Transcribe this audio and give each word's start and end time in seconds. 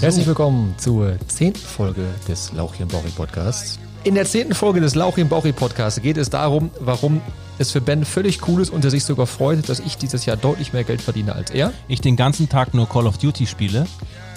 Herzlich 0.00 0.26
willkommen 0.26 0.74
zur 0.78 1.16
zehnten 1.28 1.60
Folge 1.60 2.06
des 2.28 2.52
Lauchien 2.52 2.88
Bauchi 2.88 3.10
Podcasts. 3.10 3.78
In 4.04 4.14
der 4.14 4.24
zehnten 4.24 4.54
Folge 4.54 4.80
des 4.80 4.94
Lauchien 4.94 5.28
Bauchi 5.28 5.52
Podcasts 5.52 6.00
geht 6.02 6.16
es 6.16 6.28
darum, 6.30 6.70
warum 6.80 7.20
es 7.58 7.70
für 7.70 7.80
Ben 7.80 8.04
völlig 8.04 8.46
cool 8.48 8.60
ist 8.60 8.70
und 8.70 8.84
er 8.84 8.90
sich 8.90 9.04
sogar 9.04 9.26
freut, 9.26 9.68
dass 9.68 9.80
ich 9.80 9.96
dieses 9.96 10.26
Jahr 10.26 10.36
deutlich 10.36 10.72
mehr 10.72 10.84
Geld 10.84 11.00
verdiene 11.00 11.34
als 11.34 11.50
er. 11.50 11.72
Ich 11.88 12.00
den 12.00 12.16
ganzen 12.16 12.48
Tag 12.48 12.74
nur 12.74 12.88
Call 12.88 13.06
of 13.06 13.18
Duty 13.18 13.46
spiele. 13.46 13.86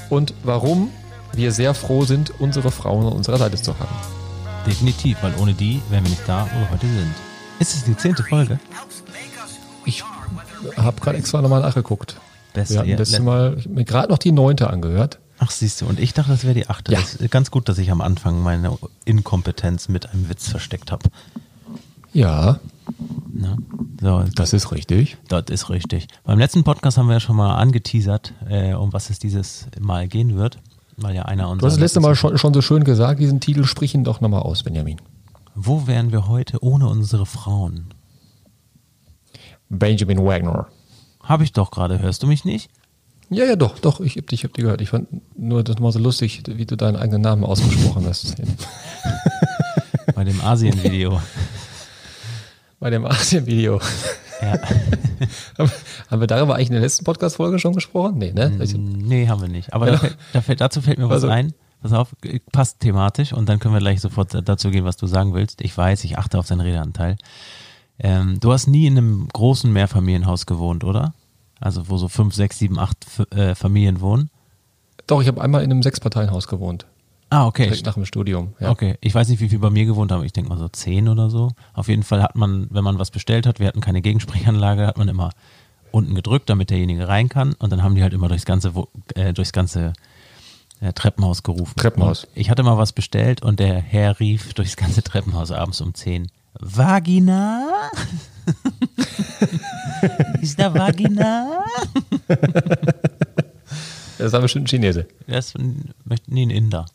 Und 0.10 0.34
warum 0.44 0.90
wir 1.34 1.52
sehr 1.52 1.74
froh 1.74 2.06
sind, 2.06 2.32
unsere 2.40 2.72
Frauen 2.72 3.06
an 3.08 3.14
unserer 3.14 3.38
Seite 3.38 3.58
zu 3.62 3.78
haben. 3.80 3.96
Definitiv, 4.66 5.18
weil 5.22 5.34
ohne 5.40 5.54
die 5.54 5.82
wären 5.90 6.04
wir 6.04 6.10
nicht 6.12 6.28
da, 6.28 6.48
wo 6.54 6.60
wir 6.60 6.72
heute 6.72 6.88
sind. 6.88 7.14
Ist 7.60 7.76
es 7.76 7.84
die 7.84 7.98
zehnte 7.98 8.24
Folge? 8.24 8.60
Ich 9.86 10.04
habe 10.78 11.00
gerade 11.02 11.18
extra 11.18 11.42
nochmal 11.42 11.62
nachgeguckt. 11.62 12.16
Beste, 12.54 12.74
Wir 12.76 12.80
hatten 12.80 12.90
ja, 12.90 12.96
das 12.98 13.12
le- 13.12 13.20
Mal 13.22 13.58
gerade 13.86 14.10
noch 14.10 14.18
die 14.18 14.32
neunte 14.32 14.70
angehört. 14.70 15.20
Ach, 15.40 15.52
siehst 15.52 15.82
du, 15.82 15.86
und 15.86 16.00
ich 16.00 16.14
dachte, 16.14 16.32
das 16.32 16.44
wäre 16.44 16.54
die 16.54 16.68
achte. 16.68 16.92
Ja. 16.92 17.00
Ganz 17.30 17.50
gut, 17.50 17.70
dass 17.70 17.78
ich 17.78 17.92
am 17.92 18.02
Anfang 18.02 18.42
meine 18.44 18.78
Inkompetenz 19.06 19.88
mit 19.88 20.10
einem 20.10 20.30
Witz 20.30 20.50
versteckt 20.50 20.92
habe. 20.92 21.10
Ja, 22.12 22.60
Ne? 23.32 23.58
So, 24.02 24.24
das 24.36 24.54
ist 24.54 24.72
richtig. 24.72 25.18
das 25.28 25.46
ist 25.50 25.70
richtig. 25.70 26.08
Beim 26.24 26.40
letzten 26.40 26.64
Podcast 26.64 26.98
haben 26.98 27.08
wir 27.08 27.14
ja 27.14 27.20
schon 27.20 27.36
mal 27.36 27.56
angeteasert, 27.56 28.34
äh, 28.48 28.74
um 28.74 28.94
was 28.94 29.10
es 29.10 29.20
dieses 29.20 29.68
Mal 29.80 30.08
gehen 30.08 30.36
wird. 30.36 30.60
Weil 30.98 31.16
ja 31.16 31.24
einer 31.24 31.44
Du 31.44 31.52
unserer. 31.52 31.68
hast 31.68 31.76
das 31.76 31.82
letzte 31.82 32.00
Mal 32.02 32.16
schon, 32.16 32.38
schon 32.38 32.54
so 32.54 32.62
schön 32.62 32.84
gesagt, 32.84 33.22
diesen 33.22 33.40
Titel 33.40 33.64
sprich 33.64 33.96
ihn 33.96 34.04
doch 34.04 34.20
nochmal 34.20 34.42
aus, 34.42 34.64
Benjamin. 34.64 35.00
Wo 35.56 35.88
wären 35.88 36.12
wir 36.12 36.28
heute 36.28 36.62
ohne 36.64 36.88
unsere 36.88 37.26
Frauen? 37.26 37.94
Benjamin 39.70 40.20
Wagner. 40.26 40.68
Habe 41.24 41.44
ich 41.44 41.54
doch 41.54 41.72
gerade, 41.72 42.00
hörst 42.00 42.24
du 42.24 42.28
mich 42.28 42.44
nicht? 42.44 42.70
Ja, 43.32 43.46
ja, 43.46 43.56
doch, 43.56 43.78
doch, 43.80 44.00
ich 44.00 44.18
hab 44.18 44.28
dich, 44.28 44.40
ich 44.40 44.44
hab 44.44 44.54
dich 44.54 44.64
gehört. 44.64 44.82
Ich 44.82 44.90
fand 44.90 45.08
nur 45.38 45.64
das 45.64 45.78
mal 45.80 45.92
so 45.92 46.00
lustig, 46.00 46.42
wie 46.48 46.66
du 46.66 46.76
deinen 46.76 46.96
eigenen 46.96 47.22
Namen 47.22 47.44
ausgesprochen 47.44 48.06
hast. 48.08 48.36
Bei 50.16 50.24
dem 50.24 50.42
Asien-Video. 50.42 51.22
Bei 52.80 52.90
dem 52.90 53.06
Asien-Video. 53.06 53.80
ja. 54.42 54.58
Haben 56.10 56.20
wir 56.22 56.28
darüber 56.28 56.56
eigentlich 56.56 56.70
in 56.70 56.74
der 56.74 56.82
letzten 56.82 57.04
Podcast-Folge 57.04 57.60
schon 57.60 57.74
gesprochen? 57.76 58.18
Nee, 58.18 58.32
ne? 58.32 58.50
Nee, 58.78 59.28
haben 59.28 59.42
wir 59.42 59.50
nicht. 59.50 59.74
Aber 59.74 59.86
Ja. 59.88 59.92
da 59.94 59.98
fällt, 60.00 60.18
da 60.34 60.42
fällt, 60.42 60.62
dazu 60.62 60.82
fällt 60.82 60.98
mir 60.98 61.06
was 61.10 61.24
Also- 61.24 61.28
ein. 61.30 61.54
Pass 61.82 61.94
auf, 61.94 62.14
passt 62.52 62.82
thematisch 62.82 63.32
und 63.32 63.48
dann 63.48 63.60
können 63.60 63.74
wir 63.74 63.80
gleich 63.80 64.02
sofort 64.02 64.36
dazu 64.44 64.70
gehen, 64.70 64.84
was 64.84 64.98
du 64.98 65.08
sagen 65.08 65.34
willst. 65.34 65.62
Ich 65.62 65.78
weiß, 65.78 66.04
ich 66.04 66.18
achte 66.18 66.38
auf 66.38 66.46
deinen 66.46 66.60
Redeanteil. 66.60 67.16
Ähm, 68.00 68.38
du 68.42 68.52
hast 68.52 68.68
nie 68.68 68.86
in 68.86 68.98
einem 68.98 69.30
großen 69.32 69.72
Mehrfamilienhaus 69.72 70.46
gewohnt, 70.46 70.84
oder? 70.84 71.14
Also 71.60 71.90
wo 71.90 71.98
so 71.98 72.08
fünf, 72.08 72.34
sechs, 72.34 72.60
sieben, 72.60 72.80
acht 72.80 73.06
äh, 73.32 73.56
Familien 73.56 74.02
wohnen. 74.02 74.30
Doch, 75.08 75.22
ich 75.22 75.28
habe 75.28 75.42
einmal 75.42 75.64
in 75.64 75.72
einem 75.72 75.84
Sechsparteienhaus 75.84 76.48
gewohnt. 76.48 76.86
Ah, 77.30 77.46
okay. 77.46 77.66
Direkt 77.66 77.86
nach 77.86 77.94
dem 77.94 78.06
Studium. 78.06 78.54
Ja. 78.60 78.72
Okay, 78.72 78.96
ich 79.02 79.14
weiß 79.14 79.28
nicht, 79.30 79.40
wie 79.40 79.50
viel 79.50 79.60
bei 79.60 79.70
mir 79.70 79.86
gewohnt 79.86 80.12
haben. 80.12 80.24
Ich 80.24 80.34
denke 80.34 80.50
mal 80.50 80.58
so 80.58 80.68
zehn 80.68 81.08
oder 81.08 81.30
so. 81.30 81.52
Auf 81.74 81.88
jeden 81.88 82.04
Fall 82.04 82.24
hat 82.24 82.36
man, 82.36 82.68
wenn 82.72 82.84
man 82.84 82.98
was 82.98 83.12
bestellt 83.12 83.46
hat, 83.46 83.60
wir 83.60 83.68
hatten 83.68 83.82
keine 83.82 84.02
Gegensprechanlage, 84.02 84.88
hat 84.88 84.98
man 84.98 85.08
immer 85.08 85.32
unten 85.92 86.16
gedrückt, 86.16 86.50
damit 86.50 86.70
derjenige 86.70 87.08
rein 87.08 87.30
kann. 87.30 87.54
Und 87.54 87.72
dann 87.72 87.84
haben 87.84 87.96
die 87.96 88.02
halt 88.02 88.14
immer 88.14 88.30
durchs 88.30 88.46
ganze, 88.46 88.74
äh, 89.14 89.34
durchs 89.34 89.52
ganze 89.52 89.94
äh, 90.82 90.94
Treppenhaus 90.94 91.44
gerufen. 91.44 91.74
Treppenhaus. 91.76 92.26
Und 92.26 92.32
ich 92.36 92.50
hatte 92.50 92.64
mal 92.64 92.78
was 92.78 92.94
bestellt 92.94 93.44
und 93.44 93.60
der 93.60 93.80
Herr 93.80 94.20
rief 94.20 94.54
durchs 94.54 94.76
ganze 94.76 95.04
Treppenhaus 95.04 95.52
abends 95.52 95.82
um 95.82 95.94
zehn. 95.94 96.30
Vagina? 96.60 97.90
Ist 100.42 100.60
da 100.60 100.74
Vagina? 100.74 101.64
Das 104.18 104.34
war 104.34 104.42
bestimmt 104.42 104.66
ein 104.66 104.68
Chinese. 104.68 105.08
Das 105.28 105.54
möchte- 106.04 106.34
nee, 106.34 106.44
ein 106.44 106.50
Inder. 106.50 106.86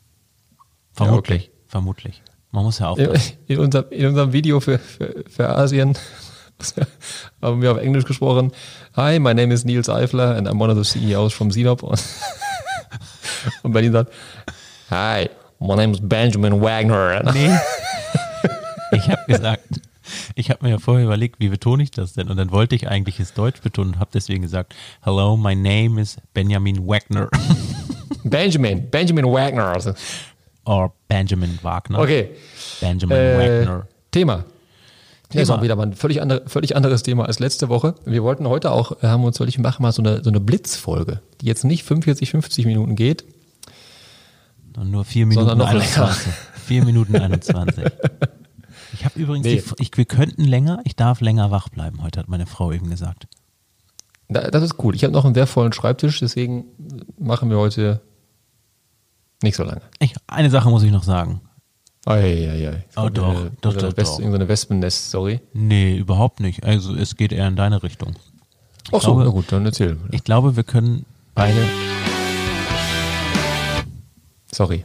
Vermutlich. 0.93 1.45
okay. 1.49 1.51
Vermutlich. 1.69 2.23
Man 2.51 2.65
muss 2.65 2.79
ja 2.79 2.89
aufpassen. 2.89 3.33
in, 3.49 3.59
unserem, 3.59 3.87
in 3.91 4.07
unserem 4.07 4.33
Video 4.33 4.61
für, 4.61 4.79
für, 4.79 5.25
für 5.29 5.49
Asien 5.49 5.97
haben 7.43 7.63
wir 7.63 7.73
auf 7.73 7.79
Englisch 7.79 8.05
gesprochen. 8.05 8.53
Hi, 8.97 9.19
my 9.19 9.35
name 9.35 9.53
is 9.53 9.65
Niels 9.65 9.89
Eifler 9.89 10.37
and 10.37 10.47
I'm 10.47 10.61
one 10.61 10.71
of 10.71 10.77
the 10.79 10.85
CEOs 10.99 11.33
from 11.33 11.51
Sinop. 11.51 11.83
Und, 11.83 12.01
und 13.63 13.73
Berlin 13.73 13.93
sagt, 13.93 14.13
Hi, 14.91 15.29
my 15.59 15.75
name 15.75 15.93
is 15.95 16.01
Benjamin 16.01 16.61
Wagner. 16.61 17.33
Nee. 17.33 17.51
Ich 18.95 19.09
habe 19.09 19.23
gesagt, 19.27 19.81
ich 20.35 20.51
habe 20.51 20.65
mir 20.65 20.71
ja 20.73 20.79
vorher 20.79 21.05
überlegt, 21.05 21.37
wie 21.41 21.49
betone 21.49 21.83
ich 21.83 21.91
das 21.91 22.15
denn? 22.15 22.29
Und 22.29 22.37
dann 22.37 22.51
wollte 22.51 22.75
ich 22.75 22.89
eigentlich 22.89 23.21
es 23.21 23.35
Deutsch 23.35 23.61
betonen 23.61 23.95
und 23.95 23.99
habe 23.99 24.11
deswegen 24.13 24.43
gesagt, 24.43 24.75
Hello, 25.03 25.37
my 25.37 25.55
name 25.55 26.01
is 26.01 26.17
Benjamin 26.33 26.87
Wagner. 26.87 27.29
Benjamin, 28.25 28.91
Benjamin 28.91 29.25
Wagner. 29.27 29.95
Or 30.65 30.93
Benjamin 31.09 31.59
Wagner. 31.63 31.99
Okay, 31.99 32.31
Benjamin 32.81 33.17
äh, 33.17 33.39
Wagner. 33.39 33.89
Thema. 34.11 34.45
Das 35.29 35.43
ist 35.43 35.49
Thema. 35.49 35.59
auch 35.59 35.63
wieder 35.63 35.77
mal 35.77 35.87
ein 35.87 35.95
völlig, 35.95 36.23
andere, 36.23 36.43
völlig 36.47 36.77
anderes 36.77 37.03
Thema 37.03 37.27
als 37.27 37.39
letzte 37.39 37.69
Woche. 37.69 37.95
Wir 38.05 38.23
wollten 38.23 38.47
heute 38.47 38.71
auch, 38.71 39.03
äh, 39.03 39.07
haben 39.07 39.23
wir 39.23 39.27
uns 39.27 39.41
ich 39.41 39.59
machen, 39.59 39.83
mal 39.83 39.93
so 39.93 40.03
eine, 40.03 40.23
so 40.23 40.31
eine 40.31 40.41
Blitzfolge, 40.41 41.21
die 41.41 41.47
jetzt 41.47 41.65
nicht 41.65 41.85
45, 41.85 42.31
50 42.31 42.67
Minuten 42.67 42.95
geht. 42.95 43.25
Und 44.77 44.91
nur 44.91 45.05
4 45.05 45.27
Minuten 45.27 45.49
Sondern 45.49 45.59
noch 45.59 45.73
länger. 45.73 45.85
21. 45.85 46.33
4 46.67 46.85
Minuten 46.85 47.17
21. 47.17 47.85
Ich 48.95 49.05
habe 49.05 49.19
übrigens, 49.19 49.45
Nee. 49.47 49.63
die, 49.63 49.83
ich, 49.83 49.97
wir 49.97 50.05
könnten 50.05 50.45
länger, 50.45 50.81
ich 50.85 50.97
darf 50.97 51.21
länger 51.21 51.51
wach 51.51 51.69
bleiben, 51.69 52.03
heute 52.03 52.21
hat 52.21 52.29
meine 52.29 52.47
Frau 52.47 52.73
eben 52.73 52.89
gesagt. 52.91 53.27
Da- 54.29 54.51
Das 54.51 54.63
ist 54.63 54.77
gut. 54.77 54.95
Ich 54.95 55.05
habe 55.05 55.13
noch 55.13 55.25
einen 55.25 55.35
sehr 55.35 55.47
vollen 55.47 55.73
Schreibtisch, 55.73 56.21
deswegen 56.21 56.65
machen 57.19 57.51
wir 57.51 57.59
heute 57.59 58.01
nicht 59.43 59.57
so 59.57 59.65
lange. 59.65 59.83
Ich, 59.99 60.15
eine 60.27 60.51
Sache 60.51 60.71
muss 60.71 60.83
ich 60.83 60.91
noch 60.93 61.03
sagen. 61.03 61.41
Eieiei. 62.07 62.85
Oh, 62.97 63.09
doch, 63.09 63.29
Eine- 63.31 63.51
doch, 63.61 63.75
doch, 63.75 63.97
West, 63.97 64.13
doch. 64.13 64.19
Irgendeine 64.19 64.49
Wespennest, 64.49 65.11
sorry. 65.11 65.41
Nee, 65.53 65.97
überhaupt 65.97 66.41
nicht. 66.41 66.65
Also 66.65 66.95
es 66.95 67.17
geht 67.17 67.33
eher 67.33 67.49
in 67.49 67.57
deine 67.57 67.83
Richtung. 67.83 68.15
Ach 68.89 69.01
so, 69.01 69.15
glaube- 69.15 69.25
na 69.25 69.31
gut, 69.31 69.47
dann 69.51 69.65
erzähl. 69.67 69.97
Ich 70.11 70.23
glaube, 70.25 70.57
wir 70.57 70.65
können 70.65 71.05
beide 71.35 71.67
Sorry. 74.53 74.85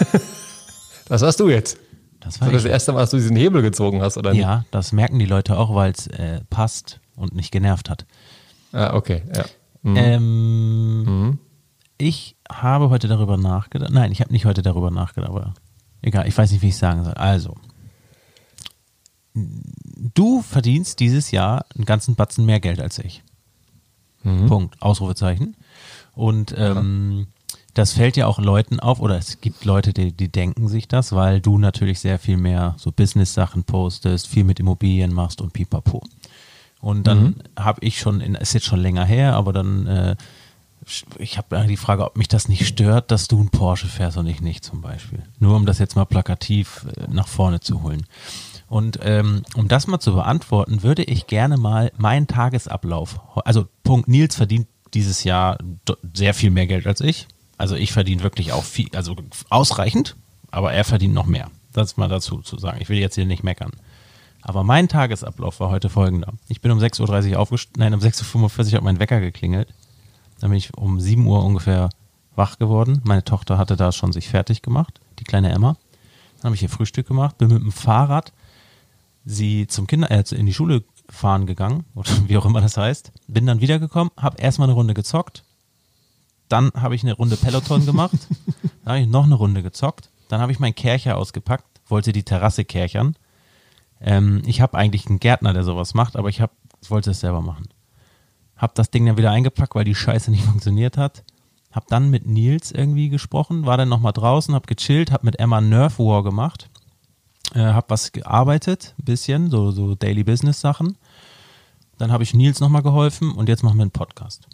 Was 1.10 1.22
hast 1.22 1.40
du 1.40 1.48
jetzt? 1.48 1.76
Das 2.20 2.34
Das 2.34 2.40
war 2.40 2.48
war 2.48 2.52
das 2.52 2.64
erste 2.64 2.92
Mal, 2.92 3.00
dass 3.00 3.10
du 3.10 3.16
diesen 3.16 3.36
Hebel 3.36 3.62
gezogen 3.62 4.00
hast, 4.02 4.16
oder 4.16 4.32
nicht? 4.32 4.42
Ja, 4.42 4.64
das 4.70 4.92
merken 4.92 5.18
die 5.18 5.26
Leute 5.26 5.58
auch, 5.58 5.74
weil 5.74 5.90
es 5.92 6.06
äh, 6.06 6.40
passt 6.50 7.00
und 7.16 7.34
nicht 7.34 7.50
genervt 7.50 7.90
hat. 7.90 8.06
Ah, 8.72 8.94
okay, 8.94 9.22
ja. 9.34 9.44
Mhm. 9.82 9.96
Ähm, 9.96 11.38
Ich 11.98 12.36
habe 12.50 12.90
heute 12.90 13.08
darüber 13.08 13.36
nachgedacht. 13.36 13.90
Nein, 13.90 14.12
ich 14.12 14.20
habe 14.20 14.32
nicht 14.32 14.44
heute 14.44 14.62
darüber 14.62 14.90
nachgedacht, 14.90 15.30
aber 15.30 15.54
egal, 16.02 16.28
ich 16.28 16.36
weiß 16.36 16.52
nicht, 16.52 16.62
wie 16.62 16.68
ich 16.68 16.76
sagen 16.76 17.04
soll. 17.04 17.14
Also, 17.14 17.56
du 19.34 20.42
verdienst 20.42 21.00
dieses 21.00 21.30
Jahr 21.30 21.64
einen 21.74 21.86
ganzen 21.86 22.14
Batzen 22.14 22.44
mehr 22.46 22.60
Geld 22.60 22.80
als 22.80 22.98
ich. 22.98 23.22
Punkt. 24.22 24.80
Ausrufezeichen. 24.82 25.56
Und 26.12 26.54
ähm, 26.56 27.28
das 27.74 27.92
fällt 27.92 28.16
ja 28.16 28.26
auch 28.26 28.38
Leuten 28.38 28.80
auf, 28.80 29.00
oder 29.00 29.16
es 29.16 29.40
gibt 29.40 29.64
Leute, 29.64 29.92
die, 29.92 30.12
die 30.12 30.28
denken 30.28 30.68
sich 30.68 30.88
das, 30.88 31.12
weil 31.12 31.40
du 31.40 31.58
natürlich 31.58 32.00
sehr 32.00 32.18
viel 32.18 32.36
mehr 32.36 32.74
so 32.78 32.92
Business-Sachen 32.92 33.64
postest, 33.64 34.26
viel 34.26 34.44
mit 34.44 34.60
Immobilien 34.60 35.12
machst 35.12 35.40
und 35.40 35.52
pipapo. 35.52 36.02
Und 36.80 37.06
dann 37.06 37.42
habe 37.58 37.84
ich 37.84 37.98
schon, 37.98 38.20
in, 38.20 38.34
ist 38.34 38.54
jetzt 38.54 38.66
schon 38.66 38.80
länger 38.80 39.04
her, 39.04 39.34
aber 39.34 39.52
dann, 39.52 39.86
äh, 39.86 40.16
ich 41.18 41.36
habe 41.36 41.66
die 41.68 41.76
Frage, 41.76 42.04
ob 42.04 42.16
mich 42.16 42.28
das 42.28 42.48
nicht 42.48 42.66
stört, 42.66 43.10
dass 43.10 43.28
du 43.28 43.38
einen 43.38 43.50
Porsche 43.50 43.86
fährst 43.86 44.16
und 44.16 44.26
ich 44.26 44.40
nicht 44.40 44.64
zum 44.64 44.80
Beispiel. 44.80 45.22
Nur 45.38 45.56
um 45.56 45.66
das 45.66 45.78
jetzt 45.78 45.94
mal 45.94 46.06
plakativ 46.06 46.86
äh, 46.96 47.06
nach 47.12 47.28
vorne 47.28 47.60
zu 47.60 47.82
holen. 47.82 48.06
Und 48.66 48.98
ähm, 49.02 49.42
um 49.54 49.68
das 49.68 49.88
mal 49.88 50.00
zu 50.00 50.14
beantworten, 50.14 50.82
würde 50.82 51.02
ich 51.02 51.26
gerne 51.26 51.56
mal 51.56 51.92
meinen 51.98 52.26
Tagesablauf, 52.26 53.20
also 53.44 53.66
Punkt, 53.82 54.08
Nils 54.08 54.36
verdient 54.36 54.68
dieses 54.94 55.24
Jahr 55.24 55.58
sehr 56.14 56.34
viel 56.34 56.50
mehr 56.50 56.66
Geld 56.66 56.86
als 56.86 57.00
ich. 57.00 57.28
Also 57.60 57.76
ich 57.76 57.92
verdiene 57.92 58.22
wirklich 58.22 58.52
auch 58.52 58.64
viel, 58.64 58.88
also 58.94 59.14
ausreichend, 59.50 60.16
aber 60.50 60.72
er 60.72 60.82
verdient 60.82 61.12
noch 61.12 61.26
mehr. 61.26 61.50
Das 61.74 61.98
mal 61.98 62.08
dazu 62.08 62.38
zu 62.38 62.58
sagen. 62.58 62.78
Ich 62.80 62.88
will 62.88 62.96
jetzt 62.96 63.16
hier 63.16 63.26
nicht 63.26 63.44
meckern. 63.44 63.72
Aber 64.40 64.64
mein 64.64 64.88
Tagesablauf 64.88 65.60
war 65.60 65.68
heute 65.68 65.90
folgender. 65.90 66.32
Ich 66.48 66.62
bin 66.62 66.70
um 66.70 66.78
6.30 66.78 67.32
Uhr 67.32 67.38
aufgestanden, 67.38 67.80
nein, 67.80 67.92
um 67.92 68.00
6.45 68.00 68.68
Uhr 68.68 68.76
hat 68.78 68.82
mein 68.82 68.98
Wecker 68.98 69.20
geklingelt. 69.20 69.74
Dann 70.40 70.48
bin 70.48 70.56
ich 70.56 70.74
um 70.74 71.00
7 71.00 71.26
Uhr 71.26 71.44
ungefähr 71.44 71.90
wach 72.34 72.58
geworden. 72.58 73.02
Meine 73.04 73.24
Tochter 73.24 73.58
hatte 73.58 73.76
da 73.76 73.92
schon 73.92 74.14
sich 74.14 74.30
fertig 74.30 74.62
gemacht, 74.62 74.98
die 75.18 75.24
kleine 75.24 75.52
Emma. 75.52 75.76
Dann 76.38 76.44
habe 76.44 76.54
ich 76.54 76.62
ihr 76.62 76.70
Frühstück 76.70 77.08
gemacht, 77.08 77.36
bin 77.36 77.48
mit 77.48 77.62
dem 77.62 77.72
Fahrrad 77.72 78.32
sie 79.26 79.66
zum 79.66 79.86
Kinder, 79.86 80.10
äh, 80.10 80.24
in 80.34 80.46
die 80.46 80.54
Schule 80.54 80.82
fahren 81.10 81.44
gegangen, 81.44 81.84
oder 81.94 82.10
wie 82.26 82.38
auch 82.38 82.46
immer 82.46 82.62
das 82.62 82.78
heißt. 82.78 83.12
Bin 83.28 83.44
dann 83.44 83.60
wiedergekommen, 83.60 84.10
habe 84.16 84.40
erstmal 84.40 84.68
eine 84.68 84.74
Runde 84.76 84.94
gezockt. 84.94 85.44
Dann 86.50 86.72
habe 86.74 86.96
ich 86.96 87.02
eine 87.02 87.14
Runde 87.14 87.36
Peloton 87.36 87.86
gemacht. 87.86 88.18
dann 88.84 88.92
habe 88.92 89.00
ich 89.00 89.06
noch 89.06 89.24
eine 89.24 89.36
Runde 89.36 89.62
gezockt. 89.62 90.10
Dann 90.28 90.40
habe 90.40 90.52
ich 90.52 90.58
meinen 90.58 90.74
Kercher 90.74 91.16
ausgepackt, 91.16 91.64
wollte 91.86 92.12
die 92.12 92.24
Terrasse 92.24 92.64
kerchern. 92.64 93.16
Ähm, 94.00 94.42
ich 94.46 94.60
habe 94.60 94.76
eigentlich 94.76 95.06
einen 95.06 95.20
Gärtner, 95.20 95.52
der 95.52 95.62
sowas 95.62 95.94
macht, 95.94 96.16
aber 96.16 96.28
ich 96.28 96.40
hab, 96.40 96.52
wollte 96.88 97.12
es 97.12 97.20
selber 97.20 97.40
machen. 97.40 97.68
Hab 98.56 98.74
das 98.74 98.90
Ding 98.90 99.06
dann 99.06 99.16
wieder 99.16 99.30
eingepackt, 99.30 99.74
weil 99.74 99.84
die 99.84 99.94
Scheiße 99.94 100.30
nicht 100.32 100.44
funktioniert 100.44 100.96
hat. 100.98 101.24
Hab 101.70 101.86
dann 101.86 102.10
mit 102.10 102.26
Nils 102.26 102.72
irgendwie 102.72 103.10
gesprochen, 103.10 103.64
war 103.64 103.76
dann 103.76 103.88
nochmal 103.88 104.12
draußen, 104.12 104.54
hab 104.54 104.66
gechillt, 104.66 105.12
hab 105.12 105.22
mit 105.22 105.38
Emma 105.38 105.60
Nerf 105.60 106.00
War 106.00 106.24
gemacht, 106.24 106.68
äh, 107.54 107.60
hab 107.60 107.90
was 107.90 108.10
gearbeitet, 108.10 108.96
ein 108.98 109.04
bisschen, 109.04 109.50
so, 109.50 109.70
so 109.70 109.94
Daily 109.94 110.24
Business 110.24 110.60
Sachen. 110.60 110.98
Dann 111.96 112.10
habe 112.10 112.24
ich 112.24 112.34
Nils 112.34 112.58
nochmal 112.58 112.82
geholfen 112.82 113.30
und 113.30 113.48
jetzt 113.48 113.62
machen 113.62 113.76
wir 113.76 113.82
einen 113.82 113.92
Podcast. 113.92 114.48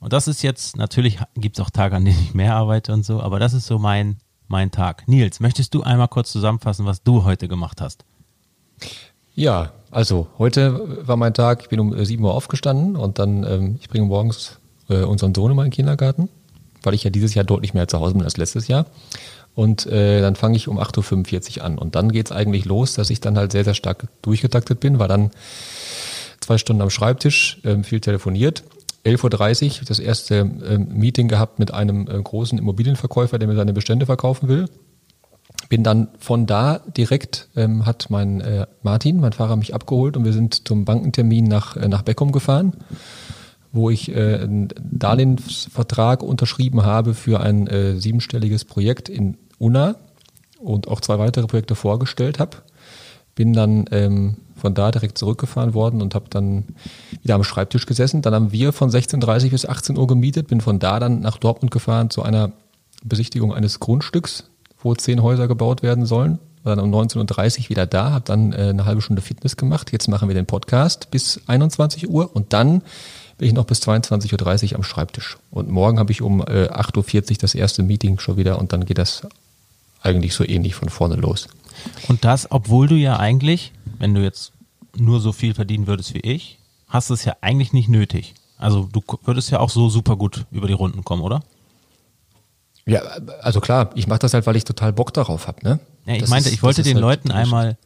Und 0.00 0.14
das 0.14 0.28
ist 0.28 0.42
jetzt, 0.42 0.76
natürlich 0.76 1.18
gibt 1.36 1.58
es 1.58 1.64
auch 1.64 1.70
Tage, 1.70 1.94
an 1.94 2.04
denen 2.04 2.18
ich 2.20 2.34
mehr 2.34 2.54
arbeite 2.54 2.92
und 2.92 3.04
so, 3.04 3.20
aber 3.20 3.38
das 3.38 3.52
ist 3.52 3.66
so 3.66 3.78
mein, 3.78 4.16
mein 4.48 4.70
Tag. 4.70 5.06
Nils, 5.06 5.40
möchtest 5.40 5.74
du 5.74 5.82
einmal 5.82 6.08
kurz 6.08 6.32
zusammenfassen, 6.32 6.86
was 6.86 7.02
du 7.02 7.24
heute 7.24 7.48
gemacht 7.48 7.80
hast? 7.80 8.04
Ja, 9.34 9.72
also 9.90 10.28
heute 10.38 11.06
war 11.06 11.16
mein 11.16 11.34
Tag, 11.34 11.62
ich 11.62 11.68
bin 11.68 11.80
um 11.80 12.04
7 12.04 12.24
Uhr 12.24 12.34
aufgestanden 12.34 12.96
und 12.96 13.18
dann, 13.18 13.44
ähm, 13.44 13.78
ich 13.80 13.88
bringe 13.88 14.06
morgens 14.06 14.58
äh, 14.88 15.02
unseren 15.02 15.34
Sohn 15.34 15.50
in 15.50 15.56
meinen 15.56 15.70
Kindergarten, 15.70 16.30
weil 16.82 16.94
ich 16.94 17.04
ja 17.04 17.10
dieses 17.10 17.34
Jahr 17.34 17.44
deutlich 17.44 17.74
mehr 17.74 17.86
zu 17.86 18.00
Hause 18.00 18.14
bin 18.14 18.24
als 18.24 18.38
letztes 18.38 18.68
Jahr. 18.68 18.86
Und 19.54 19.84
äh, 19.86 20.20
dann 20.20 20.36
fange 20.36 20.56
ich 20.56 20.68
um 20.68 20.78
8.45 20.78 21.58
Uhr 21.58 21.64
an. 21.64 21.76
Und 21.76 21.94
dann 21.94 22.12
geht 22.12 22.26
es 22.26 22.32
eigentlich 22.32 22.64
los, 22.64 22.94
dass 22.94 23.10
ich 23.10 23.20
dann 23.20 23.36
halt 23.36 23.52
sehr, 23.52 23.64
sehr 23.64 23.74
stark 23.74 24.08
durchgetaktet 24.22 24.80
bin, 24.80 24.98
war 24.98 25.08
dann 25.08 25.30
zwei 26.40 26.56
Stunden 26.56 26.82
am 26.82 26.90
Schreibtisch, 26.90 27.60
ähm, 27.64 27.84
viel 27.84 28.00
telefoniert. 28.00 28.62
11.30 29.04 29.80
Uhr 29.80 29.86
das 29.86 29.98
erste 29.98 30.34
ähm, 30.36 30.88
Meeting 30.92 31.28
gehabt 31.28 31.58
mit 31.58 31.72
einem 31.72 32.06
äh, 32.06 32.20
großen 32.20 32.58
Immobilienverkäufer, 32.58 33.38
der 33.38 33.48
mir 33.48 33.56
seine 33.56 33.72
Bestände 33.72 34.06
verkaufen 34.06 34.48
will. 34.48 34.66
Bin 35.68 35.84
dann 35.84 36.08
von 36.18 36.46
da 36.46 36.80
direkt, 36.96 37.48
ähm, 37.56 37.86
hat 37.86 38.10
mein 38.10 38.40
äh, 38.40 38.66
Martin, 38.82 39.20
mein 39.20 39.32
Fahrer, 39.32 39.56
mich 39.56 39.74
abgeholt 39.74 40.16
und 40.16 40.24
wir 40.24 40.32
sind 40.32 40.66
zum 40.66 40.84
Bankentermin 40.84 41.44
nach, 41.44 41.76
äh, 41.76 41.88
nach 41.88 42.02
Beckum 42.02 42.32
gefahren, 42.32 42.74
wo 43.72 43.88
ich 43.88 44.14
äh, 44.14 44.40
einen 44.40 44.68
Darlehensvertrag 44.80 46.22
unterschrieben 46.22 46.84
habe 46.84 47.14
für 47.14 47.40
ein 47.40 47.66
äh, 47.68 47.96
siebenstelliges 47.96 48.64
Projekt 48.64 49.08
in 49.08 49.38
Unna 49.58 49.96
und 50.58 50.88
auch 50.88 51.00
zwei 51.00 51.18
weitere 51.18 51.46
Projekte 51.46 51.74
vorgestellt 51.74 52.38
habe. 52.38 52.58
Bin 53.34 53.52
dann 53.52 53.86
ähm, 53.90 54.36
von 54.60 54.74
da 54.74 54.90
direkt 54.90 55.18
zurückgefahren 55.18 55.74
worden 55.74 56.02
und 56.02 56.14
habe 56.14 56.26
dann 56.30 56.64
wieder 57.22 57.34
am 57.34 57.44
Schreibtisch 57.44 57.86
gesessen. 57.86 58.22
Dann 58.22 58.34
haben 58.34 58.52
wir 58.52 58.72
von 58.72 58.90
16.30 58.90 59.50
bis 59.50 59.66
18 59.66 59.96
Uhr 59.96 60.06
gemietet, 60.06 60.48
bin 60.48 60.60
von 60.60 60.78
da 60.78 61.00
dann 61.00 61.20
nach 61.20 61.38
Dortmund 61.38 61.70
gefahren 61.70 62.10
zu 62.10 62.22
einer 62.22 62.52
Besichtigung 63.02 63.54
eines 63.54 63.80
Grundstücks, 63.80 64.44
wo 64.82 64.94
zehn 64.94 65.22
Häuser 65.22 65.48
gebaut 65.48 65.82
werden 65.82 66.06
sollen. 66.06 66.38
War 66.62 66.76
dann 66.76 66.84
um 66.84 66.94
19.30 66.94 67.64
Uhr 67.64 67.70
wieder 67.70 67.86
da, 67.86 68.10
habe 68.10 68.24
dann 68.26 68.52
äh, 68.52 68.68
eine 68.68 68.84
halbe 68.84 69.00
Stunde 69.00 69.22
Fitness 69.22 69.56
gemacht. 69.56 69.92
Jetzt 69.92 70.08
machen 70.08 70.28
wir 70.28 70.34
den 70.34 70.46
Podcast 70.46 71.10
bis 71.10 71.40
21 71.46 72.10
Uhr 72.10 72.34
und 72.34 72.52
dann 72.52 72.82
bin 73.38 73.48
ich 73.48 73.54
noch 73.54 73.64
bis 73.64 73.80
22.30 73.80 74.72
Uhr 74.72 74.76
am 74.76 74.82
Schreibtisch. 74.82 75.38
Und 75.50 75.70
morgen 75.70 75.98
habe 75.98 76.12
ich 76.12 76.20
um 76.20 76.42
äh, 76.42 76.68
8.40 76.68 77.30
Uhr 77.30 77.38
das 77.40 77.54
erste 77.54 77.82
Meeting 77.82 78.18
schon 78.18 78.36
wieder 78.36 78.58
und 78.58 78.74
dann 78.74 78.84
geht 78.84 78.98
das 78.98 79.26
eigentlich 80.02 80.34
so 80.34 80.44
ähnlich 80.44 80.74
von 80.74 80.90
vorne 80.90 81.16
los. 81.16 81.48
Und 82.08 82.24
das, 82.24 82.50
obwohl 82.50 82.88
du 82.88 82.94
ja 82.96 83.18
eigentlich, 83.18 83.72
wenn 83.98 84.14
du 84.14 84.22
jetzt 84.22 84.52
nur 84.96 85.20
so 85.20 85.32
viel 85.32 85.54
verdienen 85.54 85.86
würdest 85.86 86.14
wie 86.14 86.20
ich, 86.20 86.58
hast 86.88 87.10
du 87.10 87.14
es 87.14 87.24
ja 87.24 87.36
eigentlich 87.40 87.72
nicht 87.72 87.88
nötig. 87.88 88.34
Also 88.58 88.88
du 88.92 89.00
würdest 89.24 89.50
ja 89.50 89.60
auch 89.60 89.70
so 89.70 89.88
super 89.88 90.16
gut 90.16 90.44
über 90.50 90.66
die 90.66 90.72
Runden 90.74 91.04
kommen, 91.04 91.22
oder? 91.22 91.42
Ja, 92.86 93.00
also 93.42 93.60
klar, 93.60 93.90
ich 93.94 94.06
mache 94.06 94.20
das 94.20 94.34
halt, 94.34 94.46
weil 94.46 94.56
ich 94.56 94.64
total 94.64 94.92
Bock 94.92 95.12
darauf 95.12 95.46
habe. 95.46 95.62
Ne? 95.62 95.80
Ja, 96.06 96.14
ich 96.14 96.20
Das 96.20 96.30
meinte, 96.30 96.48
ist- 96.48 96.54
ich 96.54 96.62
wollte 96.62 96.82
den 96.82 96.94
halt 96.96 97.02
Leuten 97.02 97.30
einmal 97.30 97.76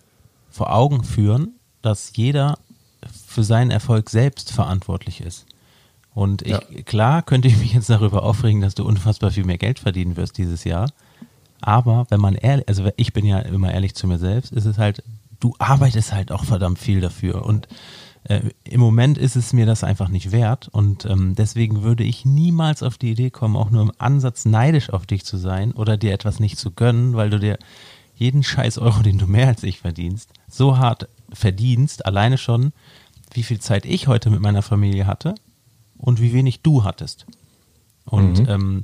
vor 0.51 0.73
Augen 0.75 1.05
führen, 1.05 1.53
dass 1.83 2.13
jeder 2.15 2.59
für 3.27 3.45
seinen 3.45 3.71
Erfolg 3.71 4.09
selbst 4.09 4.51
verantwortlich 4.53 5.21
ist. 5.21 5.47
Und 6.15 6.43
ich, 6.43 6.53
Ja. 6.53 6.61
klar 6.85 7.23
könnte 7.23 7.49
ich 7.49 7.57
mich 7.59 7.75
jetzt 7.75 7.91
darüber 7.91 8.23
aufregen, 8.23 8.61
dass 8.61 8.75
du 8.75 8.85
unfassbar 8.87 9.31
viel 9.33 9.45
mehr 9.45 9.59
Geld 9.59 9.81
verdienen 9.81 10.17
wirst 10.17 10.39
dieses 10.39 10.65
Jahr. 10.65 10.91
Aber 11.67 12.07
wenn 12.11 12.21
man 12.21 12.35
ehrlich, 12.35 12.69
also 12.69 12.91
ich 12.97 13.15
bin 13.15 13.25
ja 13.25 13.39
immer 13.39 13.73
ehrlich 13.73 13.95
zu 13.95 14.07
mir 14.07 14.19
selbst, 14.19 14.53
ist 14.53 14.67
es 14.67 14.77
halt, 14.77 15.03
du 15.41 15.55
arbeitest 15.59 16.13
halt 16.13 16.31
auch 16.31 16.45
verdammt 16.45 16.79
viel 16.79 17.01
dafür. 17.01 17.47
Und 17.47 17.69
äh, 18.25 18.41
im 18.65 18.81
Moment 18.81 19.17
ist 19.17 19.35
es 19.35 19.55
mir 19.55 19.65
das 19.65 19.83
einfach 19.83 20.11
nicht 20.11 20.31
wert. 20.31 20.69
Und 20.69 21.07
ähm, 21.07 21.35
deswegen 21.35 21.83
würde 21.83 22.05
ich 22.05 22.27
niemals 22.27 22.83
auf 22.83 22.99
die 22.99 23.13
Idee 23.13 23.31
kommen, 23.31 23.57
auch 23.57 23.71
nur 23.71 23.81
im 23.81 23.93
Ansatz 23.97 24.45
neidisch 24.45 24.91
auf 24.91 25.07
dich 25.07 25.25
zu 25.25 25.39
sein 25.39 25.73
oder 25.73 25.97
dir 25.97 26.13
etwas 26.13 26.39
nicht 26.39 26.59
zu 26.59 26.71
gönnen, 26.71 27.15
weil 27.15 27.31
du 27.31 27.41
dir 27.41 27.59
jeden 28.15 28.43
scheiß 28.43 28.77
Euro, 28.77 29.03
den 29.03 29.17
du 29.17 29.27
mehr 29.27 29.49
als 29.49 29.63
ich 29.63 29.81
verdienst, 29.81 30.29
so 30.49 30.77
hart 30.77 31.09
verdienst, 31.33 32.05
alleine 32.05 32.37
schon, 32.37 32.73
wie 33.33 33.43
viel 33.43 33.59
Zeit 33.59 33.87
ich 33.87 34.07
heute 34.07 34.29
mit 34.29 34.41
meiner 34.41 34.63
Familie 34.63 35.07
hatte 35.07 35.35
und 35.97 36.21
wie 36.21 36.35
wenig 36.35 36.61
du 36.61 36.85
hattest. 36.85 37.25
Und 38.05 38.41
Mhm. 38.41 38.49
ähm, 38.49 38.83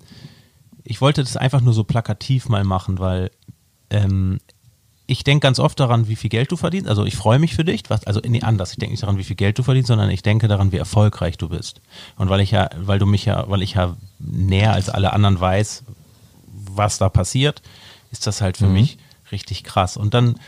ich 0.90 1.00
wollte 1.00 1.22
das 1.22 1.37
einfach 1.37 1.60
nur 1.60 1.72
so 1.72 1.84
plakativ 1.84 2.48
mal 2.48 2.64
machen, 2.64 2.98
weil 2.98 3.31
ähm, 3.90 4.40
ich 5.06 5.22
denke 5.22 5.44
ganz 5.44 5.60
oft 5.60 5.78
daran, 5.78 6.08
wie 6.08 6.16
viel 6.16 6.31
Geld 6.31 6.50
du 6.50 6.56
verdienst. 6.56 6.88
Also 6.88 7.04
ich 7.04 7.14
freue 7.14 7.38
mich 7.38 7.54
für 7.54 7.64
dich. 7.64 7.84
Was, 7.88 8.04
also 8.08 8.20
nee, 8.26 8.42
anders. 8.42 8.72
Ich 8.72 8.78
denke 8.78 8.94
nicht 8.94 9.04
daran, 9.04 9.16
wie 9.16 9.22
viel 9.22 9.37
Geld 9.37 9.56
du 9.56 9.62
verdienst, 9.62 9.87
sondern 9.87 10.10
ich 10.10 10.22
denke 10.22 10.48
daran, 10.48 10.72
wie 10.72 10.78
erfolgreich 10.78 11.38
du 11.38 11.48
bist. 11.48 11.81
Und 12.16 12.28
weil 12.28 12.40
ich 12.40 12.50
ja, 12.50 12.70
weil 12.76 12.98
du 12.98 13.06
mich 13.06 13.25
ja, 13.25 13.48
weil 13.48 13.62
ich 13.62 13.75
ja 13.75 13.96
näher 14.19 14.72
als 14.72 14.88
alle 14.88 15.12
anderen 15.12 15.38
weiß, 15.38 15.84
was 16.75 16.98
da 16.98 17.08
passiert, 17.08 17.62
ist 18.10 18.26
das 18.26 18.40
halt 18.40 18.56
für 18.56 18.66
mich 18.66 18.98
richtig 19.31 19.62
krass. 19.62 19.96
Und 19.96 20.12
dann 20.12 20.40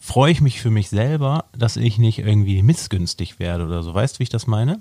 freue 0.00 0.32
ich 0.32 0.40
mich 0.40 0.62
für 0.62 0.70
mich 0.70 0.88
selber, 0.88 1.44
dass 1.54 1.76
ich 1.76 1.98
nicht 1.98 2.18
irgendwie 2.18 2.62
missgünstig 2.62 3.38
werde 3.38 3.66
oder 3.66 3.82
so. 3.82 3.92
Weißt 3.92 4.16
du, 4.16 4.18
wie 4.20 4.24
ich 4.24 4.30
das 4.30 4.46
meine? 4.46 4.80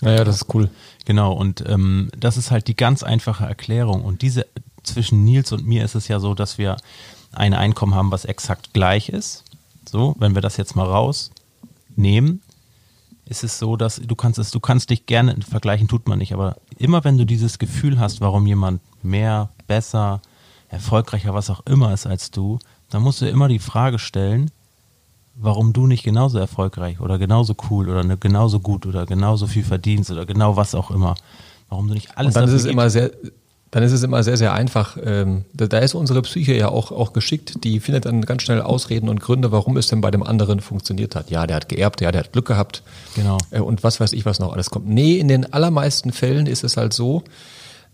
Naja, 0.00 0.24
das 0.24 0.36
ist 0.36 0.54
cool. 0.54 0.70
Genau, 1.04 1.32
und 1.32 1.64
ähm, 1.66 2.10
das 2.18 2.36
ist 2.36 2.50
halt 2.50 2.68
die 2.68 2.76
ganz 2.76 3.02
einfache 3.02 3.44
Erklärung. 3.44 4.04
Und 4.04 4.22
diese 4.22 4.46
zwischen 4.82 5.24
Nils 5.24 5.52
und 5.52 5.66
mir 5.66 5.84
ist 5.84 5.94
es 5.94 6.08
ja 6.08 6.20
so, 6.20 6.34
dass 6.34 6.58
wir 6.58 6.76
ein 7.32 7.54
Einkommen 7.54 7.94
haben, 7.94 8.10
was 8.10 8.24
exakt 8.24 8.72
gleich 8.72 9.08
ist. 9.08 9.44
So, 9.88 10.14
wenn 10.18 10.34
wir 10.34 10.42
das 10.42 10.56
jetzt 10.56 10.76
mal 10.76 10.86
rausnehmen, 10.86 12.42
ist 13.26 13.44
es 13.44 13.58
so, 13.58 13.76
dass 13.76 13.96
du 13.96 14.14
kannst 14.14 14.38
es, 14.38 14.50
du 14.50 14.60
kannst 14.60 14.90
dich 14.90 15.06
gerne 15.06 15.36
vergleichen, 15.48 15.88
tut 15.88 16.08
man 16.08 16.18
nicht, 16.18 16.34
aber 16.34 16.56
immer 16.78 17.04
wenn 17.04 17.16
du 17.16 17.24
dieses 17.24 17.58
Gefühl 17.58 17.98
hast, 17.98 18.20
warum 18.20 18.46
jemand 18.46 18.80
mehr, 19.02 19.48
besser, 19.66 20.20
erfolgreicher, 20.68 21.32
was 21.34 21.50
auch 21.50 21.64
immer 21.66 21.92
ist 21.92 22.06
als 22.06 22.30
du, 22.30 22.58
dann 22.90 23.02
musst 23.02 23.22
du 23.22 23.28
immer 23.28 23.48
die 23.48 23.58
Frage 23.58 23.98
stellen, 23.98 24.50
warum 25.36 25.72
du 25.72 25.86
nicht 25.86 26.04
genauso 26.04 26.38
erfolgreich 26.38 27.00
oder 27.00 27.18
genauso 27.18 27.56
cool 27.70 27.88
oder 27.88 28.04
ne, 28.04 28.16
genauso 28.16 28.60
gut 28.60 28.86
oder 28.86 29.06
genauso 29.06 29.46
viel 29.46 29.64
verdienst 29.64 30.10
oder 30.10 30.26
genau 30.26 30.56
was 30.56 30.74
auch 30.74 30.90
immer. 30.90 31.14
Warum 31.68 31.88
du 31.88 31.94
nicht 31.94 32.16
alles 32.16 32.34
Und 32.34 32.42
dann 32.42 32.48
ist 32.48 32.54
es 32.54 32.64
immer 32.66 32.88
sehr, 32.90 33.10
dann 33.70 33.82
ist 33.82 33.92
es 33.92 34.04
immer 34.04 34.22
sehr, 34.22 34.36
sehr 34.36 34.52
einfach. 34.52 34.96
Ähm, 35.02 35.44
da, 35.52 35.66
da 35.66 35.78
ist 35.78 35.94
unsere 35.94 36.22
Psyche 36.22 36.54
ja 36.54 36.68
auch, 36.68 36.92
auch 36.92 37.12
geschickt. 37.12 37.64
Die 37.64 37.80
findet 37.80 38.04
dann 38.04 38.22
ganz 38.22 38.42
schnell 38.42 38.60
Ausreden 38.62 39.08
und 39.08 39.20
Gründe, 39.20 39.50
warum 39.50 39.76
es 39.76 39.88
denn 39.88 40.00
bei 40.00 40.12
dem 40.12 40.22
anderen 40.22 40.60
funktioniert 40.60 41.16
hat. 41.16 41.30
Ja, 41.30 41.46
der 41.46 41.56
hat 41.56 41.68
geerbt, 41.68 42.00
ja, 42.00 42.12
der 42.12 42.20
hat 42.20 42.32
Glück 42.32 42.46
gehabt. 42.46 42.84
Genau. 43.16 43.38
Äh, 43.50 43.60
und 43.60 43.82
was 43.82 43.98
weiß 43.98 44.12
ich, 44.12 44.24
was 44.24 44.38
noch 44.38 44.52
alles 44.52 44.70
kommt. 44.70 44.88
Nee, 44.88 45.16
in 45.18 45.26
den 45.26 45.52
allermeisten 45.52 46.12
Fällen 46.12 46.46
ist 46.46 46.62
es 46.62 46.76
halt 46.76 46.92
so, 46.92 47.24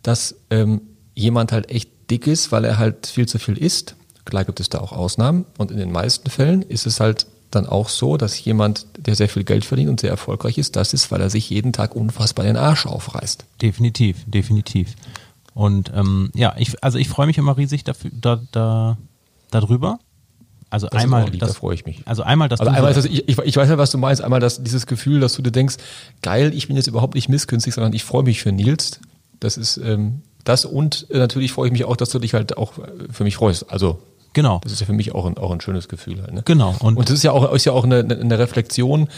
dass 0.02 0.34
ähm, 0.50 0.82
jemand 1.14 1.52
halt 1.52 1.70
echt 1.70 1.90
dick 2.10 2.26
ist, 2.26 2.52
weil 2.52 2.66
er 2.66 2.76
halt 2.78 3.06
viel 3.06 3.26
zu 3.26 3.38
viel 3.38 3.56
isst. 3.56 3.94
Klar 4.26 4.44
gibt 4.44 4.60
es 4.60 4.68
da 4.68 4.80
auch 4.80 4.92
Ausnahmen. 4.92 5.46
Und 5.56 5.70
in 5.70 5.78
den 5.78 5.92
meisten 5.92 6.28
Fällen 6.28 6.60
ist 6.60 6.86
es 6.86 7.00
halt 7.00 7.26
dann 7.50 7.66
auch 7.66 7.88
so, 7.88 8.16
dass 8.16 8.42
jemand, 8.44 8.86
der 8.96 9.14
sehr 9.14 9.28
viel 9.28 9.44
Geld 9.44 9.64
verdient 9.64 9.90
und 9.90 10.00
sehr 10.00 10.10
erfolgreich 10.10 10.58
ist, 10.58 10.76
das 10.76 10.94
ist, 10.94 11.10
weil 11.10 11.20
er 11.20 11.30
sich 11.30 11.50
jeden 11.50 11.72
Tag 11.72 11.96
unfassbar 11.96 12.44
den 12.44 12.56
Arsch 12.56 12.86
aufreißt. 12.86 13.44
Definitiv, 13.60 14.18
definitiv. 14.26 14.94
Und 15.54 15.92
ähm, 15.94 16.30
ja, 16.34 16.54
ich, 16.58 16.82
also 16.82 16.98
ich 16.98 17.08
freue 17.08 17.26
mich 17.26 17.38
immer 17.38 17.56
riesig 17.56 17.84
dafür, 17.84 18.10
da, 18.14 18.40
da, 18.52 18.98
darüber. 19.50 19.98
Also 20.70 20.86
Das 20.86 21.02
einmal, 21.02 21.28
lieb, 21.28 21.40
das, 21.40 21.50
da 21.50 21.54
freue 21.54 21.74
ich 21.74 21.84
mich. 21.84 22.02
Also 22.06 22.22
einmal, 22.22 22.48
dass 22.48 22.60
Also 22.60 22.70
du 22.70 22.76
einmal 22.76 22.94
so, 22.94 23.02
das, 23.02 23.10
ich, 23.10 23.26
ich, 23.26 23.56
weiß 23.56 23.68
ja, 23.68 23.76
was 23.76 23.90
du 23.90 23.98
meinst. 23.98 24.22
Einmal 24.22 24.38
das, 24.38 24.62
dieses 24.62 24.86
Gefühl, 24.86 25.18
dass 25.18 25.34
du 25.34 25.42
dir 25.42 25.50
denkst, 25.50 25.76
geil, 26.22 26.52
ich 26.54 26.68
bin 26.68 26.76
jetzt 26.76 26.86
überhaupt 26.86 27.16
nicht 27.16 27.28
missgünstig, 27.28 27.74
sondern 27.74 27.92
ich 27.92 28.04
freue 28.04 28.22
mich 28.22 28.40
für 28.40 28.52
Nils. 28.52 29.00
Das 29.40 29.56
ist 29.56 29.78
ähm, 29.78 30.22
das 30.44 30.64
und 30.64 31.06
äh, 31.10 31.18
natürlich 31.18 31.52
freue 31.52 31.66
ich 31.66 31.72
mich 31.72 31.84
auch, 31.84 31.96
dass 31.96 32.10
du 32.10 32.20
dich 32.20 32.34
halt 32.34 32.56
auch 32.56 32.78
äh, 32.78 32.82
für 33.10 33.24
mich 33.24 33.36
freust. 33.36 33.70
Also 33.70 34.00
genau, 34.32 34.60
das 34.62 34.72
ist 34.72 34.80
ja 34.80 34.86
für 34.86 34.92
mich 34.92 35.14
auch 35.14 35.26
ein, 35.26 35.36
auch 35.38 35.50
ein 35.50 35.60
schönes 35.60 35.88
Gefühl. 35.88 36.22
Halt, 36.22 36.32
ne? 36.32 36.42
genau. 36.44 36.74
Und, 36.80 36.96
Und 36.96 37.08
das 37.08 37.16
ist 37.16 37.22
ja 37.22 37.32
auch, 37.32 37.52
ist 37.52 37.64
ja 37.64 37.72
auch 37.72 37.84
eine, 37.84 37.98
eine 37.98 38.38
Reflexion, 38.38 39.08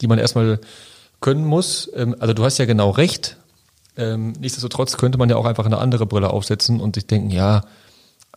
die 0.00 0.06
man 0.06 0.18
erstmal 0.18 0.60
können 1.20 1.44
muss. 1.44 1.90
Ähm, 1.94 2.16
Also 2.18 2.34
du 2.34 2.44
hast 2.44 2.58
ja 2.58 2.64
genau 2.64 2.90
recht. 2.90 3.36
Ähm, 3.96 4.34
Nichtsdestotrotz 4.38 4.96
könnte 4.96 5.18
man 5.18 5.30
ja 5.30 5.36
auch 5.36 5.46
einfach 5.46 5.66
eine 5.66 5.78
andere 5.78 6.06
Brille 6.06 6.30
aufsetzen 6.30 6.80
und 6.80 6.96
sich 6.96 7.06
denken, 7.06 7.30
ja, 7.30 7.62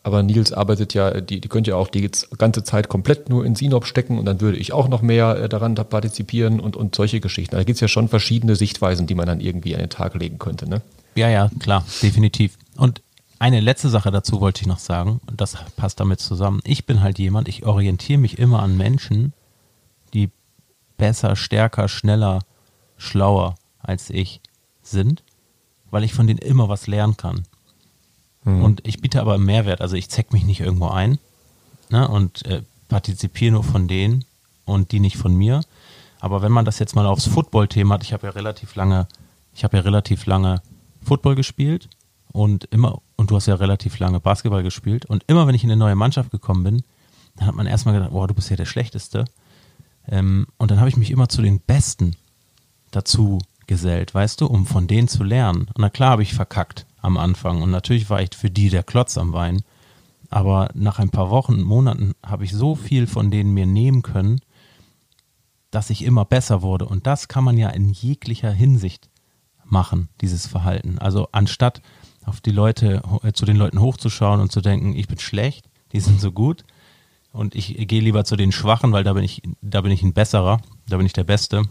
aber 0.01 0.23
Nils 0.23 0.53
arbeitet 0.53 0.93
ja, 0.93 1.19
die, 1.19 1.41
die 1.41 1.47
könnte 1.49 1.71
ja 1.71 1.75
auch 1.75 1.89
die 1.89 2.09
ganze 2.37 2.63
Zeit 2.63 2.87
komplett 2.87 3.29
nur 3.29 3.45
in 3.45 3.55
Sinop 3.55 3.85
stecken 3.85 4.17
und 4.17 4.25
dann 4.25 4.39
würde 4.39 4.57
ich 4.57 4.71
auch 4.71 4.87
noch 4.87 5.01
mehr 5.01 5.35
äh, 5.35 5.49
daran 5.49 5.75
da 5.75 5.83
partizipieren 5.83 6.59
und, 6.59 6.77
und 6.77 6.95
solche 6.95 7.19
Geschichten. 7.19 7.55
Da 7.55 7.63
gibt 7.63 7.75
es 7.75 7.81
ja 7.81 7.89
schon 7.89 8.07
verschiedene 8.07 8.55
Sichtweisen, 8.55 9.07
die 9.07 9.15
man 9.15 9.27
dann 9.27 9.41
irgendwie 9.41 9.75
an 9.75 9.81
den 9.81 9.89
Tag 9.89 10.15
legen 10.15 10.39
könnte. 10.39 10.69
Ne? 10.69 10.81
Ja, 11.15 11.29
ja, 11.29 11.51
klar, 11.59 11.85
definitiv. 12.01 12.57
Und 12.77 13.01
eine 13.39 13.61
letzte 13.61 13.89
Sache 13.89 14.11
dazu 14.11 14.41
wollte 14.41 14.61
ich 14.61 14.67
noch 14.67 14.79
sagen, 14.79 15.21
und 15.27 15.39
das 15.39 15.57
passt 15.77 15.99
damit 15.99 16.19
zusammen. 16.19 16.59
Ich 16.65 16.85
bin 16.85 17.01
halt 17.01 17.17
jemand, 17.19 17.47
ich 17.47 17.65
orientiere 17.65 18.19
mich 18.19 18.37
immer 18.37 18.61
an 18.61 18.77
Menschen, 18.77 19.33
die 20.13 20.29
besser, 20.97 21.35
stärker, 21.35 21.87
schneller, 21.87 22.39
schlauer 22.97 23.55
als 23.79 24.09
ich 24.09 24.41
sind, 24.83 25.23
weil 25.89 26.03
ich 26.03 26.13
von 26.13 26.27
denen 26.27 26.39
immer 26.39 26.67
was 26.67 26.87
lernen 26.87 27.15
kann. 27.15 27.45
Mhm. 28.43 28.63
Und 28.63 28.87
ich 28.87 29.01
biete 29.01 29.21
aber 29.21 29.37
Mehrwert, 29.37 29.81
also 29.81 29.95
ich 29.95 30.09
zeck 30.09 30.33
mich 30.33 30.43
nicht 30.43 30.59
irgendwo 30.59 30.89
ein 30.89 31.17
ne, 31.89 32.07
und 32.07 32.45
äh, 32.45 32.61
partizipiere 32.89 33.53
nur 33.53 33.63
von 33.63 33.87
denen 33.87 34.25
und 34.65 34.91
die 34.91 34.99
nicht 34.99 35.17
von 35.17 35.33
mir. 35.33 35.61
Aber 36.19 36.41
wenn 36.41 36.51
man 36.51 36.65
das 36.65 36.79
jetzt 36.79 36.95
mal 36.95 37.05
aufs 37.05 37.27
Football-Thema 37.27 37.95
hat, 37.95 38.03
ich 38.03 38.11
habe 38.11 38.27
ja 38.27 38.33
relativ 38.33 38.75
lange, 38.75 39.07
ich 39.53 39.63
habe 39.63 39.77
ja 39.77 39.83
relativ 39.83 40.25
lange 40.25 40.61
Football 41.01 41.35
gespielt 41.35 41.89
und 42.33 42.65
immer, 42.65 43.01
und 43.19 43.31
du 43.31 43.35
hast 43.35 43.47
ja 43.47 43.55
relativ 43.55 43.99
lange 43.99 44.21
Basketball 44.21 44.63
gespielt 44.63 45.05
und 45.05 45.25
immer 45.27 45.45
wenn 45.45 45.53
ich 45.53 45.65
in 45.65 45.69
eine 45.69 45.77
neue 45.77 45.95
Mannschaft 45.95 46.31
gekommen 46.31 46.63
bin, 46.63 46.83
dann 47.35 47.47
hat 47.47 47.55
man 47.55 47.67
erstmal 47.67 47.93
gedacht, 47.93 48.11
boah, 48.11 48.27
du 48.29 48.33
bist 48.33 48.49
ja 48.49 48.55
der 48.55 48.65
Schlechteste. 48.65 49.25
Ähm, 50.07 50.47
und 50.57 50.71
dann 50.71 50.79
habe 50.79 50.87
ich 50.87 50.95
mich 50.95 51.11
immer 51.11 51.27
zu 51.27 51.41
den 51.41 51.59
Besten 51.59 52.15
dazu 52.91 53.39
gesellt, 53.67 54.15
weißt 54.15 54.39
du, 54.39 54.47
um 54.47 54.65
von 54.65 54.87
denen 54.87 55.09
zu 55.09 55.23
lernen. 55.23 55.63
Und 55.63 55.79
na 55.79 55.89
klar 55.89 56.11
habe 56.11 56.23
ich 56.23 56.33
verkackt 56.33 56.85
am 57.01 57.17
Anfang 57.17 57.61
und 57.61 57.71
natürlich 57.71 58.09
war 58.09 58.21
ich 58.21 58.29
für 58.35 58.49
die 58.49 58.69
der 58.69 58.83
Klotz 58.83 59.17
am 59.17 59.33
Wein. 59.33 59.63
Aber 60.29 60.69
nach 60.73 60.97
ein 60.99 61.09
paar 61.09 61.29
Wochen, 61.29 61.61
Monaten 61.61 62.13
habe 62.25 62.45
ich 62.45 62.53
so 62.53 62.75
viel 62.75 63.05
von 63.05 63.31
denen 63.31 63.53
mir 63.53 63.65
nehmen 63.65 64.01
können, 64.01 64.39
dass 65.71 65.89
ich 65.89 66.03
immer 66.03 66.23
besser 66.23 66.61
wurde. 66.61 66.85
Und 66.85 67.05
das 67.05 67.27
kann 67.27 67.43
man 67.43 67.57
ja 67.57 67.69
in 67.69 67.89
jeglicher 67.89 68.51
Hinsicht 68.51 69.09
machen, 69.65 70.07
dieses 70.21 70.47
Verhalten. 70.47 70.99
Also 70.99 71.27
anstatt 71.33 71.81
auf 72.29 72.41
die 72.41 72.51
Leute, 72.51 73.01
äh, 73.23 73.33
zu 73.33 73.45
den 73.45 73.57
Leuten 73.57 73.81
hochzuschauen 73.81 74.39
und 74.39 74.51
zu 74.51 74.61
denken, 74.61 74.95
ich 74.95 75.07
bin 75.07 75.19
schlecht, 75.19 75.65
die 75.91 75.99
sind 75.99 76.21
so 76.21 76.31
gut. 76.31 76.63
Und 77.31 77.55
ich 77.55 77.75
gehe 77.87 78.01
lieber 78.01 78.23
zu 78.23 78.35
den 78.35 78.51
Schwachen, 78.51 78.91
weil 78.91 79.03
da 79.03 79.13
bin 79.13 79.23
ich, 79.23 79.41
da 79.61 79.81
bin 79.81 79.91
ich 79.91 80.01
ein 80.01 80.13
besserer, 80.13 80.61
da 80.87 80.97
bin 80.97 81.05
ich 81.05 81.13
der 81.13 81.23
Beste. 81.23 81.63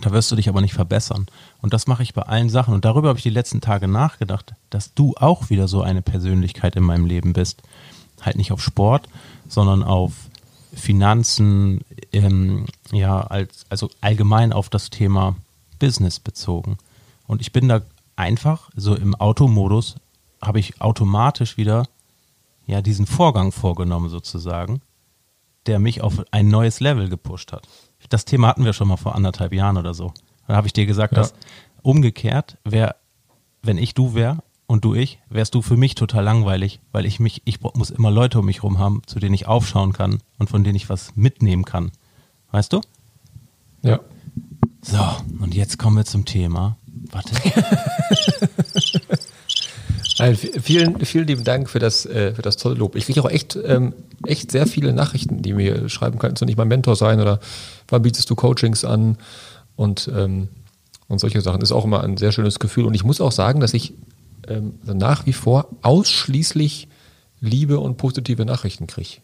Da 0.00 0.12
wirst 0.12 0.30
du 0.30 0.36
dich 0.36 0.48
aber 0.48 0.60
nicht 0.60 0.74
verbessern. 0.74 1.26
Und 1.60 1.74
das 1.74 1.88
mache 1.88 2.04
ich 2.04 2.14
bei 2.14 2.22
allen 2.22 2.48
Sachen. 2.48 2.74
Und 2.74 2.84
darüber 2.84 3.08
habe 3.08 3.18
ich 3.18 3.24
die 3.24 3.30
letzten 3.30 3.60
Tage 3.60 3.88
nachgedacht, 3.88 4.54
dass 4.70 4.94
du 4.94 5.14
auch 5.16 5.50
wieder 5.50 5.66
so 5.66 5.82
eine 5.82 6.02
Persönlichkeit 6.02 6.76
in 6.76 6.84
meinem 6.84 7.06
Leben 7.06 7.32
bist. 7.32 7.62
Halt 8.20 8.36
nicht 8.36 8.52
auf 8.52 8.62
Sport, 8.62 9.08
sondern 9.48 9.82
auf 9.82 10.12
Finanzen, 10.72 11.80
ähm, 12.12 12.66
ja, 12.92 13.20
als, 13.20 13.66
also 13.68 13.90
allgemein 14.00 14.52
auf 14.52 14.68
das 14.68 14.90
Thema 14.90 15.36
Business 15.80 16.20
bezogen. 16.20 16.78
Und 17.26 17.40
ich 17.40 17.52
bin 17.52 17.68
da 17.68 17.82
einfach 18.20 18.70
so 18.76 18.94
im 18.94 19.14
Automodus, 19.14 19.96
habe 20.42 20.60
ich 20.60 20.80
automatisch 20.80 21.56
wieder 21.56 21.86
ja 22.66 22.82
diesen 22.82 23.06
Vorgang 23.06 23.50
vorgenommen 23.50 24.10
sozusagen, 24.10 24.82
der 25.66 25.78
mich 25.78 26.02
auf 26.02 26.22
ein 26.30 26.48
neues 26.48 26.80
Level 26.80 27.08
gepusht 27.08 27.52
hat. 27.52 27.66
Das 28.10 28.26
Thema 28.26 28.48
hatten 28.48 28.64
wir 28.64 28.72
schon 28.72 28.88
mal 28.88 28.96
vor 28.96 29.14
anderthalb 29.14 29.52
Jahren 29.52 29.76
oder 29.76 29.94
so. 29.94 30.12
Da 30.46 30.56
habe 30.56 30.66
ich 30.66 30.72
dir 30.72 30.86
gesagt, 30.86 31.14
ja. 31.14 31.18
dass 31.18 31.34
umgekehrt 31.82 32.58
wäre, 32.64 32.96
wenn 33.62 33.78
ich 33.78 33.94
du 33.94 34.14
wäre 34.14 34.42
und 34.66 34.84
du 34.84 34.94
ich, 34.94 35.18
wärst 35.30 35.54
du 35.54 35.62
für 35.62 35.76
mich 35.76 35.94
total 35.94 36.24
langweilig, 36.24 36.80
weil 36.92 37.06
ich 37.06 37.20
mich, 37.20 37.42
ich 37.44 37.60
muss 37.62 37.90
immer 37.90 38.10
Leute 38.10 38.40
um 38.40 38.46
mich 38.46 38.62
rum 38.62 38.78
haben, 38.78 39.02
zu 39.06 39.18
denen 39.18 39.34
ich 39.34 39.46
aufschauen 39.48 39.92
kann 39.92 40.20
und 40.38 40.50
von 40.50 40.62
denen 40.62 40.76
ich 40.76 40.88
was 40.88 41.16
mitnehmen 41.16 41.64
kann. 41.64 41.92
Weißt 42.50 42.72
du? 42.72 42.80
Ja. 43.82 44.00
So, 44.82 44.98
und 45.40 45.54
jetzt 45.54 45.78
kommen 45.78 45.96
wir 45.96 46.04
zum 46.04 46.24
Thema. 46.24 46.76
Warte. 47.12 47.30
Nein, 50.18 50.36
vielen, 50.36 51.04
vielen 51.04 51.26
lieben 51.26 51.44
Dank 51.44 51.70
für 51.70 51.78
das, 51.78 52.04
äh, 52.04 52.34
für 52.34 52.42
das 52.42 52.58
tolle 52.58 52.74
Lob. 52.74 52.94
Ich 52.94 53.06
kriege 53.06 53.22
auch 53.22 53.30
echt, 53.30 53.56
ähm, 53.64 53.94
echt 54.26 54.50
sehr 54.50 54.66
viele 54.66 54.92
Nachrichten, 54.92 55.40
die 55.40 55.54
mir 55.54 55.88
schreiben, 55.88 56.18
kannst 56.18 56.42
du 56.42 56.46
nicht 56.46 56.58
mein 56.58 56.68
Mentor 56.68 56.94
sein 56.94 57.20
oder 57.20 57.40
wann 57.88 58.02
bietest 58.02 58.28
du 58.28 58.34
Coachings 58.34 58.84
an 58.84 59.16
und, 59.76 60.10
ähm, 60.14 60.48
und 61.08 61.20
solche 61.20 61.40
Sachen. 61.40 61.62
Ist 61.62 61.72
auch 61.72 61.86
immer 61.86 62.04
ein 62.04 62.18
sehr 62.18 62.32
schönes 62.32 62.58
Gefühl. 62.58 62.84
Und 62.84 62.92
ich 62.92 63.02
muss 63.02 63.22
auch 63.22 63.32
sagen, 63.32 63.60
dass 63.60 63.72
ich 63.72 63.94
ähm, 64.46 64.74
nach 64.84 65.24
wie 65.24 65.32
vor 65.32 65.68
ausschließlich 65.80 66.88
Liebe 67.40 67.80
und 67.80 67.96
positive 67.96 68.44
Nachrichten 68.44 68.86
kriege. 68.86 69.22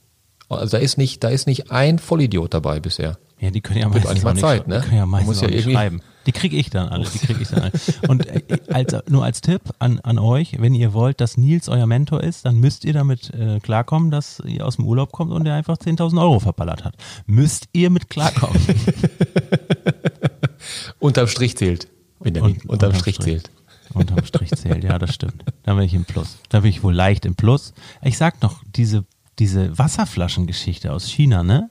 Also 0.48 0.78
da 0.78 0.82
ist 0.82 0.96
nicht, 0.96 1.22
da 1.22 1.28
ist 1.28 1.46
nicht 1.46 1.70
ein 1.70 1.98
Vollidiot 1.98 2.54
dabei 2.54 2.80
bisher. 2.80 3.18
Ja, 3.40 3.50
die 3.50 3.60
können 3.60 3.80
ja 3.80 3.88
meistens 3.88 4.22
mal 4.22 4.36
Zeit, 4.36 4.66
ne? 4.66 4.80
Die 4.80 4.84
können 4.86 4.96
ja 4.96 5.06
meistens 5.06 5.40
ja 5.42 5.48
irgendwie 5.48 5.72
schreiben. 5.72 6.00
Die 6.26 6.32
kriege 6.32 6.56
ich 6.56 6.70
dann 6.70 6.88
alle, 6.88 7.04
die 7.04 7.18
kriege 7.18 7.42
ich 7.42 7.48
dann 7.48 7.62
alle. 7.62 7.72
Und 8.08 8.26
äh, 8.26 8.42
als, 8.68 8.96
nur 9.08 9.24
als 9.24 9.40
Tipp 9.40 9.62
an, 9.78 10.00
an 10.00 10.18
euch, 10.18 10.60
wenn 10.60 10.74
ihr 10.74 10.92
wollt, 10.92 11.20
dass 11.20 11.36
Nils 11.36 11.68
euer 11.68 11.86
Mentor 11.86 12.22
ist, 12.22 12.44
dann 12.44 12.58
müsst 12.58 12.84
ihr 12.84 12.92
damit 12.92 13.32
äh, 13.32 13.60
klarkommen, 13.60 14.10
dass 14.10 14.42
ihr 14.44 14.66
aus 14.66 14.76
dem 14.76 14.86
Urlaub 14.86 15.12
kommt 15.12 15.32
und 15.32 15.44
der 15.44 15.54
einfach 15.54 15.76
10.000 15.76 16.20
Euro 16.20 16.40
verballert 16.40 16.84
hat. 16.84 16.94
Müsst 17.26 17.68
ihr 17.72 17.90
mit 17.90 18.10
klarkommen. 18.10 18.60
unterm 20.98 21.28
Strich 21.28 21.56
zählt. 21.56 21.88
Benjamin, 22.18 22.54
Und, 22.54 22.64
unterm, 22.64 22.88
unterm 22.88 23.00
Strich, 23.00 23.16
Strich 23.16 23.26
zählt. 23.26 23.50
Unterm 23.94 24.24
Strich 24.24 24.50
zählt, 24.50 24.84
ja, 24.84 24.98
das 24.98 25.14
stimmt. 25.14 25.44
Da 25.62 25.74
bin 25.74 25.84
ich 25.84 25.94
im 25.94 26.04
Plus. 26.04 26.38
Da 26.48 26.60
bin 26.60 26.70
ich 26.70 26.82
wohl 26.82 26.94
leicht 26.94 27.24
im 27.24 27.36
Plus. 27.36 27.72
Ich 28.02 28.18
sag 28.18 28.42
noch, 28.42 28.62
diese, 28.74 29.04
diese 29.38 29.78
Wasserflaschengeschichte 29.78 30.92
aus 30.92 31.08
China, 31.08 31.42
ne? 31.42 31.68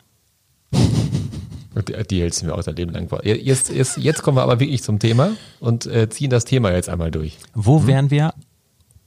Die, 1.83 2.21
hältst 2.21 2.41
du 2.41 2.45
mir 2.45 2.55
auch 2.55 2.63
dein 2.63 2.75
Leben 2.75 2.93
lang 2.93 3.09
vor. 3.09 3.25
Jetzt, 3.25 3.69
jetzt, 3.69 3.97
jetzt 3.97 4.23
kommen 4.23 4.37
wir 4.37 4.43
aber 4.43 4.59
wirklich 4.59 4.81
zum 4.81 4.99
Thema 4.99 5.31
und 5.59 5.85
äh, 5.85 6.09
ziehen 6.09 6.29
das 6.29 6.45
Thema 6.45 6.71
jetzt 6.71 6.87
einmal 6.87 7.11
durch. 7.11 7.37
Wo 7.53 7.79
hm? 7.81 7.87
wären 7.87 8.11
wir, 8.11 8.33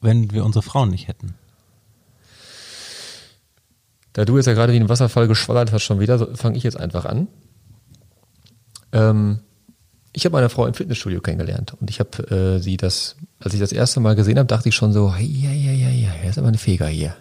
wenn 0.02 0.30
wir 0.32 0.44
unsere 0.44 0.62
Frauen 0.62 0.90
nicht 0.90 1.08
hätten? 1.08 1.34
Da 4.12 4.24
du 4.24 4.36
jetzt 4.36 4.46
ja 4.46 4.52
gerade 4.52 4.72
wie 4.72 4.80
ein 4.80 4.88
Wasserfall 4.88 5.28
geschwallert 5.28 5.72
hast 5.72 5.84
schon 5.84 6.00
wieder, 6.00 6.18
so 6.18 6.34
fange 6.34 6.58
ich 6.58 6.62
jetzt 6.62 6.76
einfach 6.76 7.04
an. 7.04 7.28
Ähm, 8.92 9.40
ich 10.12 10.24
habe 10.24 10.34
meine 10.34 10.48
Frau 10.48 10.66
im 10.66 10.74
Fitnessstudio 10.74 11.20
kennengelernt 11.20 11.74
und 11.80 11.88
ich 11.88 12.00
habe 12.00 12.56
äh, 12.56 12.58
sie 12.58 12.76
das, 12.76 13.16
als 13.38 13.54
ich 13.54 13.60
das 13.60 13.72
erste 13.72 14.00
Mal 14.00 14.16
gesehen 14.16 14.38
habe, 14.38 14.46
dachte 14.46 14.68
ich 14.68 14.74
schon 14.74 14.92
so, 14.92 15.14
ja, 15.18 15.50
ja, 15.50 15.72
ja, 15.72 15.88
ja, 15.88 16.10
er 16.22 16.30
ist 16.30 16.38
aber 16.38 16.48
eine 16.48 16.58
Feger 16.58 16.88
hier. 16.88 17.14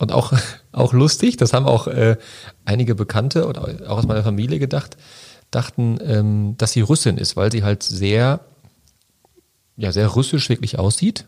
Und 0.00 0.12
auch, 0.12 0.32
auch 0.72 0.92
lustig, 0.92 1.36
das 1.36 1.52
haben 1.52 1.66
auch 1.66 1.86
äh, 1.86 2.16
einige 2.64 2.94
Bekannte 2.96 3.46
oder 3.46 3.62
auch 3.86 3.98
aus 3.98 4.06
meiner 4.06 4.24
Familie 4.24 4.58
gedacht, 4.58 4.96
dachten, 5.50 5.98
ähm, 6.02 6.54
dass 6.56 6.72
sie 6.72 6.80
Russin 6.80 7.18
ist, 7.18 7.36
weil 7.36 7.52
sie 7.52 7.62
halt 7.62 7.82
sehr, 7.82 8.40
ja, 9.76 9.92
sehr 9.92 10.08
russisch 10.08 10.48
wirklich 10.48 10.78
aussieht. 10.78 11.26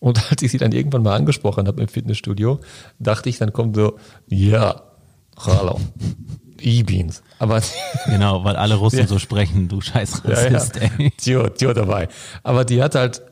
Und 0.00 0.20
als 0.30 0.42
ich 0.42 0.50
sie 0.50 0.58
dann 0.58 0.72
irgendwann 0.72 1.02
mal 1.02 1.14
angesprochen 1.14 1.68
habe 1.68 1.80
im 1.80 1.88
Fitnessstudio, 1.88 2.60
dachte 2.98 3.28
ich, 3.28 3.38
dann 3.38 3.52
kommt 3.52 3.76
so, 3.76 3.96
ja, 4.26 4.82
hallo, 5.38 5.80
E-Beans. 6.58 7.22
Aber 7.38 7.62
genau, 8.06 8.42
weil 8.42 8.56
alle 8.56 8.74
Russen 8.74 9.00
ja. 9.00 9.06
so 9.06 9.20
sprechen, 9.20 9.68
du 9.68 9.80
scheiß 9.80 10.24
Rassist, 10.24 10.76
ja, 10.76 10.82
ja. 10.82 10.90
ey. 10.98 11.10
Tio, 11.16 11.48
Tio 11.50 11.72
dabei. 11.74 12.08
Aber 12.42 12.64
die 12.64 12.82
hat 12.82 12.96
halt, 12.96 13.22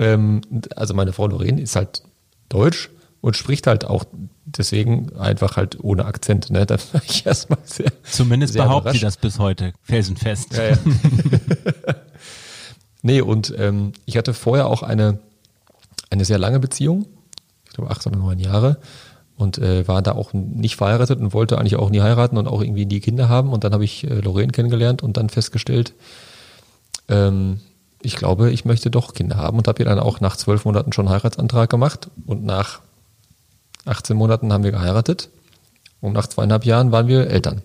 ähm, 0.00 0.40
also 0.74 0.92
meine 0.92 1.12
Frau 1.12 1.28
Lorraine 1.28 1.60
ist 1.60 1.76
halt 1.76 2.02
deutsch 2.48 2.90
und 3.24 3.38
spricht 3.38 3.66
halt 3.66 3.86
auch 3.86 4.04
deswegen 4.44 5.16
einfach 5.16 5.56
halt 5.56 5.82
ohne 5.82 6.04
Akzent. 6.04 6.50
Ne? 6.50 6.66
Da 6.74 6.76
war 6.92 7.02
ich 7.06 7.24
erstmal 7.24 7.58
sehr. 7.64 7.90
Zumindest 8.02 8.52
sehr 8.52 8.64
behauptet 8.64 8.94
sie 8.94 9.00
das 9.00 9.16
bis 9.16 9.38
heute, 9.38 9.72
felsenfest. 9.82 10.52
Ja, 10.52 10.70
ja. 10.70 10.76
nee, 13.02 13.22
und 13.22 13.54
ähm, 13.56 13.92
ich 14.04 14.18
hatte 14.18 14.34
vorher 14.34 14.66
auch 14.66 14.82
eine, 14.82 15.20
eine 16.10 16.26
sehr 16.26 16.38
lange 16.38 16.60
Beziehung, 16.60 17.06
ich 17.64 17.72
glaube 17.72 17.90
acht 17.90 18.06
oder 18.06 18.18
neun 18.18 18.38
Jahre, 18.38 18.78
und 19.36 19.56
äh, 19.56 19.88
war 19.88 20.02
da 20.02 20.12
auch 20.12 20.34
nicht 20.34 20.76
verheiratet 20.76 21.18
und 21.18 21.32
wollte 21.32 21.58
eigentlich 21.58 21.76
auch 21.76 21.88
nie 21.88 22.02
heiraten 22.02 22.36
und 22.36 22.46
auch 22.46 22.60
irgendwie 22.60 22.84
nie 22.84 23.00
Kinder 23.00 23.30
haben. 23.30 23.52
Und 23.52 23.64
dann 23.64 23.72
habe 23.72 23.84
ich 23.84 24.04
äh, 24.04 24.20
Lorraine 24.20 24.52
kennengelernt 24.52 25.02
und 25.02 25.16
dann 25.16 25.30
festgestellt, 25.30 25.94
ähm, 27.08 27.60
ich 28.02 28.16
glaube, 28.16 28.50
ich 28.50 28.66
möchte 28.66 28.90
doch 28.90 29.14
Kinder 29.14 29.36
haben 29.36 29.56
und 29.56 29.66
habe 29.66 29.82
ihr 29.82 29.86
dann 29.86 29.98
auch 29.98 30.20
nach 30.20 30.36
zwölf 30.36 30.66
Monaten 30.66 30.92
schon 30.92 31.06
einen 31.06 31.14
Heiratsantrag 31.14 31.70
gemacht 31.70 32.10
und 32.26 32.44
nach 32.44 32.80
18 33.84 34.16
Monaten 34.16 34.52
haben 34.52 34.64
wir 34.64 34.72
geheiratet 34.72 35.28
und 36.00 36.12
nach 36.12 36.26
zweieinhalb 36.26 36.64
Jahren 36.64 36.92
waren 36.92 37.08
wir 37.08 37.28
Eltern. 37.28 37.62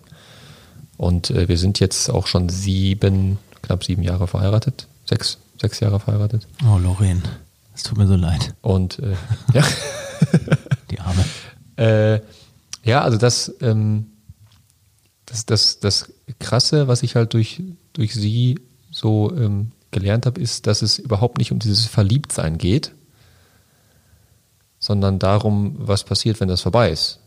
Und 0.96 1.30
äh, 1.30 1.48
wir 1.48 1.56
sind 1.56 1.80
jetzt 1.80 2.10
auch 2.10 2.26
schon 2.26 2.48
sieben, 2.48 3.38
knapp 3.62 3.84
sieben 3.84 4.02
Jahre 4.02 4.26
verheiratet. 4.26 4.86
Sechs, 5.06 5.38
sechs 5.60 5.80
Jahre 5.80 5.98
verheiratet. 5.98 6.46
Oh, 6.64 6.78
Lorraine, 6.78 7.22
es 7.74 7.82
tut 7.82 7.98
mir 7.98 8.06
so 8.06 8.16
leid. 8.16 8.54
Und 8.60 8.98
äh, 8.98 9.14
ja. 9.54 9.64
Die 10.90 11.00
Arme. 11.00 11.24
Äh, 11.76 12.20
ja, 12.84 13.02
also 13.02 13.16
das, 13.16 13.54
ähm, 13.60 14.06
das, 15.26 15.46
das, 15.46 15.80
das 15.80 16.12
Krasse, 16.38 16.88
was 16.88 17.02
ich 17.02 17.16
halt 17.16 17.34
durch, 17.34 17.62
durch 17.92 18.14
sie 18.14 18.58
so 18.90 19.34
ähm, 19.36 19.72
gelernt 19.90 20.26
habe, 20.26 20.40
ist, 20.40 20.66
dass 20.66 20.82
es 20.82 20.98
überhaupt 20.98 21.38
nicht 21.38 21.52
um 21.52 21.58
dieses 21.58 21.86
Verliebtsein 21.86 22.58
geht, 22.58 22.92
sondern 24.80 25.18
darum, 25.18 25.76
was 25.78 26.02
passiert, 26.04 26.40
wenn 26.40 26.48
das 26.48 26.62
vorbei 26.62 26.90
ist. 26.90 27.20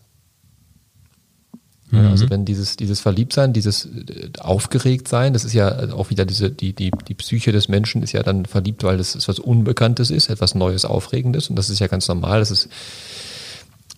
Mhm. 1.91 2.07
Also 2.07 2.29
wenn 2.29 2.43
dieses, 2.43 2.75
dieses 2.75 3.00
Verliebtsein, 3.00 3.53
dieses 3.53 3.86
äh, 3.86 4.29
Aufgeregtsein, 4.39 5.33
das 5.33 5.45
ist 5.45 5.53
ja 5.53 5.93
auch 5.93 6.10
wieder 6.10 6.25
diese, 6.25 6.50
die, 6.50 6.74
die, 6.74 6.91
die 7.07 7.13
Psyche 7.13 7.51
des 7.51 7.69
Menschen 7.69 8.01
ist 8.01 8.13
ja 8.13 8.24
dann 8.24 8.45
verliebt, 8.45 8.83
weil 8.83 8.98
das 8.98 9.15
etwas 9.15 9.38
Unbekanntes 9.38 10.10
ist, 10.10 10.29
etwas 10.29 10.55
Neues, 10.55 10.86
Aufregendes. 10.86 11.50
Und 11.50 11.55
das 11.55 11.69
ist 11.69 11.79
ja 11.79 11.88
ganz 11.88 12.07
normal, 12.07 12.39
dass 12.39 12.50
es 12.50 12.67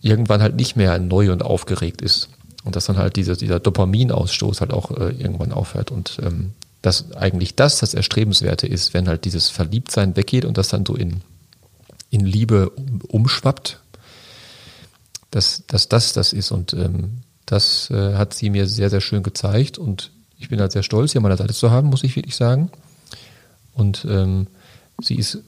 irgendwann 0.02 0.42
halt 0.42 0.56
nicht 0.56 0.76
mehr 0.76 1.00
neu 1.00 1.32
und 1.32 1.42
aufgeregt 1.42 2.02
ist. 2.02 2.30
Und 2.66 2.76
dass 2.76 2.86
dann 2.86 2.98
halt 2.98 3.16
dieser, 3.16 3.38
dieser 3.38 3.60
Dopaminausstoß 3.60 4.60
halt 4.60 4.74
auch 4.74 4.92
äh, 4.92 5.12
irgendwann 5.12 5.54
aufhört. 5.54 5.92
Und 5.92 6.18
ähm, 6.22 6.52
dass 6.82 7.14
eigentlich 7.14 7.56
das 7.56 7.80
das 7.80 7.94
Erstrebenswerte 7.94 8.68
ist, 8.68 8.94
wenn 8.94 9.08
halt 9.08 9.24
dieses 9.24 9.50
Verliebtsein 9.50 10.18
weggeht 10.18 10.44
und 10.44 10.58
das 10.58 10.68
dann 10.68 10.86
so 10.86 10.96
in, 10.96 11.22
in 12.16 12.26
Liebe 12.26 12.70
umschwappt, 13.10 13.82
dass, 15.32 15.64
dass 15.68 15.90
das 15.90 16.14
das 16.14 16.32
ist. 16.32 16.52
Und 16.52 16.74
ähm, 16.74 17.22
das 17.46 17.90
äh, 17.92 18.16
hat 18.16 18.34
sie 18.34 18.50
mir 18.50 18.68
sehr, 18.68 18.90
sehr 18.90 19.02
schön 19.02 19.22
gezeigt 19.22 19.78
und 19.78 20.12
ich 20.38 20.50
bin 20.50 20.60
halt 20.60 20.72
sehr 20.72 20.84
stolz, 20.84 21.12
sie 21.12 21.18
an 21.18 21.24
meiner 21.24 21.38
Seite 21.38 21.54
zu 21.54 21.72
haben, 21.72 21.90
muss 21.90 22.04
ich 22.04 22.16
wirklich 22.16 22.36
sagen. 22.36 22.72
Und 23.74 24.06
ähm, 24.10 24.48
sie 25.02 25.16
ist 25.16 25.40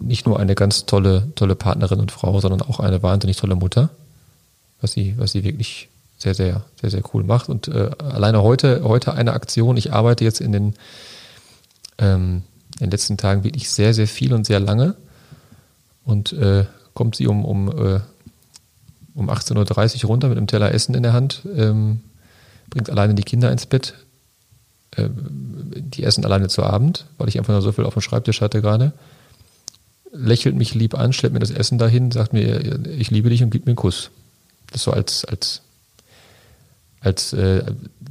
nicht 0.00 0.26
nur 0.26 0.38
eine 0.38 0.54
ganz 0.54 0.86
tolle, 0.86 1.32
tolle 1.36 1.54
Partnerin 1.54 2.00
und 2.00 2.12
Frau, 2.12 2.40
sondern 2.40 2.62
auch 2.62 2.80
eine 2.80 3.02
wahnsinnig 3.02 3.36
tolle 3.36 3.54
Mutter, 3.54 3.90
was 4.80 4.92
sie, 4.92 5.14
was 5.16 5.32
sie 5.32 5.44
wirklich 5.44 5.88
sehr, 6.16 6.34
sehr, 6.34 6.64
sehr, 6.80 6.90
sehr 6.90 7.02
cool 7.12 7.22
macht. 7.22 7.48
Und 7.48 7.68
äh, 7.68 7.90
alleine 7.98 8.42
heute, 8.42 8.82
heute 8.82 9.14
eine 9.14 9.32
Aktion. 9.32 9.76
Ich 9.76 9.92
arbeite 9.92 10.24
jetzt 10.24 10.40
in 10.40 10.52
den, 10.52 10.74
ähm, 11.98 12.42
in 12.74 12.86
den 12.86 12.90
letzten 12.90 13.16
Tagen 13.16 13.44
wirklich 13.44 13.70
sehr, 13.70 13.94
sehr 13.94 14.08
viel 14.08 14.32
und 14.32 14.44
sehr 14.44 14.60
lange. 14.60 14.96
Und 16.08 16.32
äh, 16.32 16.64
kommt 16.94 17.16
sie 17.16 17.26
um, 17.26 17.44
um, 17.44 17.68
äh, 17.68 18.00
um 19.14 19.28
18.30 19.28 20.04
Uhr 20.04 20.08
runter 20.08 20.28
mit 20.28 20.38
einem 20.38 20.46
Teller 20.46 20.72
Essen 20.72 20.94
in 20.94 21.02
der 21.02 21.12
Hand, 21.12 21.42
ähm, 21.54 22.00
bringt 22.70 22.88
alleine 22.88 23.14
die 23.14 23.24
Kinder 23.24 23.52
ins 23.52 23.66
Bett. 23.66 23.92
Äh, 24.96 25.10
die 25.12 26.04
essen 26.04 26.24
alleine 26.24 26.48
zu 26.48 26.62
Abend, 26.62 27.04
weil 27.18 27.28
ich 27.28 27.36
einfach 27.36 27.52
nur 27.52 27.60
so 27.60 27.72
viel 27.72 27.84
auf 27.84 27.92
dem 27.92 28.00
Schreibtisch 28.00 28.40
hatte 28.40 28.62
gerade. 28.62 28.94
Lächelt 30.10 30.56
mich 30.56 30.74
lieb 30.74 30.98
an, 30.98 31.12
schleppt 31.12 31.34
mir 31.34 31.40
das 31.40 31.50
Essen 31.50 31.76
dahin, 31.76 32.10
sagt 32.10 32.32
mir, 32.32 32.88
ich 32.88 33.10
liebe 33.10 33.28
dich 33.28 33.42
und 33.42 33.50
gibt 33.50 33.66
mir 33.66 33.72
einen 33.72 33.76
Kuss. 33.76 34.10
Das 34.72 34.84
so 34.84 34.92
als, 34.92 35.26
als 35.26 35.60
als 37.00 37.34
äh, 37.34 37.64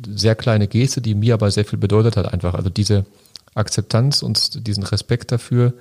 sehr 0.08 0.36
kleine 0.36 0.68
Geste, 0.68 1.02
die 1.02 1.16
mir 1.16 1.34
aber 1.34 1.50
sehr 1.50 1.66
viel 1.66 1.80
bedeutet 1.80 2.16
hat 2.16 2.32
einfach. 2.32 2.54
Also 2.54 2.70
diese 2.70 3.08
Akzeptanz 3.56 4.22
und 4.22 4.68
diesen 4.68 4.84
Respekt 4.84 5.32
dafür, 5.32 5.74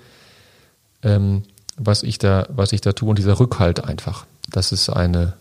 ähm, 1.02 1.42
was 1.76 2.02
ich 2.02 2.18
da, 2.18 2.46
was 2.50 2.72
ich 2.72 2.80
da 2.80 2.92
tue 2.92 3.10
und 3.10 3.18
dieser 3.18 3.38
Rückhalt 3.38 3.84
einfach. 3.84 4.26
Das 4.50 4.72
ist 4.72 4.88
eine, 4.88 5.34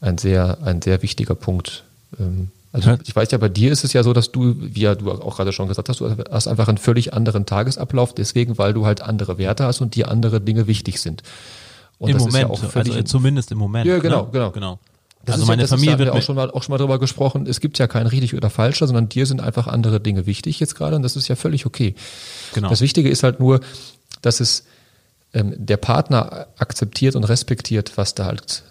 ein 0.00 0.18
sehr, 0.18 0.58
ein 0.64 0.82
sehr 0.82 1.02
wichtiger 1.02 1.34
Punkt. 1.34 1.84
Ähm, 2.18 2.50
also 2.72 2.98
ich 3.04 3.16
weiß 3.16 3.30
ja, 3.30 3.38
bei 3.38 3.48
dir 3.48 3.72
ist 3.72 3.84
es 3.84 3.92
ja 3.94 4.02
so, 4.02 4.12
dass 4.12 4.30
du, 4.30 4.54
wie 4.58 4.80
ja 4.80 4.94
du 4.94 5.10
auch 5.10 5.36
gerade 5.36 5.52
schon 5.52 5.68
gesagt 5.68 5.88
hast, 5.88 6.00
du 6.00 6.16
hast 6.30 6.48
einfach 6.48 6.68
einen 6.68 6.78
völlig 6.78 7.14
anderen 7.14 7.46
Tagesablauf, 7.46 8.14
deswegen, 8.14 8.58
weil 8.58 8.74
du 8.74 8.84
halt 8.84 9.00
andere 9.00 9.38
Werte 9.38 9.64
hast 9.64 9.80
und 9.80 9.94
dir 9.94 10.10
andere 10.10 10.40
Dinge 10.40 10.66
wichtig 10.66 11.00
sind. 11.00 11.22
Und 11.98 12.10
Im 12.10 12.18
Moment, 12.18 12.48
ja 12.48 12.70
also 12.74 13.02
zumindest 13.02 13.50
im 13.50 13.58
Moment. 13.58 13.86
Ja, 13.86 13.98
genau, 13.98 14.24
ne? 14.24 14.28
genau. 14.32 14.50
genau. 14.50 14.78
Das 15.24 15.34
also 15.34 15.46
meine 15.46 15.62
ja, 15.62 15.68
Familie 15.68 15.94
ist, 15.94 15.98
wird 15.98 16.10
auch 16.10 16.22
schon 16.22 16.36
mal 16.36 16.50
auch 16.50 16.62
schon 16.62 16.72
mal 16.72 16.78
drüber 16.78 16.98
gesprochen. 16.98 17.46
Es 17.46 17.60
gibt 17.60 17.78
ja 17.78 17.86
kein 17.86 18.06
richtig 18.06 18.34
oder 18.34 18.50
falscher, 18.50 18.86
sondern 18.86 19.08
dir 19.08 19.26
sind 19.26 19.40
einfach 19.40 19.66
andere 19.66 20.00
Dinge 20.00 20.26
wichtig 20.26 20.60
jetzt 20.60 20.74
gerade 20.74 20.94
und 20.94 21.02
das 21.02 21.16
ist 21.16 21.28
ja 21.28 21.36
völlig 21.36 21.66
okay. 21.66 21.94
Genau. 22.54 22.68
Das 22.68 22.80
Wichtige 22.80 23.08
ist 23.08 23.24
halt 23.24 23.40
nur, 23.40 23.60
dass 24.22 24.40
es 24.40 24.64
ähm, 25.32 25.54
der 25.56 25.76
Partner 25.76 26.46
akzeptiert 26.58 27.16
und 27.16 27.24
respektiert, 27.24 27.96
was 27.96 28.14
da 28.14 28.26
halt 28.26 28.62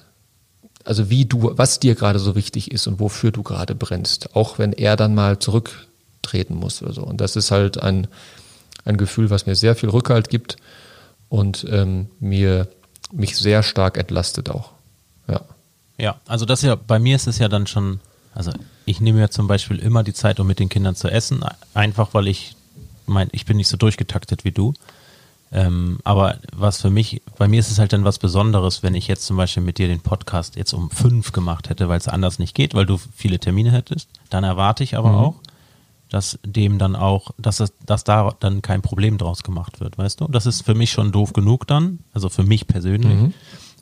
also 0.88 1.10
wie 1.10 1.26
du, 1.26 1.52
was 1.58 1.80
dir 1.80 1.96
gerade 1.96 2.18
so 2.18 2.36
wichtig 2.36 2.72
ist 2.72 2.88
und 2.88 3.00
wofür 3.00 3.32
du 3.32 3.44
gerade 3.44 3.76
brennst, 3.76 4.36
auch 4.36 4.58
wenn 4.58 4.72
er 4.72 4.96
dann 4.96 5.14
mal 5.14 5.38
zurücktreten 5.38 6.56
muss 6.56 6.82
oder 6.82 6.94
so. 6.94 7.04
Und 7.04 7.20
das 7.20 7.36
ist 7.36 7.52
halt 7.52 7.78
ein, 7.78 8.08
ein 8.86 8.96
Gefühl, 8.96 9.30
was 9.30 9.46
mir 9.46 9.56
sehr 9.56 9.76
viel 9.76 9.90
Rückhalt 9.90 10.30
gibt 10.30 10.56
und 11.28 11.66
ähm, 11.70 12.08
mir 12.22 12.70
mich 13.12 13.36
sehr 13.36 13.64
stark 13.64 13.98
entlastet 13.98 14.50
auch. 14.50 14.72
Ja. 15.28 15.42
Ja, 15.98 16.22
also 16.26 16.46
das 16.46 16.62
ja, 16.62 16.76
bei 16.76 17.00
mir 17.00 17.16
ist 17.16 17.28
es 17.28 17.38
ja 17.38 17.50
dann 17.50 17.68
schon, 17.68 18.00
also 18.34 18.52
ich 18.86 19.02
nehme 19.02 19.20
ja 19.20 19.30
zum 19.30 19.48
Beispiel 19.48 19.80
immer 19.80 20.04
die 20.04 20.14
Zeit, 20.14 20.40
um 20.40 20.48
mit 20.48 20.60
den 20.60 20.70
Kindern 20.70 20.96
zu 20.96 21.10
essen, 21.10 21.44
einfach 21.74 22.14
weil 22.14 22.28
ich 22.28 22.56
mein, 23.08 23.28
ich 23.32 23.46
bin 23.46 23.58
nicht 23.58 23.68
so 23.68 23.78
durchgetaktet 23.78 24.46
wie 24.46 24.52
du. 24.52 24.74
Ähm, 25.52 26.00
aber 26.04 26.38
was 26.54 26.82
für 26.82 26.90
mich, 26.90 27.22
bei 27.38 27.48
mir 27.48 27.60
ist 27.60 27.72
es 27.72 27.80
halt 27.80 27.94
dann 27.94 28.04
was 28.04 28.20
Besonderes, 28.20 28.84
wenn 28.84 28.96
ich 28.96 29.08
jetzt 29.08 29.26
zum 29.26 29.38
Beispiel 29.38 29.64
mit 29.64 29.78
dir 29.78 29.88
den 29.88 30.02
Podcast 30.02 30.56
jetzt 30.56 30.74
um 30.74 30.90
fünf 30.90 31.32
gemacht 31.32 31.70
hätte, 31.70 31.88
weil 31.88 31.98
es 31.98 32.08
anders 32.08 32.38
nicht 32.38 32.54
geht, 32.54 32.74
weil 32.74 32.86
du 32.86 32.98
viele 33.16 33.40
Termine 33.40 33.72
hättest. 33.72 34.10
Dann 34.30 34.44
erwarte 34.44 34.84
ich 34.84 34.98
aber 34.98 35.12
mhm. 35.12 35.18
auch, 35.18 35.36
dass 36.10 36.40
dem 36.46 36.78
dann 36.78 36.96
auch, 36.96 37.32
dass, 37.38 37.60
es, 37.60 37.74
dass 37.86 38.04
da 38.04 38.34
dann 38.40 38.62
kein 38.62 38.82
Problem 38.82 39.18
draus 39.18 39.44
gemacht 39.44 39.80
wird, 39.80 39.98
weißt 39.98 40.22
du? 40.22 40.28
Das 40.28 40.46
ist 40.46 40.64
für 40.64 40.76
mich 40.76 40.92
schon 40.92 41.12
doof 41.12 41.34
genug 41.34 41.66
dann, 41.68 42.00
also 42.14 42.30
für 42.30 42.44
mich 42.44 42.68
persönlich. 42.68 43.14
Mhm 43.14 43.34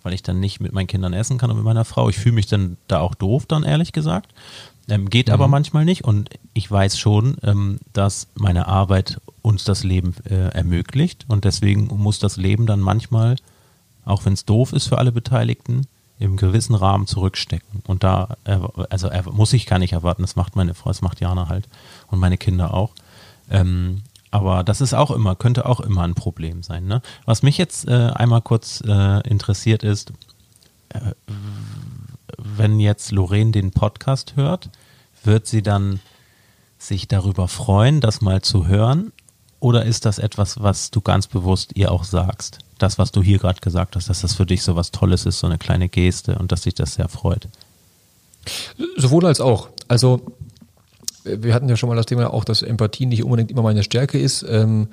weil 0.05 0.13
ich 0.13 0.21
dann 0.21 0.39
nicht 0.39 0.59
mit 0.59 0.71
meinen 0.71 0.85
Kindern 0.85 1.13
essen 1.13 1.39
kann 1.39 1.49
und 1.49 1.57
mit 1.57 1.65
meiner 1.65 1.83
Frau. 1.83 2.09
Ich 2.09 2.17
fühle 2.17 2.35
mich 2.35 2.45
dann 2.45 2.77
da 2.87 2.99
auch 2.99 3.15
doof, 3.15 3.47
dann 3.47 3.63
ehrlich 3.63 3.91
gesagt. 3.91 4.35
Ähm, 4.87 5.09
geht 5.09 5.29
mhm. 5.29 5.33
aber 5.33 5.47
manchmal 5.47 5.83
nicht 5.83 6.03
und 6.03 6.29
ich 6.53 6.69
weiß 6.69 6.99
schon, 6.99 7.37
ähm, 7.41 7.79
dass 7.91 8.27
meine 8.35 8.67
Arbeit 8.67 9.19
uns 9.45 9.63
das 9.63 9.83
Leben 9.83 10.15
äh, 10.29 10.49
ermöglicht 10.49 11.25
und 11.27 11.45
deswegen 11.45 11.87
muss 11.87 12.19
das 12.19 12.35
Leben 12.35 12.65
dann 12.65 12.79
manchmal, 12.79 13.35
auch 14.03 14.25
wenn 14.25 14.33
es 14.33 14.45
doof 14.45 14.73
ist 14.73 14.87
für 14.87 14.97
alle 14.97 15.11
Beteiligten, 15.11 15.87
im 16.17 16.37
gewissen 16.37 16.75
Rahmen 16.75 17.07
zurückstecken. 17.07 17.83
Und 17.87 18.03
da, 18.03 18.37
also 18.89 19.09
muss 19.31 19.51
ich 19.53 19.65
gar 19.65 19.79
nicht 19.79 19.93
erwarten, 19.93 20.21
das 20.21 20.35
macht 20.37 20.55
meine 20.55 20.73
Frau, 20.73 20.89
das 20.89 21.01
macht 21.01 21.19
Jana 21.19 21.49
halt 21.49 21.67
und 22.07 22.19
meine 22.19 22.37
Kinder 22.37 22.73
auch. 22.73 22.93
Ähm, 23.49 24.01
aber 24.31 24.63
das 24.63 24.81
ist 24.81 24.93
auch 24.93 25.11
immer, 25.11 25.35
könnte 25.35 25.65
auch 25.65 25.79
immer 25.81 26.03
ein 26.03 26.15
Problem 26.15 26.63
sein. 26.63 26.85
Ne? 26.85 27.01
Was 27.25 27.43
mich 27.43 27.57
jetzt 27.57 27.87
äh, 27.87 28.11
einmal 28.13 28.41
kurz 28.41 28.81
äh, 28.85 29.27
interessiert 29.27 29.83
ist, 29.83 30.13
äh, 30.89 31.11
wenn 32.37 32.79
jetzt 32.79 33.11
Lorraine 33.11 33.51
den 33.51 33.71
Podcast 33.71 34.35
hört, 34.35 34.69
wird 35.23 35.47
sie 35.47 35.61
dann 35.61 35.99
sich 36.77 37.07
darüber 37.07 37.47
freuen, 37.47 38.01
das 38.01 38.21
mal 38.21 38.41
zu 38.41 38.67
hören? 38.67 39.11
Oder 39.59 39.85
ist 39.85 40.05
das 40.05 40.19
etwas, 40.19 40.61
was 40.61 40.91
du 40.91 41.01
ganz 41.01 41.27
bewusst 41.27 41.71
ihr 41.75 41.91
auch 41.91 42.03
sagst? 42.03 42.59
Das, 42.77 42.97
was 42.97 43.11
du 43.11 43.23
hier 43.23 43.39
gerade 43.39 43.61
gesagt 43.61 43.95
hast, 43.95 44.09
dass 44.09 44.21
das 44.21 44.33
für 44.33 44.45
dich 44.45 44.63
so 44.63 44.75
was 44.75 44.91
Tolles 44.91 45.25
ist, 45.25 45.39
so 45.39 45.47
eine 45.47 45.57
kleine 45.57 45.89
Geste 45.89 46.37
und 46.37 46.51
dass 46.51 46.63
sich 46.63 46.73
das 46.73 46.95
sehr 46.95 47.07
freut. 47.07 47.47
Sowohl 48.97 49.25
als 49.25 49.39
auch. 49.39 49.69
Also 49.87 50.21
wir 51.23 51.53
hatten 51.53 51.69
ja 51.69 51.75
schon 51.75 51.89
mal 51.89 51.95
das 51.95 52.05
Thema 52.05 52.31
auch, 52.33 52.43
dass 52.43 52.61
Empathie 52.61 53.05
nicht 53.05 53.23
unbedingt 53.23 53.51
immer 53.51 53.63
meine 53.63 53.83
Stärke 53.83 54.19
ist. 54.19 54.45
Ähm, 54.47 54.89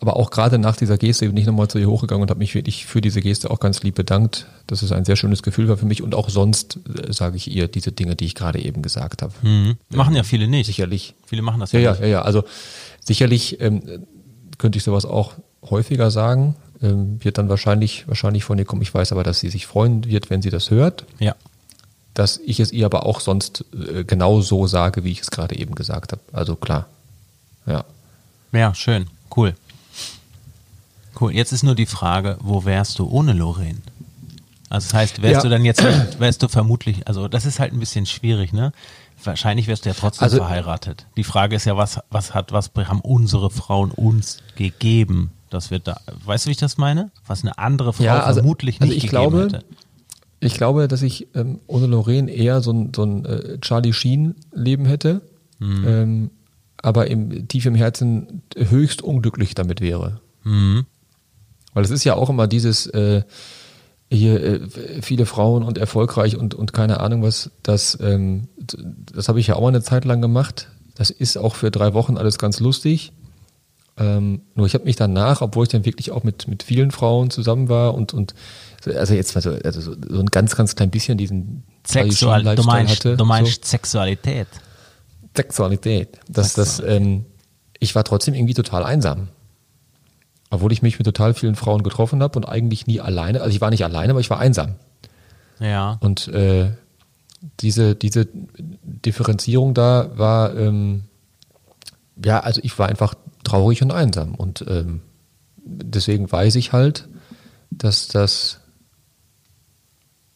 aber 0.00 0.16
auch 0.16 0.30
gerade 0.30 0.58
nach 0.58 0.76
dieser 0.76 0.98
Geste 0.98 1.26
bin 1.26 1.36
ich 1.38 1.46
nochmal 1.46 1.68
zu 1.68 1.78
ihr 1.78 1.88
hochgegangen 1.88 2.22
und 2.22 2.30
habe 2.30 2.38
mich 2.38 2.54
wirklich 2.54 2.84
für 2.84 3.00
diese 3.00 3.22
Geste 3.22 3.50
auch 3.50 3.60
ganz 3.60 3.82
lieb 3.82 3.94
bedankt. 3.94 4.46
Das 4.66 4.82
ist 4.82 4.92
ein 4.92 5.06
sehr 5.06 5.16
schönes 5.16 5.42
Gefühl 5.42 5.68
war 5.68 5.78
für 5.78 5.86
mich 5.86 6.02
und 6.02 6.14
auch 6.14 6.28
sonst 6.28 6.78
äh, 6.88 7.12
sage 7.12 7.36
ich 7.36 7.50
ihr 7.50 7.66
diese 7.68 7.90
Dinge, 7.90 8.14
die 8.14 8.26
ich 8.26 8.34
gerade 8.34 8.60
eben 8.60 8.82
gesagt 8.82 9.22
habe. 9.22 9.32
Mhm. 9.42 9.76
Machen 9.90 10.14
ja 10.14 10.22
viele 10.22 10.48
nicht. 10.48 10.66
Sicherlich. 10.66 11.14
Viele 11.24 11.40
machen 11.40 11.60
das 11.60 11.72
ja, 11.72 11.80
ja 11.80 11.90
nicht. 11.92 12.00
Ja, 12.02 12.06
ja, 12.06 12.22
also 12.22 12.44
sicherlich 13.00 13.60
ähm, 13.60 13.82
könnte 14.58 14.76
ich 14.76 14.84
sowas 14.84 15.06
auch 15.06 15.32
häufiger 15.62 16.10
sagen. 16.10 16.56
Ähm, 16.82 17.24
wird 17.24 17.38
dann 17.38 17.48
wahrscheinlich, 17.48 18.06
wahrscheinlich 18.06 18.44
von 18.44 18.58
ihr 18.58 18.66
kommen. 18.66 18.82
Ich 18.82 18.92
weiß 18.92 19.12
aber, 19.12 19.24
dass 19.24 19.40
sie 19.40 19.48
sich 19.48 19.66
freuen 19.66 20.04
wird, 20.04 20.28
wenn 20.28 20.42
sie 20.42 20.50
das 20.50 20.70
hört. 20.70 21.06
Ja 21.20 21.34
dass 22.14 22.38
ich 22.38 22.60
es 22.60 22.72
ihr 22.72 22.86
aber 22.86 23.06
auch 23.06 23.20
sonst 23.20 23.64
äh, 23.74 24.04
genau 24.04 24.40
so 24.40 24.66
sage, 24.66 25.04
wie 25.04 25.10
ich 25.10 25.20
es 25.20 25.30
gerade 25.30 25.58
eben 25.58 25.74
gesagt 25.74 26.12
habe. 26.12 26.22
Also 26.32 26.54
klar. 26.54 26.86
Ja. 27.66 27.84
Ja, 28.52 28.72
schön. 28.74 29.08
Cool. 29.36 29.54
Cool. 31.20 31.32
Jetzt 31.32 31.52
ist 31.52 31.62
nur 31.62 31.74
die 31.74 31.86
Frage, 31.86 32.38
wo 32.40 32.64
wärst 32.64 32.98
du 32.98 33.08
ohne 33.08 33.32
Lorraine? 33.32 33.80
Also 34.68 34.88
das 34.88 34.94
heißt, 34.94 35.22
wärst 35.22 35.36
ja. 35.36 35.42
du 35.42 35.48
dann 35.48 35.64
jetzt, 35.64 35.82
wärst 36.18 36.42
du 36.42 36.48
vermutlich, 36.48 37.06
also 37.06 37.28
das 37.28 37.46
ist 37.46 37.60
halt 37.60 37.72
ein 37.72 37.78
bisschen 37.78 38.06
schwierig, 38.06 38.52
ne? 38.52 38.72
Wahrscheinlich 39.22 39.68
wärst 39.68 39.84
du 39.84 39.90
ja 39.90 39.94
trotzdem 39.94 40.24
also, 40.24 40.38
verheiratet. 40.38 41.06
Die 41.16 41.24
Frage 41.24 41.56
ist 41.56 41.64
ja, 41.64 41.76
was, 41.76 42.00
was 42.10 42.34
hat, 42.34 42.52
was 42.52 42.72
haben 42.76 43.00
unsere 43.00 43.50
Frauen 43.50 43.90
uns 43.90 44.38
gegeben, 44.56 45.30
dass 45.50 45.70
wir 45.70 45.78
da, 45.78 46.00
weißt 46.24 46.44
du, 46.44 46.48
wie 46.48 46.52
ich 46.52 46.58
das 46.58 46.76
meine? 46.76 47.10
Was 47.26 47.42
eine 47.42 47.56
andere 47.58 47.92
Frau 47.92 48.04
ja, 48.04 48.20
also, 48.20 48.40
vermutlich 48.40 48.80
also 48.80 48.92
nicht 48.92 49.04
also 49.04 49.16
gegeben 49.16 49.30
glaube, 49.30 49.56
hätte. 49.56 49.64
Ich 50.40 50.54
glaube, 50.54 50.88
dass 50.88 51.02
ich 51.02 51.28
ähm, 51.34 51.60
ohne 51.68 51.86
Lorraine 51.86 52.30
eher 52.30 52.60
so 52.60 52.72
ein, 52.72 52.92
so 52.94 53.04
ein 53.04 53.24
äh, 53.24 53.58
Charlie 53.60 53.92
Sheen-Leben 53.92 54.84
hätte, 54.84 55.22
mhm. 55.58 55.84
ähm, 55.86 56.30
aber 56.84 57.06
im, 57.06 57.48
tief 57.48 57.64
im 57.66 57.74
Herzen 57.74 58.42
höchst 58.56 59.02
unglücklich 59.02 59.54
damit 59.54 59.80
wäre. 59.80 60.20
Mhm. 60.42 60.84
Weil 61.72 61.84
es 61.84 61.90
ist 61.90 62.04
ja 62.04 62.14
auch 62.14 62.28
immer 62.28 62.46
dieses 62.46 62.86
äh, 62.88 63.22
hier 64.10 64.42
äh, 64.42 64.60
viele 65.00 65.26
Frauen 65.26 65.62
und 65.62 65.78
erfolgreich 65.78 66.36
und, 66.36 66.54
und 66.54 66.72
keine 66.72 67.00
Ahnung 67.00 67.22
was, 67.22 67.50
das, 67.62 67.98
ähm, 68.00 68.48
das 68.58 69.28
habe 69.28 69.40
ich 69.40 69.46
ja 69.46 69.56
auch 69.56 69.62
mal 69.62 69.68
eine 69.68 69.82
Zeit 69.82 70.04
lang 70.04 70.20
gemacht. 70.20 70.68
Das 70.94 71.10
ist 71.10 71.36
auch 71.38 71.54
für 71.56 71.70
drei 71.70 71.94
Wochen 71.94 72.18
alles 72.18 72.38
ganz 72.38 72.60
lustig. 72.60 73.12
Ähm, 73.96 74.42
nur 74.54 74.66
ich 74.66 74.74
habe 74.74 74.84
mich 74.84 74.96
danach, 74.96 75.40
obwohl 75.40 75.64
ich 75.64 75.70
dann 75.70 75.84
wirklich 75.84 76.10
auch 76.10 76.22
mit, 76.22 76.48
mit 76.48 76.64
vielen 76.64 76.90
Frauen 76.90 77.30
zusammen 77.30 77.68
war 77.68 77.94
und, 77.94 78.12
und 78.12 78.34
also 78.84 79.14
jetzt 79.14 79.34
also 79.36 79.80
so, 79.80 79.94
so 79.94 80.20
ein 80.20 80.26
ganz, 80.26 80.54
ganz 80.54 80.76
klein 80.76 80.90
bisschen 80.90 81.16
diesen 81.16 81.64
Sexual, 81.86 82.42
du 82.56 82.62
meinst, 82.64 82.96
hatte, 82.96 83.16
du 83.16 83.24
meinst 83.24 83.64
so. 83.64 83.70
Sexualität. 83.70 84.48
Sexualität. 85.36 86.18
Das, 86.28 86.54
das, 86.54 86.80
ähm, 86.80 87.24
ich 87.78 87.94
war 87.94 88.04
trotzdem 88.04 88.34
irgendwie 88.34 88.54
total 88.54 88.84
einsam. 88.84 89.28
Obwohl 90.50 90.72
ich 90.72 90.82
mich 90.82 90.98
mit 90.98 91.06
total 91.06 91.34
vielen 91.34 91.56
Frauen 91.56 91.82
getroffen 91.82 92.22
habe 92.22 92.38
und 92.38 92.44
eigentlich 92.44 92.86
nie 92.86 93.00
alleine, 93.00 93.40
also 93.40 93.54
ich 93.54 93.60
war 93.60 93.70
nicht 93.70 93.84
alleine, 93.84 94.12
aber 94.12 94.20
ich 94.20 94.30
war 94.30 94.38
einsam. 94.38 94.76
Ja. 95.58 95.98
Und 96.00 96.28
äh, 96.28 96.70
diese, 97.60 97.94
diese 97.94 98.28
Differenzierung 98.32 99.74
da 99.74 100.10
war, 100.14 100.56
ähm, 100.56 101.04
ja, 102.24 102.40
also 102.40 102.60
ich 102.62 102.78
war 102.78 102.88
einfach 102.88 103.14
traurig 103.42 103.82
und 103.82 103.90
einsam. 103.90 104.34
Und 104.34 104.64
ähm, 104.68 105.00
deswegen 105.64 106.30
weiß 106.30 106.54
ich 106.54 106.72
halt, 106.72 107.08
dass 107.70 108.08
das, 108.08 108.60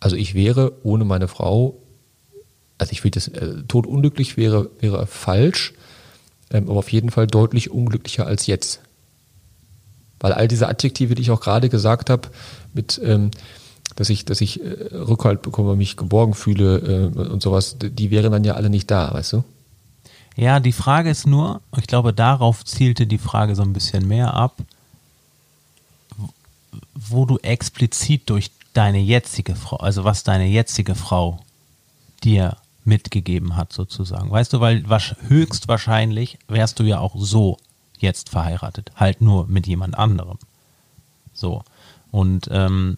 also 0.01 0.17
ich 0.17 0.35
wäre 0.35 0.73
ohne 0.83 1.05
meine 1.05 1.29
Frau, 1.29 1.81
also 2.79 2.93
ich 2.93 3.05
will 3.05 3.11
das, 3.11 3.29
äh, 3.29 3.63
totunglücklich 3.67 4.37
wäre, 4.37 4.71
wäre 4.81 5.07
falsch, 5.07 5.75
ähm, 6.51 6.69
aber 6.69 6.79
auf 6.79 6.93
jeden 6.93 7.11
Fall 7.11 7.27
deutlich 7.27 7.71
unglücklicher 7.71 8.27
als 8.27 8.47
jetzt. 8.47 8.81
Weil 10.21 10.33
all 10.33 10.49
diese 10.49 10.69
Adjektive, 10.69 11.15
die 11.15 11.23
ich 11.23 11.31
auch 11.31 11.41
gerade 11.41 11.69
gesagt 11.69 12.11
habe, 12.11 12.29
mit 12.73 13.01
ähm, 13.05 13.31
dass 13.99 14.11
ich, 14.11 14.25
dass 14.25 14.41
ich 14.41 14.63
äh, 14.63 14.95
Rückhalt 14.95 15.43
bekomme, 15.43 15.75
mich 15.75 15.97
geborgen 15.97 16.35
fühle 16.35 17.11
äh, 17.17 17.19
und 17.19 17.43
sowas, 17.43 17.77
die 17.81 18.11
wären 18.13 18.31
dann 18.31 18.45
ja 18.45 18.55
alle 18.55 18.71
nicht 18.71 18.91
da, 18.91 19.13
weißt 19.13 19.33
du? 19.33 19.45
Ja, 20.37 20.61
die 20.61 20.73
Frage 20.73 21.11
ist 21.11 21.27
nur, 21.27 21.63
ich 21.77 21.89
glaube, 21.89 22.13
darauf 22.13 22.65
zielte 22.65 23.09
die 23.09 23.19
Frage 23.19 23.57
so 23.57 23.63
ein 23.63 23.73
bisschen 23.73 24.07
mehr 24.07 24.35
ab, 24.35 24.55
wo 26.95 27.25
du 27.25 27.39
explizit 27.39 28.31
durch 28.31 28.53
deine 28.73 29.01
jetzige 29.01 29.57
Frau, 29.57 29.79
also 29.79 30.05
was 30.05 30.23
deine 30.23 30.47
jetzige 30.47 30.95
Frau 30.95 31.41
dir 32.23 32.57
mitgegeben 32.89 33.57
hat, 33.57 33.73
sozusagen. 33.73 34.31
Weißt 34.31 34.53
du, 34.53 34.61
weil 34.61 34.85
höchstwahrscheinlich 35.29 36.39
wärst 36.49 36.81
du 36.81 36.85
ja 36.85 36.99
auch 36.99 37.15
so 37.17 37.59
jetzt 37.99 38.31
verheiratet, 38.31 38.91
halt 38.97 39.21
nur 39.21 39.47
mit 39.47 39.67
jemand 39.67 39.97
anderem. 39.97 40.39
So. 41.33 41.63
Und 42.11 42.49
ähm, 42.51 42.97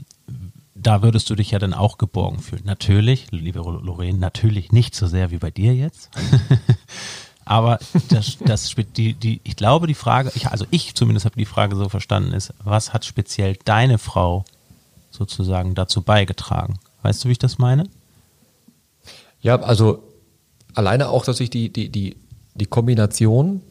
da 0.74 1.02
würdest 1.02 1.28
du 1.28 1.34
dich 1.34 1.50
ja 1.50 1.58
dann 1.58 1.74
auch 1.74 1.98
geborgen 1.98 2.38
fühlen. 2.38 2.62
Natürlich, 2.64 3.30
liebe 3.30 3.58
Lorraine, 3.58 4.18
natürlich 4.18 4.72
nicht 4.72 4.94
so 4.94 5.06
sehr 5.06 5.30
wie 5.30 5.38
bei 5.38 5.50
dir 5.50 5.74
jetzt. 5.74 6.10
Aber 7.44 7.80
das, 8.08 8.38
das 8.38 8.74
die, 8.96 9.14
die, 9.14 9.40
ich 9.42 9.56
glaube, 9.56 9.88
die 9.88 9.94
Frage, 9.94 10.30
ich, 10.36 10.46
also 10.46 10.66
ich 10.70 10.94
zumindest 10.94 11.26
habe 11.26 11.36
die 11.36 11.46
Frage 11.46 11.74
so 11.74 11.88
verstanden, 11.88 12.32
ist, 12.32 12.54
was 12.62 12.92
hat 12.92 13.04
speziell 13.04 13.56
deine 13.64 13.98
Frau 13.98 14.44
sozusagen 15.10 15.74
dazu 15.74 16.02
beigetragen? 16.02 16.78
Weißt 17.02 17.24
du, 17.24 17.28
wie 17.28 17.32
ich 17.32 17.38
das 17.38 17.58
meine? 17.58 17.88
Ja, 19.42 19.60
also 19.60 20.02
alleine 20.74 21.08
auch, 21.08 21.24
dass 21.24 21.40
ich 21.40 21.50
die, 21.50 21.72
die, 21.72 21.88
die, 21.88 22.16
die 22.54 22.66
Kombination 22.66 23.62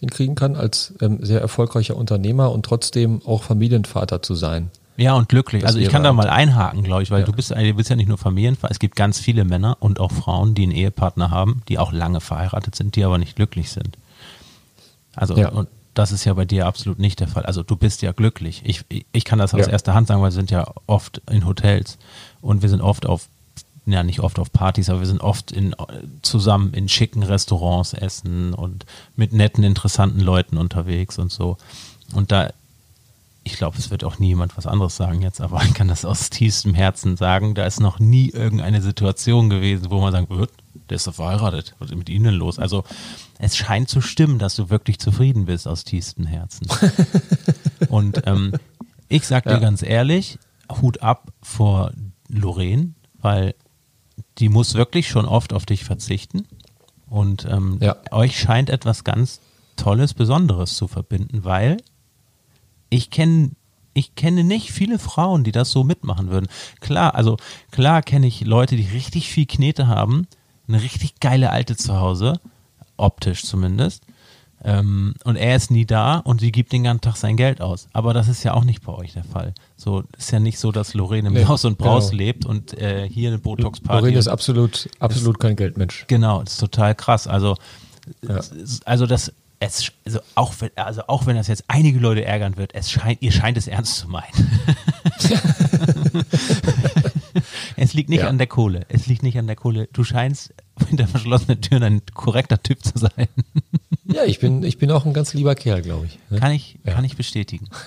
hinkriegen 0.00 0.34
kann, 0.34 0.56
als 0.56 0.94
ähm, 1.00 1.18
sehr 1.24 1.40
erfolgreicher 1.40 1.96
Unternehmer 1.96 2.52
und 2.52 2.64
trotzdem 2.64 3.20
auch 3.24 3.42
Familienvater 3.42 4.22
zu 4.22 4.34
sein. 4.34 4.70
Ja, 4.96 5.14
und 5.14 5.28
glücklich. 5.28 5.62
Das 5.62 5.70
also 5.70 5.78
ich 5.78 5.90
kann 5.90 6.02
da 6.02 6.12
mal 6.12 6.28
einhaken, 6.28 6.82
glaube 6.82 7.04
ich, 7.04 7.10
weil 7.10 7.20
ja. 7.20 7.26
du 7.26 7.32
bist, 7.32 7.50
du 7.52 7.74
bist 7.74 7.88
ja 7.88 7.96
nicht 7.96 8.08
nur 8.08 8.18
Familienvater, 8.18 8.72
es 8.72 8.80
gibt 8.80 8.96
ganz 8.96 9.20
viele 9.20 9.44
Männer 9.44 9.76
und 9.78 10.00
auch 10.00 10.10
Frauen, 10.10 10.54
die 10.54 10.64
einen 10.64 10.72
Ehepartner 10.72 11.30
haben, 11.30 11.62
die 11.68 11.78
auch 11.78 11.92
lange 11.92 12.20
verheiratet 12.20 12.74
sind, 12.74 12.96
die 12.96 13.04
aber 13.04 13.18
nicht 13.18 13.36
glücklich 13.36 13.70
sind. 13.70 13.96
Also, 15.14 15.36
ja. 15.36 15.50
und 15.50 15.68
das 15.94 16.12
ist 16.12 16.24
ja 16.24 16.34
bei 16.34 16.44
dir 16.44 16.66
absolut 16.66 16.98
nicht 16.98 17.20
der 17.20 17.28
Fall. 17.28 17.44
Also 17.44 17.62
du 17.62 17.76
bist 17.76 18.02
ja 18.02 18.12
glücklich. 18.12 18.62
Ich, 18.64 18.84
ich 19.10 19.24
kann 19.24 19.38
das 19.38 19.52
aus 19.52 19.66
ja. 19.66 19.72
erster 19.72 19.94
Hand 19.94 20.08
sagen, 20.08 20.20
weil 20.20 20.28
wir 20.28 20.32
sind 20.32 20.50
ja 20.50 20.72
oft 20.86 21.22
in 21.30 21.44
Hotels 21.44 21.98
und 22.40 22.62
wir 22.62 22.68
sind 22.68 22.80
oft 22.80 23.04
auf, 23.06 23.28
ja 23.92 24.02
nicht 24.02 24.20
oft 24.20 24.38
auf 24.38 24.52
Partys, 24.52 24.90
aber 24.90 25.00
wir 25.00 25.06
sind 25.06 25.20
oft 25.20 25.52
in, 25.52 25.74
zusammen 26.22 26.72
in 26.74 26.88
schicken 26.88 27.22
Restaurants 27.22 27.92
essen 27.92 28.54
und 28.54 28.86
mit 29.16 29.32
netten, 29.32 29.64
interessanten 29.64 30.20
Leuten 30.20 30.56
unterwegs 30.56 31.18
und 31.18 31.32
so. 31.32 31.56
Und 32.12 32.32
da 32.32 32.50
ich 33.44 33.56
glaube, 33.56 33.78
es 33.78 33.90
wird 33.90 34.04
auch 34.04 34.18
nie 34.18 34.28
jemand 34.28 34.56
was 34.58 34.66
anderes 34.66 34.96
sagen 34.96 35.22
jetzt, 35.22 35.40
aber 35.40 35.62
ich 35.66 35.74
kann 35.74 35.88
das 35.88 36.04
aus 36.04 36.30
tiefstem 36.30 36.74
Herzen 36.74 37.16
sagen. 37.16 37.54
Da 37.54 37.66
ist 37.66 37.80
noch 37.80 37.98
nie 37.98 38.28
irgendeine 38.30 38.82
Situation 38.82 39.48
gewesen, 39.48 39.90
wo 39.90 40.00
man 40.00 40.12
sagen 40.12 40.28
wird, 40.28 40.50
der 40.90 40.96
ist 40.96 41.06
doch 41.06 41.14
verheiratet, 41.14 41.74
was 41.78 41.90
ist 41.90 41.96
mit 41.96 42.08
Ihnen 42.08 42.34
los? 42.34 42.58
Also 42.58 42.84
es 43.38 43.56
scheint 43.56 43.88
zu 43.88 44.00
stimmen, 44.00 44.38
dass 44.38 44.56
du 44.56 44.70
wirklich 44.70 44.98
zufrieden 44.98 45.46
bist 45.46 45.66
aus 45.66 45.84
tiefstem 45.84 46.26
Herzen. 46.26 46.66
Und 47.88 48.22
ähm, 48.26 48.52
ich 49.08 49.26
sag 49.26 49.44
dir 49.44 49.52
ja. 49.52 49.58
ganz 49.58 49.82
ehrlich, 49.82 50.38
Hut 50.80 51.02
ab 51.02 51.32
vor 51.42 51.92
Lorraine, 52.28 52.94
weil 53.20 53.54
die 54.38 54.48
muss 54.48 54.74
wirklich 54.74 55.08
schon 55.08 55.26
oft 55.26 55.52
auf 55.52 55.66
dich 55.66 55.84
verzichten. 55.84 56.46
Und 57.08 57.46
ähm, 57.46 57.78
ja. 57.80 57.96
euch 58.10 58.38
scheint 58.38 58.70
etwas 58.70 59.04
ganz 59.04 59.40
Tolles, 59.76 60.14
Besonderes 60.14 60.74
zu 60.76 60.88
verbinden, 60.88 61.44
weil 61.44 61.78
ich 62.90 63.10
kenne 63.10 63.52
ich 63.94 64.14
kenne 64.14 64.44
nicht 64.44 64.70
viele 64.70 64.98
Frauen, 64.98 65.42
die 65.42 65.50
das 65.50 65.72
so 65.72 65.82
mitmachen 65.82 66.30
würden. 66.30 66.46
Klar, 66.80 67.16
also 67.16 67.36
klar 67.72 68.02
kenne 68.02 68.28
ich 68.28 68.42
Leute, 68.42 68.76
die 68.76 68.86
richtig 68.86 69.28
viel 69.30 69.46
Knete 69.46 69.88
haben, 69.88 70.28
eine 70.68 70.82
richtig 70.82 71.18
geile 71.18 71.50
Alte 71.50 71.76
zu 71.76 71.98
Hause, 71.98 72.40
optisch 72.96 73.44
zumindest. 73.44 74.04
Ähm, 74.64 75.14
und 75.24 75.36
er 75.36 75.54
ist 75.54 75.70
nie 75.70 75.86
da 75.86 76.18
und 76.18 76.40
sie 76.40 76.50
gibt 76.50 76.72
den 76.72 76.82
ganzen 76.82 77.02
Tag 77.02 77.16
sein 77.16 77.36
Geld 77.36 77.60
aus. 77.60 77.86
Aber 77.92 78.12
das 78.12 78.28
ist 78.28 78.42
ja 78.42 78.54
auch 78.54 78.64
nicht 78.64 78.82
bei 78.82 78.92
euch 78.92 79.12
der 79.12 79.24
Fall. 79.24 79.54
So 79.76 80.02
ist 80.16 80.32
ja 80.32 80.40
nicht 80.40 80.58
so, 80.58 80.72
dass 80.72 80.94
Lorene 80.94 81.28
im 81.28 81.34
nee, 81.34 81.44
Haus 81.44 81.64
und 81.64 81.78
Braus 81.78 82.10
genau. 82.10 82.22
lebt 82.22 82.44
und 82.44 82.76
äh, 82.76 83.08
hier 83.08 83.28
eine 83.28 83.38
Botox-Party. 83.38 84.00
Lorene 84.00 84.18
ist 84.18 84.28
absolut, 84.28 84.88
absolut 84.98 85.36
ist, 85.36 85.40
kein 85.40 85.56
Geldmensch. 85.56 86.06
Genau, 86.08 86.42
das 86.42 86.54
ist 86.54 86.60
total 86.60 86.94
krass. 86.94 87.28
Also, 87.28 87.56
ja. 88.26 88.40
also 88.84 89.06
das 89.06 89.32
es, 89.60 89.90
also 90.04 90.20
auch 90.36 90.54
wenn, 90.60 90.70
also 90.76 91.02
auch 91.08 91.26
wenn 91.26 91.36
das 91.36 91.48
jetzt 91.48 91.64
einige 91.66 91.98
Leute 91.98 92.24
ärgern 92.24 92.56
wird, 92.56 92.74
es 92.74 92.90
scheint, 92.90 93.22
ihr 93.22 93.32
scheint 93.32 93.58
es 93.58 93.66
ernst 93.66 93.96
zu 93.96 94.08
meinen. 94.08 94.32
es 97.76 97.94
liegt 97.94 98.08
nicht 98.08 98.20
ja. 98.20 98.28
an 98.28 98.38
der 98.38 98.46
Kohle. 98.46 98.86
Es 98.88 99.06
liegt 99.06 99.22
nicht 99.22 99.38
an 99.38 99.46
der 99.46 99.56
Kohle. 99.56 99.88
Du 99.92 100.04
scheinst 100.04 100.54
hinter 100.86 101.06
verschlossenen 101.06 101.60
Türen 101.60 101.82
ein 101.82 102.02
korrekter 102.14 102.62
Typ 102.62 102.84
zu 102.84 102.98
sein. 102.98 103.28
ja, 104.04 104.24
ich 104.24 104.38
bin, 104.38 104.62
ich 104.62 104.78
bin 104.78 104.90
auch 104.90 105.06
ein 105.06 105.12
ganz 105.12 105.34
lieber 105.34 105.54
Kerl, 105.54 105.82
glaube 105.82 106.06
ich. 106.06 106.18
Ne? 106.30 106.38
Kann 106.38 106.52
ich, 106.52 106.78
ja. 106.84 106.94
kann 106.94 107.04
ich 107.04 107.16
bestätigen. 107.16 107.68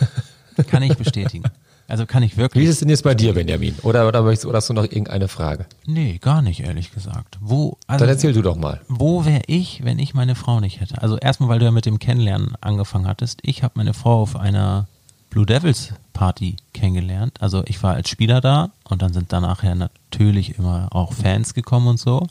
Kann 0.67 0.83
ich 0.83 0.95
bestätigen. 0.95 1.45
Also 1.87 2.05
kann 2.05 2.23
ich 2.23 2.37
wirklich. 2.37 2.63
Wie 2.63 2.67
ist 2.67 2.75
es 2.75 2.79
denn 2.79 2.89
jetzt 2.89 3.03
bei 3.03 3.15
dir, 3.15 3.33
Benjamin? 3.33 3.75
Oder, 3.83 4.07
oder, 4.07 4.21
oder 4.23 4.57
hast 4.57 4.69
du 4.69 4.73
noch 4.73 4.83
irgendeine 4.83 5.27
Frage? 5.27 5.65
Nee, 5.85 6.19
gar 6.19 6.41
nicht, 6.41 6.61
ehrlich 6.61 6.93
gesagt. 6.93 7.37
Wo, 7.41 7.77
also, 7.87 8.05
Dann 8.05 8.13
erzähl 8.13 8.31
du 8.31 8.41
doch 8.41 8.55
mal. 8.55 8.79
Wo 8.87 9.25
wäre 9.25 9.41
ich, 9.47 9.83
wenn 9.83 9.99
ich 9.99 10.13
meine 10.13 10.35
Frau 10.35 10.59
nicht 10.59 10.79
hätte? 10.79 11.01
Also 11.01 11.17
erstmal, 11.17 11.49
weil 11.49 11.59
du 11.59 11.65
ja 11.65 11.71
mit 11.71 11.85
dem 11.85 11.99
Kennenlernen 11.99 12.53
angefangen 12.61 13.07
hattest. 13.07 13.39
Ich 13.43 13.63
habe 13.63 13.73
meine 13.75 13.93
Frau 13.93 14.21
auf 14.21 14.37
einer 14.37 14.87
Blue 15.29 15.45
Devils 15.45 15.93
Party 16.13 16.55
kennengelernt. 16.73 17.41
Also 17.41 17.63
ich 17.65 17.81
war 17.83 17.95
als 17.95 18.09
Spieler 18.09 18.39
da 18.39 18.71
und 18.87 19.01
dann 19.01 19.11
sind 19.11 19.33
danach 19.33 19.63
ja 19.63 19.75
natürlich 19.75 20.57
immer 20.57 20.87
auch 20.91 21.13
Fans 21.13 21.53
gekommen 21.53 21.87
und 21.87 21.99
so. 21.99 22.27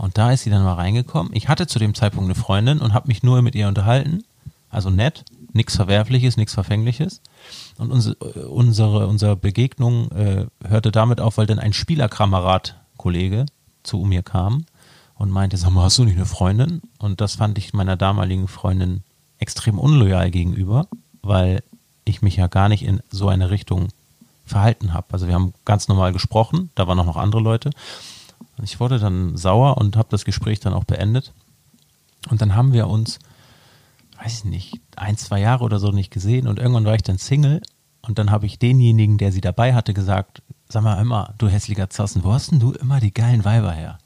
Und 0.00 0.16
da 0.16 0.32
ist 0.32 0.44
sie 0.44 0.50
dann 0.50 0.64
mal 0.64 0.74
reingekommen. 0.74 1.30
Ich 1.34 1.48
hatte 1.48 1.66
zu 1.66 1.78
dem 1.78 1.94
Zeitpunkt 1.94 2.24
eine 2.24 2.34
Freundin 2.34 2.78
und 2.78 2.94
habe 2.94 3.08
mich 3.08 3.22
nur 3.22 3.42
mit 3.42 3.54
ihr 3.54 3.68
unterhalten. 3.68 4.24
Also 4.70 4.88
nett, 4.88 5.26
nichts 5.52 5.76
Verwerfliches, 5.76 6.38
nichts 6.38 6.54
Verfängliches. 6.54 7.20
Und 7.76 7.92
unsere, 7.92 8.16
unsere, 8.48 9.06
unsere 9.06 9.36
Begegnung 9.36 10.10
äh, 10.12 10.46
hörte 10.66 10.90
damit 10.90 11.20
auf, 11.20 11.36
weil 11.36 11.46
dann 11.46 11.58
ein 11.58 11.74
Spielerkamerad, 11.74 12.76
Kollege, 12.96 13.44
zu 13.82 13.98
mir 13.98 14.22
kam 14.22 14.64
und 15.16 15.30
meinte, 15.30 15.58
sag 15.58 15.70
mal, 15.70 15.84
hast 15.84 15.98
du 15.98 16.04
nicht 16.04 16.16
eine 16.16 16.24
Freundin? 16.24 16.80
Und 16.98 17.20
das 17.20 17.34
fand 17.34 17.58
ich 17.58 17.74
meiner 17.74 17.98
damaligen 17.98 18.48
Freundin 18.48 19.02
extrem 19.38 19.78
unloyal 19.78 20.30
gegenüber, 20.30 20.86
weil 21.20 21.62
ich 22.06 22.22
mich 22.22 22.36
ja 22.36 22.46
gar 22.46 22.70
nicht 22.70 22.84
in 22.84 23.02
so 23.10 23.28
eine 23.28 23.50
Richtung 23.50 23.88
verhalten 24.46 24.94
habe. 24.94 25.08
Also 25.10 25.26
wir 25.26 25.34
haben 25.34 25.52
ganz 25.66 25.88
normal 25.88 26.14
gesprochen, 26.14 26.70
da 26.74 26.88
waren 26.88 26.98
auch 26.98 27.04
noch 27.04 27.18
andere 27.18 27.42
Leute. 27.42 27.68
Ich 28.62 28.80
wurde 28.80 28.98
dann 28.98 29.36
sauer 29.36 29.78
und 29.78 29.96
habe 29.96 30.08
das 30.10 30.24
Gespräch 30.24 30.60
dann 30.60 30.74
auch 30.74 30.84
beendet. 30.84 31.32
Und 32.28 32.42
dann 32.42 32.54
haben 32.54 32.72
wir 32.72 32.88
uns 32.88 33.18
weiß 34.22 34.38
ich 34.38 34.44
nicht, 34.44 34.80
ein, 34.96 35.16
zwei 35.16 35.40
Jahre 35.40 35.64
oder 35.64 35.78
so 35.78 35.90
nicht 35.90 36.10
gesehen 36.10 36.46
und 36.46 36.58
irgendwann 36.58 36.84
war 36.84 36.94
ich 36.94 37.02
dann 37.02 37.18
Single 37.18 37.62
und 38.02 38.18
dann 38.18 38.30
habe 38.30 38.46
ich 38.46 38.58
denjenigen, 38.58 39.18
der 39.18 39.32
sie 39.32 39.40
dabei 39.40 39.74
hatte, 39.74 39.94
gesagt, 39.94 40.42
sag 40.68 40.82
mal 40.82 41.00
immer, 41.00 41.34
du 41.38 41.48
hässlicher 41.48 41.90
Zossen, 41.90 42.22
wo 42.24 42.32
hast 42.32 42.50
denn 42.50 42.60
du 42.60 42.72
immer 42.72 43.00
die 43.00 43.14
geilen 43.14 43.44
Weiber 43.44 43.72
her? 43.72 43.98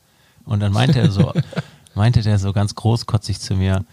Und 0.45 0.61
dann 0.61 0.73
meinte 0.73 1.01
er 1.01 1.11
so, 1.11 1.33
meinte 1.95 2.23
der 2.23 2.39
so 2.39 2.53
ganz 2.53 2.75
großkotzig 2.75 3.41
zu 3.41 3.57
mir, 3.57 3.85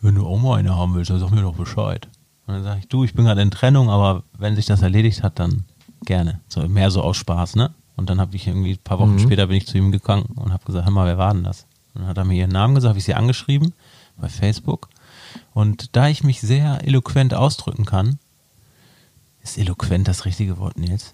wenn 0.00 0.14
du 0.14 0.26
auch 0.26 0.38
mal 0.38 0.58
eine 0.58 0.76
haben 0.76 0.94
willst, 0.94 1.10
dann 1.10 1.18
sag 1.18 1.30
mir 1.30 1.42
doch 1.42 1.56
Bescheid. 1.56 2.08
Und 2.46 2.54
dann 2.54 2.62
sage 2.62 2.80
ich, 2.80 2.88
du, 2.88 3.04
ich 3.04 3.14
bin 3.14 3.24
gerade 3.24 3.42
in 3.42 3.50
Trennung, 3.50 3.90
aber 3.90 4.22
wenn 4.36 4.54
sich 4.54 4.66
das 4.66 4.82
erledigt 4.82 5.22
hat, 5.22 5.38
dann 5.38 5.64
gerne. 6.04 6.40
So 6.48 6.68
mehr 6.68 6.90
so 6.90 7.02
aus 7.02 7.16
Spaß, 7.16 7.56
ne? 7.56 7.72
Und 7.96 8.10
dann 8.10 8.20
habe 8.20 8.34
ich 8.34 8.46
irgendwie 8.46 8.72
ein 8.72 8.78
paar 8.78 8.98
Wochen 8.98 9.14
mhm. 9.14 9.20
später 9.20 9.46
bin 9.46 9.56
ich 9.56 9.66
zu 9.66 9.78
ihm 9.78 9.92
gegangen 9.92 10.24
und 10.36 10.52
habe 10.52 10.64
gesagt, 10.64 10.84
hör 10.84 10.92
mal, 10.92 11.06
wer 11.06 11.18
war 11.18 11.32
denn 11.32 11.44
das? 11.44 11.66
Und 11.94 12.02
dann 12.02 12.08
hat 12.08 12.18
er 12.18 12.24
mir 12.24 12.34
ihren 12.34 12.50
Namen 12.50 12.74
gesagt, 12.74 12.90
habe 12.90 12.98
ich 12.98 13.04
sie 13.04 13.14
angeschrieben 13.14 13.72
bei 14.16 14.28
Facebook 14.28 14.88
und 15.52 15.96
da 15.96 16.08
ich 16.08 16.24
mich 16.24 16.40
sehr 16.40 16.84
eloquent 16.84 17.34
ausdrücken 17.34 17.84
kann, 17.84 18.18
ist 19.42 19.58
eloquent 19.58 20.08
das 20.08 20.24
richtige 20.24 20.58
Wort, 20.58 20.78
Nils? 20.78 21.12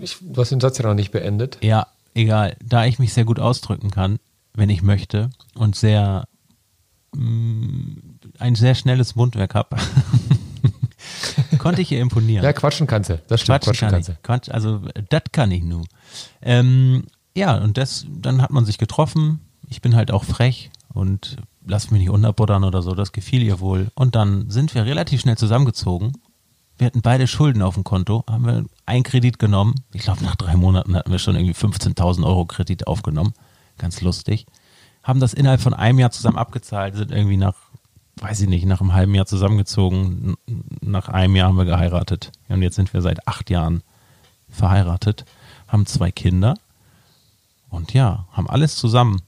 Ich, 0.00 0.16
du 0.20 0.40
hast 0.40 0.50
den 0.50 0.60
Satz 0.60 0.78
ja 0.78 0.86
noch 0.86 0.94
nicht 0.94 1.10
beendet. 1.10 1.58
Ja, 1.60 1.88
egal. 2.14 2.56
Da 2.64 2.86
ich 2.86 2.98
mich 2.98 3.12
sehr 3.12 3.24
gut 3.24 3.40
ausdrücken 3.40 3.90
kann, 3.90 4.18
wenn 4.54 4.70
ich 4.70 4.82
möchte, 4.82 5.30
und 5.54 5.76
sehr 5.76 6.26
mh, 7.14 7.22
mm, 7.22 8.02
ein 8.38 8.54
sehr 8.54 8.74
schnelles 8.74 9.16
Mundwerk 9.16 9.54
habe, 9.54 9.76
konnte 11.60 11.82
ich 11.82 11.92
ihr 11.92 12.00
imponieren. 12.00 12.44
Ja, 12.44 12.52
quatschen 12.52 12.86
kannst 12.86 13.10
du. 13.10 13.22
Das 13.28 13.40
stimmt. 13.40 13.62
Quatschen, 13.62 13.88
quatschen 13.88 14.16
kann 14.22 14.40
ich. 14.42 14.52
also, 14.52 14.80
das 15.08 15.22
kann 15.30 15.50
ich 15.50 15.62
nur. 15.62 15.84
Ähm, 16.42 17.04
ja, 17.36 17.56
und 17.56 17.78
das, 17.78 18.06
dann 18.08 18.42
hat 18.42 18.50
man 18.50 18.64
sich 18.64 18.78
getroffen. 18.78 19.40
Ich 19.68 19.80
bin 19.80 19.94
halt 19.94 20.10
auch 20.10 20.24
frech 20.24 20.70
und 20.92 21.36
lass 21.66 21.90
mich 21.90 22.00
nicht 22.00 22.10
unterbuttern 22.10 22.64
oder 22.64 22.82
so, 22.82 22.94
das 22.94 23.12
gefiel 23.12 23.42
ihr 23.42 23.60
wohl. 23.60 23.90
Und 23.94 24.16
dann 24.16 24.50
sind 24.50 24.74
wir 24.74 24.84
relativ 24.84 25.20
schnell 25.20 25.36
zusammengezogen. 25.36 26.12
Wir 26.78 26.86
hatten 26.86 27.02
beide 27.02 27.26
Schulden 27.26 27.62
auf 27.62 27.74
dem 27.74 27.84
Konto, 27.84 28.24
haben 28.28 28.46
wir 28.46 28.64
einen 28.86 29.04
Kredit 29.04 29.38
genommen. 29.38 29.74
Ich 29.92 30.02
glaube, 30.02 30.24
nach 30.24 30.36
drei 30.36 30.56
Monaten 30.56 30.96
hatten 30.96 31.12
wir 31.12 31.18
schon 31.18 31.36
irgendwie 31.36 31.54
15.000 31.54 32.24
Euro 32.24 32.46
Kredit 32.46 32.86
aufgenommen. 32.86 33.34
Ganz 33.76 34.00
lustig. 34.00 34.46
Haben 35.02 35.20
das 35.20 35.34
innerhalb 35.34 35.60
von 35.60 35.74
einem 35.74 35.98
Jahr 35.98 36.10
zusammen 36.10 36.38
abgezahlt, 36.38 36.96
sind 36.96 37.10
irgendwie 37.10 37.36
nach, 37.36 37.56
weiß 38.16 38.40
ich 38.42 38.48
nicht, 38.48 38.66
nach 38.66 38.80
einem 38.80 38.92
halben 38.92 39.14
Jahr 39.14 39.26
zusammengezogen. 39.26 40.36
Nach 40.82 41.08
einem 41.08 41.36
Jahr 41.36 41.48
haben 41.48 41.58
wir 41.58 41.64
geheiratet. 41.64 42.32
Und 42.48 42.62
jetzt 42.62 42.76
sind 42.76 42.92
wir 42.92 43.02
seit 43.02 43.26
acht 43.26 43.50
Jahren 43.50 43.82
verheiratet, 44.48 45.24
haben 45.68 45.86
zwei 45.86 46.10
Kinder 46.10 46.54
und 47.68 47.94
ja, 47.94 48.26
haben 48.32 48.48
alles 48.48 48.76
zusammen 48.76 49.22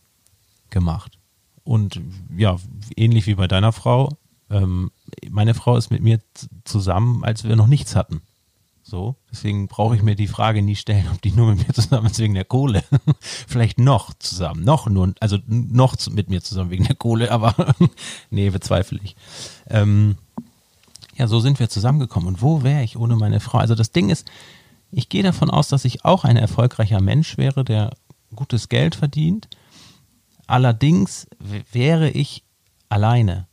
gemacht. 0.70 1.18
Und 1.64 2.00
ja, 2.36 2.56
ähnlich 2.96 3.26
wie 3.26 3.36
bei 3.36 3.46
deiner 3.46 3.72
Frau, 3.72 4.16
ähm, 4.50 4.90
meine 5.30 5.54
Frau 5.54 5.76
ist 5.76 5.90
mit 5.90 6.02
mir 6.02 6.20
zusammen, 6.64 7.24
als 7.24 7.44
wir 7.44 7.56
noch 7.56 7.68
nichts 7.68 7.94
hatten. 7.94 8.20
So, 8.92 9.16
deswegen 9.30 9.68
brauche 9.68 9.96
ich 9.96 10.02
mir 10.02 10.16
die 10.16 10.26
Frage 10.26 10.60
nie 10.60 10.76
stellen, 10.76 11.08
ob 11.10 11.22
die 11.22 11.32
nur 11.32 11.54
mit 11.54 11.66
mir 11.66 11.72
zusammen 11.72 12.08
ist 12.08 12.18
wegen 12.18 12.34
der 12.34 12.44
Kohle. 12.44 12.84
Vielleicht 13.20 13.78
noch 13.78 14.12
zusammen, 14.18 14.64
noch 14.64 14.86
nur, 14.86 15.14
also 15.18 15.38
noch 15.46 15.96
mit 16.10 16.28
mir 16.28 16.42
zusammen 16.42 16.68
wegen 16.68 16.84
der 16.84 16.94
Kohle, 16.94 17.30
aber 17.30 17.74
nee, 18.30 18.50
bezweifle 18.50 19.00
ich. 19.02 19.16
Ähm, 19.70 20.16
ja, 21.16 21.26
so 21.26 21.40
sind 21.40 21.58
wir 21.58 21.70
zusammengekommen. 21.70 22.28
Und 22.28 22.42
wo 22.42 22.64
wäre 22.64 22.82
ich 22.82 22.98
ohne 22.98 23.16
meine 23.16 23.40
Frau? 23.40 23.56
Also 23.56 23.74
das 23.74 23.92
Ding 23.92 24.10
ist, 24.10 24.30
ich 24.90 25.08
gehe 25.08 25.22
davon 25.22 25.48
aus, 25.48 25.68
dass 25.68 25.86
ich 25.86 26.04
auch 26.04 26.26
ein 26.26 26.36
erfolgreicher 26.36 27.00
Mensch 27.00 27.38
wäre, 27.38 27.64
der 27.64 27.94
gutes 28.36 28.68
Geld 28.68 28.94
verdient. 28.94 29.48
Allerdings 30.46 31.26
wäre 31.72 32.10
ich 32.10 32.44
alleine. 32.90 33.46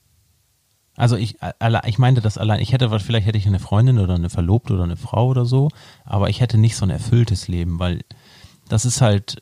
Also 1.00 1.16
ich, 1.16 1.38
ich 1.86 1.98
meinte 1.98 2.20
das 2.20 2.38
allein. 2.38 2.60
Ich 2.60 2.74
hätte, 2.74 3.00
vielleicht 3.00 3.26
hätte 3.26 3.38
ich 3.38 3.48
eine 3.48 3.60
Freundin 3.60 4.00
oder 4.00 4.16
eine 4.16 4.30
Verlobte 4.30 4.74
oder 4.74 4.84
eine 4.84 4.98
Frau 4.98 5.28
oder 5.28 5.46
so, 5.46 5.70
aber 6.04 6.30
ich 6.30 6.42
hätte 6.42 6.58
nicht 6.58 6.76
so 6.76 6.86
ein 6.86 6.90
erfülltes 6.90 7.48
Leben, 7.48 7.80
weil 7.80 8.02
das 8.68 8.84
ist 8.84 9.00
halt, 9.00 9.42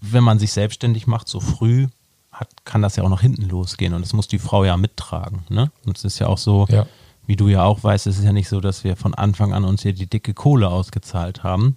wenn 0.00 0.24
man 0.24 0.40
sich 0.40 0.50
selbstständig 0.50 1.06
macht, 1.06 1.28
so 1.28 1.38
früh, 1.38 1.86
hat, 2.32 2.48
kann 2.64 2.82
das 2.82 2.96
ja 2.96 3.04
auch 3.04 3.08
nach 3.08 3.20
hinten 3.20 3.48
losgehen 3.48 3.94
und 3.94 4.02
das 4.02 4.12
muss 4.12 4.26
die 4.26 4.40
Frau 4.40 4.64
ja 4.64 4.76
mittragen. 4.76 5.44
Ne? 5.50 5.70
Und 5.86 5.96
es 5.96 6.04
ist 6.04 6.18
ja 6.18 6.26
auch 6.26 6.38
so, 6.38 6.66
ja. 6.68 6.84
wie 7.28 7.36
du 7.36 7.46
ja 7.46 7.62
auch 7.62 7.84
weißt, 7.84 8.08
es 8.08 8.18
ist 8.18 8.24
ja 8.24 8.32
nicht 8.32 8.48
so, 8.48 8.60
dass 8.60 8.82
wir 8.82 8.96
von 8.96 9.14
Anfang 9.14 9.54
an 9.54 9.64
uns 9.64 9.82
hier 9.82 9.92
die 9.92 10.10
dicke 10.10 10.34
Kohle 10.34 10.68
ausgezahlt 10.68 11.44
haben, 11.44 11.76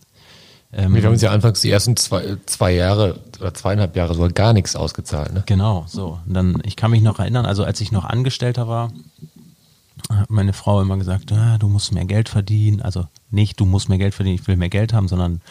ähm, 0.75 0.93
wir 0.95 1.03
haben 1.03 1.13
uns 1.13 1.21
ja 1.21 1.31
anfangs 1.31 1.61
die 1.61 1.69
ersten 1.69 1.95
zwei, 1.95 2.37
zwei 2.45 2.71
Jahre 2.73 3.19
oder 3.39 3.53
zweieinhalb 3.53 3.95
Jahre 3.95 4.13
sogar 4.13 4.29
gar 4.29 4.53
nichts 4.53 4.75
ausgezahlt. 4.75 5.33
Ne? 5.33 5.43
Genau, 5.45 5.85
so. 5.87 6.19
Und 6.25 6.33
dann, 6.33 6.61
ich 6.63 6.75
kann 6.75 6.91
mich 6.91 7.01
noch 7.01 7.19
erinnern, 7.19 7.45
also 7.45 7.63
als 7.63 7.79
ich 7.81 7.91
noch 7.91 8.05
Angestellter 8.05 8.67
war, 8.67 8.91
hat 10.09 10.29
meine 10.29 10.53
Frau 10.53 10.81
immer 10.81 10.97
gesagt, 10.97 11.31
ah, 11.31 11.57
du 11.57 11.67
musst 11.67 11.93
mehr 11.93 12.05
Geld 12.05 12.27
verdienen. 12.27 12.81
Also 12.81 13.07
nicht, 13.29 13.59
du 13.59 13.65
musst 13.65 13.89
mehr 13.89 13.97
Geld 13.97 14.15
verdienen, 14.15 14.35
ich 14.35 14.47
will 14.47 14.57
mehr 14.57 14.69
Geld 14.69 14.93
haben, 14.93 15.07
sondern 15.07 15.41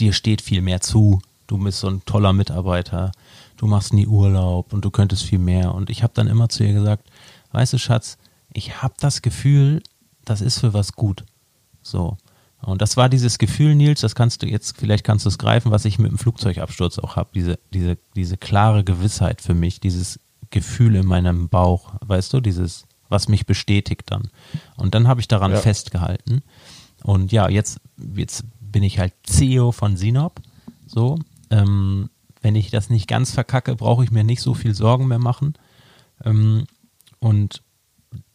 dir 0.00 0.12
steht 0.12 0.42
viel 0.42 0.60
mehr 0.60 0.80
zu. 0.80 1.20
Du 1.46 1.58
bist 1.58 1.80
so 1.80 1.88
ein 1.88 2.04
toller 2.04 2.32
Mitarbeiter, 2.32 3.12
du 3.56 3.66
machst 3.66 3.92
nie 3.92 4.06
Urlaub 4.06 4.72
und 4.72 4.84
du 4.84 4.90
könntest 4.90 5.24
viel 5.24 5.38
mehr. 5.38 5.74
Und 5.74 5.90
ich 5.90 6.02
habe 6.02 6.12
dann 6.14 6.26
immer 6.26 6.48
zu 6.48 6.64
ihr 6.64 6.72
gesagt, 6.72 7.08
weißt 7.52 7.74
du, 7.74 7.78
Schatz, 7.78 8.18
ich 8.52 8.82
habe 8.82 8.94
das 8.98 9.22
Gefühl, 9.22 9.82
das 10.24 10.40
ist 10.40 10.58
für 10.58 10.74
was 10.74 10.94
gut. 10.94 11.24
So. 11.82 12.16
Und 12.64 12.80
das 12.80 12.96
war 12.96 13.08
dieses 13.08 13.38
Gefühl, 13.38 13.74
Nils, 13.74 14.00
das 14.00 14.14
kannst 14.14 14.42
du 14.42 14.46
jetzt, 14.46 14.78
vielleicht 14.78 15.04
kannst 15.04 15.24
du 15.24 15.28
es 15.28 15.38
greifen, 15.38 15.70
was 15.70 15.84
ich 15.84 15.98
mit 15.98 16.10
dem 16.10 16.18
Flugzeugabsturz 16.18 16.98
auch 16.98 17.16
habe. 17.16 17.30
Diese, 17.34 17.58
diese, 17.72 17.98
diese 18.16 18.36
klare 18.36 18.84
Gewissheit 18.84 19.42
für 19.42 19.54
mich, 19.54 19.80
dieses 19.80 20.18
Gefühl 20.50 20.96
in 20.96 21.06
meinem 21.06 21.48
Bauch, 21.48 21.92
weißt 22.00 22.32
du, 22.32 22.40
dieses, 22.40 22.86
was 23.08 23.28
mich 23.28 23.46
bestätigt 23.46 24.04
dann. 24.06 24.30
Und 24.76 24.94
dann 24.94 25.08
habe 25.08 25.20
ich 25.20 25.28
daran 25.28 25.52
ja. 25.52 25.58
festgehalten. 25.58 26.42
Und 27.02 27.32
ja, 27.32 27.48
jetzt, 27.48 27.80
jetzt 28.16 28.44
bin 28.60 28.82
ich 28.82 28.98
halt 28.98 29.12
CEO 29.24 29.72
von 29.72 29.96
Sinop. 29.96 30.40
So, 30.86 31.18
ähm, 31.50 32.08
wenn 32.40 32.56
ich 32.56 32.70
das 32.70 32.88
nicht 32.88 33.08
ganz 33.08 33.30
verkacke, 33.30 33.76
brauche 33.76 34.04
ich 34.04 34.10
mir 34.10 34.24
nicht 34.24 34.40
so 34.40 34.54
viel 34.54 34.74
Sorgen 34.74 35.06
mehr 35.06 35.18
machen. 35.18 35.54
Ähm, 36.24 36.66
und 37.18 37.62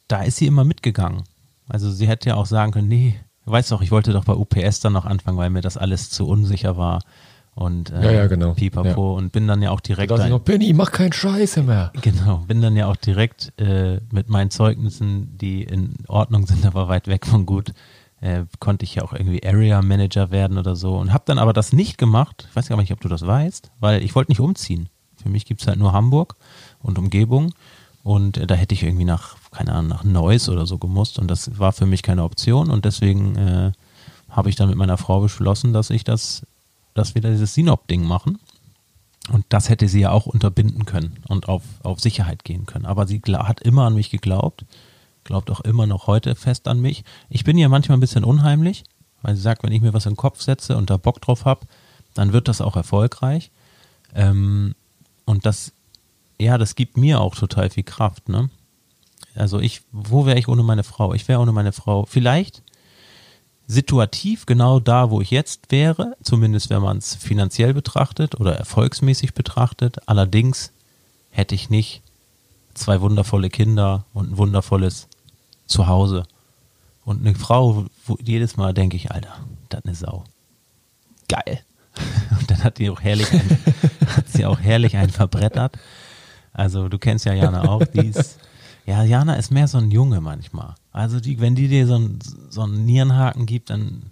da 0.07 0.21
ist 0.23 0.37
sie 0.37 0.47
immer 0.47 0.65
mitgegangen. 0.65 1.23
Also 1.67 1.91
sie 1.91 2.07
hätte 2.07 2.29
ja 2.29 2.35
auch 2.35 2.47
sagen 2.47 2.71
können, 2.71 2.87
nee, 2.87 3.19
weißt 3.49 3.71
doch, 3.71 3.81
ich 3.81 3.91
wollte 3.91 4.13
doch 4.13 4.25
bei 4.25 4.33
UPS 4.33 4.79
dann 4.79 4.93
noch 4.93 5.05
anfangen, 5.05 5.37
weil 5.37 5.49
mir 5.49 5.61
das 5.61 5.77
alles 5.77 6.09
zu 6.09 6.27
unsicher 6.27 6.77
war. 6.77 7.01
Und 7.55 7.91
äh, 7.91 8.03
ja, 8.03 8.11
ja, 8.11 8.27
genau. 8.27 8.53
Pipapo 8.53 8.87
ja. 8.87 9.17
und 9.17 9.31
bin 9.31 9.47
dann 9.47 9.61
ja 9.61 9.71
auch 9.71 9.81
direkt. 9.81 10.11
Da 10.11 10.23
ich 10.23 10.29
noch, 10.29 10.39
Benny, 10.39 10.71
mach 10.71 10.91
keinen 10.91 11.11
Scheiße 11.11 11.63
mehr. 11.63 11.91
Genau, 12.01 12.37
bin 12.47 12.61
dann 12.61 12.75
ja 12.75 12.87
auch 12.87 12.95
direkt 12.95 13.51
äh, 13.59 13.99
mit 14.11 14.29
meinen 14.29 14.49
Zeugnissen, 14.49 15.37
die 15.37 15.63
in 15.63 15.95
Ordnung 16.07 16.47
sind, 16.47 16.65
aber 16.67 16.87
weit 16.87 17.07
weg 17.07 17.25
von 17.25 17.45
gut, 17.45 17.73
äh, 18.21 18.43
konnte 18.59 18.85
ich 18.85 18.95
ja 18.95 19.03
auch 19.03 19.11
irgendwie 19.11 19.45
Area 19.45 19.81
Manager 19.81 20.31
werden 20.31 20.57
oder 20.57 20.75
so 20.75 20.95
und 20.97 21.11
habe 21.11 21.23
dann 21.25 21.37
aber 21.37 21.51
das 21.51 21.73
nicht 21.73 21.97
gemacht. 21.97 22.47
Ich 22.49 22.55
weiß 22.55 22.69
gar 22.69 22.77
nicht, 22.77 22.93
ob 22.93 23.01
du 23.01 23.09
das 23.09 23.25
weißt, 23.25 23.71
weil 23.79 24.03
ich 24.03 24.15
wollte 24.15 24.31
nicht 24.31 24.39
umziehen. 24.39 24.87
Für 25.21 25.29
mich 25.29 25.45
gibt 25.45 25.59
es 25.59 25.67
halt 25.67 25.79
nur 25.79 25.91
Hamburg 25.91 26.35
und 26.81 26.97
Umgebung 26.97 27.53
und 28.03 28.37
äh, 28.37 28.47
da 28.47 28.55
hätte 28.55 28.73
ich 28.73 28.83
irgendwie 28.83 29.05
nach 29.05 29.35
keine 29.51 29.73
Ahnung, 29.73 29.89
nach 29.89 30.03
Neuss 30.03 30.49
oder 30.49 30.65
so 30.65 30.77
gemusst 30.77 31.19
und 31.19 31.27
das 31.27 31.57
war 31.59 31.71
für 31.71 31.85
mich 31.85 32.03
keine 32.03 32.23
Option 32.23 32.69
und 32.69 32.85
deswegen 32.85 33.35
äh, 33.35 33.71
habe 34.29 34.49
ich 34.49 34.55
dann 34.55 34.69
mit 34.69 34.77
meiner 34.77 34.97
Frau 34.97 35.21
beschlossen, 35.21 35.73
dass 35.73 35.89
ich 35.89 36.03
das, 36.03 36.45
dass 36.93 37.15
wir 37.15 37.21
dieses 37.21 37.53
Sinop-Ding 37.53 38.03
machen. 38.03 38.39
Und 39.31 39.45
das 39.49 39.69
hätte 39.69 39.87
sie 39.87 40.01
ja 40.01 40.11
auch 40.11 40.25
unterbinden 40.25 40.85
können 40.85 41.17
und 41.27 41.47
auf, 41.49 41.61
auf 41.83 41.99
Sicherheit 41.99 42.43
gehen 42.43 42.65
können. 42.65 42.85
Aber 42.85 43.05
sie 43.05 43.21
hat 43.27 43.61
immer 43.61 43.85
an 43.85 43.93
mich 43.93 44.09
geglaubt, 44.09 44.65
glaubt 45.23 45.51
auch 45.51 45.61
immer 45.61 45.85
noch 45.85 46.07
heute 46.07 46.33
fest 46.35 46.67
an 46.67 46.79
mich. 46.79 47.03
Ich 47.29 47.43
bin 47.43 47.57
ja 47.57 47.69
manchmal 47.69 47.97
ein 47.97 48.01
bisschen 48.01 48.23
unheimlich, 48.23 48.83
weil 49.21 49.35
sie 49.35 49.41
sagt, 49.41 49.63
wenn 49.63 49.71
ich 49.71 49.81
mir 49.81 49.93
was 49.93 50.05
in 50.05 50.13
den 50.13 50.17
Kopf 50.17 50.41
setze 50.41 50.77
und 50.77 50.89
da 50.89 50.97
Bock 50.97 51.21
drauf 51.21 51.45
habe, 51.45 51.67
dann 52.15 52.33
wird 52.33 52.47
das 52.47 52.61
auch 52.61 52.75
erfolgreich. 52.75 53.51
Ähm, 54.15 54.73
und 55.25 55.45
das, 55.45 55.73
ja, 56.39 56.57
das 56.57 56.75
gibt 56.75 56.97
mir 56.97 57.19
auch 57.21 57.35
total 57.35 57.69
viel 57.69 57.83
Kraft, 57.83 58.29
ne? 58.29 58.49
Also 59.35 59.59
ich, 59.59 59.81
wo 59.91 60.25
wäre 60.25 60.39
ich 60.39 60.47
ohne 60.47 60.63
meine 60.63 60.83
Frau? 60.83 61.13
Ich 61.13 61.27
wäre 61.27 61.39
ohne 61.39 61.51
meine 61.51 61.71
Frau 61.71 62.05
vielleicht 62.05 62.63
situativ 63.67 64.47
genau 64.47 64.79
da, 64.79 65.11
wo 65.11 65.21
ich 65.21 65.29
jetzt 65.29 65.71
wäre, 65.71 66.17
zumindest 66.23 66.71
wenn 66.71 66.81
man 66.81 66.97
es 66.97 67.15
finanziell 67.15 67.73
betrachtet 67.73 68.39
oder 68.39 68.57
erfolgsmäßig 68.57 69.35
betrachtet. 69.35 69.97
Allerdings 70.07 70.71
hätte 71.29 71.53
ich 71.53 71.69
nicht 71.69 72.01
zwei 72.73 72.99
wundervolle 72.99 73.49
Kinder 73.49 74.05
und 74.11 74.31
ein 74.31 74.37
wundervolles 74.37 75.07
Zuhause. 75.67 76.23
Und 77.05 77.25
eine 77.25 77.35
Frau, 77.35 77.85
wo 78.05 78.17
jedes 78.21 78.57
Mal 78.57 78.73
denke 78.73 78.97
ich, 78.97 79.11
Alter, 79.11 79.35
das 79.69 79.79
ist 79.79 79.85
eine 79.85 79.95
Sau. 79.95 80.23
Geil. 81.27 81.61
Und 82.39 82.49
dann 82.49 82.63
hat 82.63 82.77
die 82.77 82.89
auch 82.89 83.01
herrlich, 83.01 83.31
ein, 83.31 83.57
hat 84.15 84.29
sie 84.29 84.45
auch 84.45 84.59
herrlich 84.59 84.95
einen 84.95 85.09
verbrettert. 85.09 85.77
Also 86.53 86.89
du 86.89 86.97
kennst 86.97 87.25
ja 87.25 87.33
Jana 87.33 87.69
auch, 87.69 87.83
die 87.85 88.07
ist 88.07 88.39
ja, 88.89 89.03
Jana 89.03 89.35
ist 89.35 89.51
mehr 89.51 89.67
so 89.67 89.77
ein 89.77 89.91
Junge 89.91 90.19
manchmal. 90.19 90.73
Also 90.91 91.19
die, 91.19 91.39
wenn 91.39 91.53
die 91.53 91.67
dir 91.67 91.85
so, 91.85 91.95
ein, 91.95 92.17
so 92.49 92.61
einen 92.61 92.85
Nierenhaken 92.85 93.45
gibt, 93.45 93.69
dann 93.69 94.03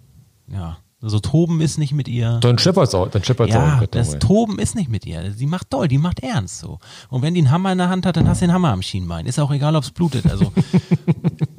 ja. 0.46 0.78
So 1.00 1.20
Toben 1.20 1.60
ist 1.60 1.78
nicht 1.78 1.92
mit 1.92 2.08
ihr. 2.08 2.38
Dann 2.40 2.58
scheppert's 2.58 2.92
auch. 2.92 3.08
Dann 3.08 3.22
scheppert's 3.22 3.54
ja, 3.54 3.78
auch. 3.78 3.86
Das. 3.86 4.18
Toben 4.18 4.58
ist 4.58 4.74
nicht 4.74 4.88
mit 4.88 5.06
ihr. 5.06 5.30
Die 5.30 5.46
macht 5.46 5.72
doll, 5.72 5.86
die 5.86 5.98
macht 5.98 6.20
ernst 6.20 6.58
so. 6.58 6.80
Und 7.08 7.22
wenn 7.22 7.34
die 7.34 7.40
einen 7.40 7.52
Hammer 7.52 7.70
in 7.70 7.78
der 7.78 7.88
Hand 7.88 8.04
hat, 8.04 8.16
dann 8.16 8.28
hast 8.28 8.40
du 8.40 8.46
den 8.46 8.52
Hammer 8.52 8.72
am 8.72 8.82
Schienbein. 8.82 9.26
Ist 9.26 9.38
auch 9.38 9.52
egal, 9.52 9.76
ob 9.76 9.84
es 9.84 9.92
blutet. 9.92 10.28
Also 10.28 10.52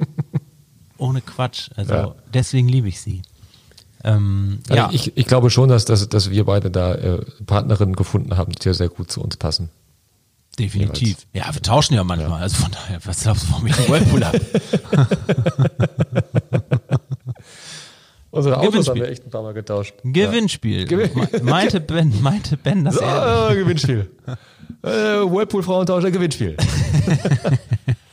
ohne 0.98 1.22
Quatsch. 1.22 1.70
Also 1.74 1.94
ja. 1.94 2.14
deswegen 2.34 2.68
liebe 2.68 2.88
ich 2.88 3.00
sie. 3.00 3.22
Ähm, 4.04 4.60
also 4.68 4.76
ja. 4.76 4.90
Ich, 4.92 5.16
ich 5.16 5.26
glaube 5.26 5.48
schon, 5.48 5.70
dass, 5.70 5.86
dass, 5.86 6.06
dass 6.06 6.30
wir 6.30 6.44
beide 6.44 6.70
da 6.70 6.94
äh, 6.94 7.24
Partnerinnen 7.46 7.96
gefunden 7.96 8.36
haben, 8.36 8.52
die 8.52 8.74
sehr 8.74 8.90
gut 8.90 9.10
zu 9.10 9.22
uns 9.22 9.38
passen. 9.38 9.70
Definitiv. 10.58 11.08
Jeweils. 11.08 11.26
Ja, 11.32 11.54
wir 11.54 11.62
tauschen 11.62 11.94
ja 11.94 12.04
manchmal. 12.04 12.38
Ja. 12.38 12.44
Also 12.44 12.62
von 12.62 12.72
daher, 12.72 12.98
was 13.04 13.22
glaubst 13.22 13.44
du, 13.44 13.52
warum 13.52 13.66
ich 13.66 13.78
einen 13.78 13.88
Whirlpool 13.88 14.24
habe? 14.24 14.40
Unsere 18.32 18.58
Autos 18.58 18.88
haben 18.88 19.00
wir 19.00 19.08
echt 19.08 19.26
ein 19.26 19.30
paar 19.30 19.42
Mal 19.42 19.54
getauscht. 19.54 19.94
Gewinnspiel. 20.04 20.88
Ja. 20.90 21.08
Meinte 21.42 21.80
Ben, 21.80 22.22
meinte 22.22 22.56
Ben 22.56 22.84
das 22.84 23.00
ja, 23.00 23.52
Gewinnspiel. 23.54 24.08
äh, 24.82 24.88
Whirlpool 24.88 25.64
Frauentauscher 25.64 26.12
Gewinnspiel. 26.12 26.56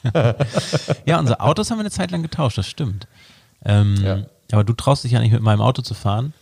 ja, 1.05 1.19
unsere 1.19 1.39
Autos 1.39 1.69
haben 1.69 1.77
wir 1.77 1.81
eine 1.81 1.91
Zeit 1.91 2.09
lang 2.09 2.23
getauscht, 2.23 2.57
das 2.57 2.67
stimmt. 2.67 3.07
Ähm, 3.63 3.95
ja. 4.03 4.25
Aber 4.51 4.63
du 4.63 4.73
traust 4.73 5.03
dich 5.03 5.11
ja 5.11 5.19
nicht 5.19 5.33
mit 5.33 5.43
meinem 5.43 5.61
Auto 5.61 5.83
zu 5.83 5.93
fahren. 5.93 6.33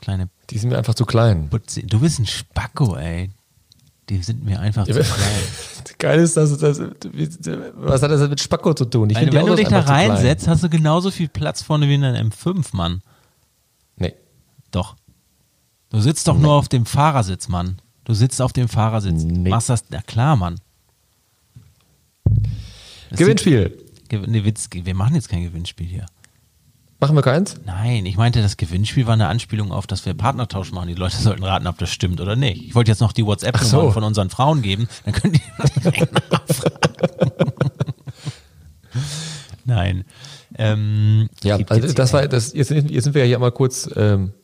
Kleine. 0.00 0.30
Die 0.48 0.56
sind 0.56 0.70
mir 0.70 0.78
einfach 0.78 0.94
zu 0.94 1.04
klein. 1.04 1.50
Du 1.84 2.00
bist 2.00 2.20
ein 2.20 2.26
Spacko, 2.26 2.96
ey 2.96 3.30
die 4.10 4.22
sind 4.22 4.44
mir 4.44 4.58
einfach 4.60 4.84
zu 4.86 4.92
klein. 4.92 5.06
Geil 5.98 6.20
ist, 6.20 6.36
dass, 6.36 6.56
dass, 6.58 6.80
was 6.80 8.02
hat 8.02 8.10
das 8.10 8.28
mit 8.28 8.40
Spacko 8.40 8.74
zu 8.74 8.84
tun? 8.84 9.08
Ich 9.10 9.16
Weil, 9.16 9.32
wenn 9.32 9.46
du 9.46 9.54
dich 9.54 9.68
da 9.68 9.80
reinsetzt, 9.80 10.48
hast 10.48 10.64
du 10.64 10.68
genauso 10.68 11.10
viel 11.10 11.28
Platz 11.28 11.62
vorne 11.62 11.88
wie 11.88 11.94
in 11.94 12.04
einem 12.04 12.30
M5, 12.30 12.74
Mann. 12.76 13.02
Nee. 13.96 14.14
Doch. 14.72 14.96
Du 15.90 16.00
sitzt 16.00 16.26
doch 16.26 16.36
nee. 16.36 16.42
nur 16.42 16.54
auf 16.54 16.68
dem 16.68 16.86
Fahrersitz, 16.86 17.48
Mann. 17.48 17.80
Du 18.04 18.14
sitzt 18.14 18.42
auf 18.42 18.52
dem 18.52 18.68
Fahrersitz, 18.68 19.22
Nee. 19.22 19.48
machst 19.48 19.68
das, 19.68 19.84
na 19.90 20.02
klar, 20.02 20.34
Mann. 20.36 20.56
Das 23.10 23.18
Gewinnspiel. 23.18 23.78
Ge- 24.08 24.26
Nee, 24.26 24.44
Witz, 24.44 24.68
wir 24.72 24.94
machen 24.94 25.14
jetzt 25.14 25.28
kein 25.28 25.42
Gewinnspiel 25.44 25.86
hier. 25.86 26.06
Machen 27.00 27.16
wir 27.16 27.22
keins? 27.22 27.56
Nein, 27.64 28.04
ich 28.04 28.18
meinte, 28.18 28.42
das 28.42 28.58
Gewinnspiel 28.58 29.06
war 29.06 29.14
eine 29.14 29.26
Anspielung 29.28 29.72
auf, 29.72 29.86
dass 29.86 30.04
wir 30.04 30.12
Partnertausch 30.12 30.70
machen. 30.70 30.88
Die 30.88 30.94
Leute 30.94 31.16
sollten 31.16 31.42
raten, 31.42 31.66
ob 31.66 31.78
das 31.78 31.88
stimmt 31.90 32.20
oder 32.20 32.36
nicht. 32.36 32.62
Ich 32.62 32.74
wollte 32.74 32.90
jetzt 32.90 33.00
noch 33.00 33.12
die 33.12 33.24
WhatsApp-Nummern 33.24 33.86
so. 33.86 33.90
von 33.90 34.04
unseren 34.04 34.28
Frauen 34.28 34.60
geben, 34.60 34.86
dann 35.06 35.14
könnt 35.14 35.40
ihr 35.40 35.82
direkt 35.92 36.30
nachfragen. 36.30 37.42
Nein. 39.64 40.04
Ähm, 40.58 41.30
Ja, 41.42 41.58
also 41.68 41.94
das 41.94 42.12
war 42.12 42.28
das. 42.28 42.52
Jetzt 42.52 42.68
sind, 42.68 42.90
jetzt 42.90 43.04
sind 43.04 43.14
wir 43.14 43.22
ja 43.22 43.28
hier 43.28 43.38
mal 43.38 43.52
kurz 43.52 43.88
ähm, 43.96 44.34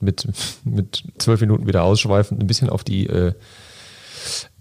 mit 0.00 0.28
mit 0.64 1.04
zwölf 1.16 1.40
Minuten 1.40 1.66
wieder 1.66 1.84
ausschweifend 1.84 2.38
ein 2.38 2.46
bisschen 2.46 2.68
auf 2.68 2.84
die 2.84 3.06
äh, 3.06 3.32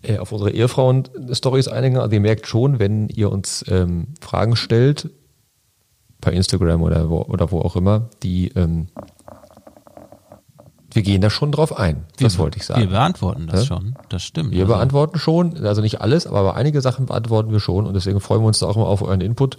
äh, 0.01 0.17
auf 0.17 0.31
unsere 0.31 0.51
Ehefrauen-Stories 0.51 1.67
einigen. 1.67 1.97
Also 1.97 2.13
ihr 2.13 2.21
merkt 2.21 2.47
schon, 2.47 2.79
wenn 2.79 3.09
ihr 3.09 3.31
uns 3.31 3.65
ähm, 3.67 4.07
Fragen 4.21 4.55
stellt 4.55 5.09
per 6.23 6.33
Instagram 6.33 6.81
oder 6.81 7.09
wo, 7.09 7.21
oder 7.21 7.51
wo 7.51 7.59
auch 7.61 7.75
immer, 7.75 8.09
die 8.23 8.47
ähm, 8.55 8.87
wir 10.91 11.01
gehen 11.01 11.21
da 11.21 11.29
schon 11.31 11.51
drauf 11.51 11.77
ein. 11.77 12.05
Das 12.19 12.37
wollte 12.37 12.59
ich 12.59 12.65
sagen. 12.65 12.81
Wir 12.81 12.87
beantworten 12.89 13.47
das 13.47 13.61
Ja? 13.61 13.65
schon. 13.75 13.95
Das 14.09 14.21
stimmt. 14.23 14.51
Wir 14.51 14.61
Also, 14.61 14.73
beantworten 14.75 15.17
schon, 15.17 15.57
also 15.65 15.81
nicht 15.81 16.01
alles, 16.01 16.27
aber 16.27 16.43
bei 16.43 16.53
einige 16.53 16.81
Sachen 16.81 17.07
beantworten 17.07 17.51
wir 17.51 17.59
schon 17.59 17.87
und 17.87 17.95
deswegen 17.95 18.19
freuen 18.19 18.41
wir 18.41 18.47
uns 18.47 18.59
da 18.59 18.67
auch 18.67 18.75
immer 18.75 18.85
auf 18.87 19.01
euren 19.01 19.21
Input. 19.21 19.57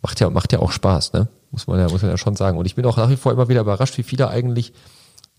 Macht 0.00 0.20
ja, 0.20 0.30
macht 0.30 0.52
ja 0.52 0.60
auch 0.60 0.70
Spaß, 0.70 1.12
ne? 1.12 1.26
Muss 1.50 1.66
man 1.66 1.80
ja, 1.80 1.88
muss 1.88 2.02
man 2.02 2.10
ja 2.12 2.16
schon 2.18 2.36
sagen. 2.36 2.56
Und 2.56 2.66
ich 2.66 2.76
bin 2.76 2.86
auch 2.86 2.96
nach 2.96 3.10
wie 3.10 3.16
vor 3.16 3.32
immer 3.32 3.48
wieder 3.48 3.62
überrascht, 3.62 3.98
wie 3.98 4.04
viele 4.04 4.28
eigentlich 4.28 4.72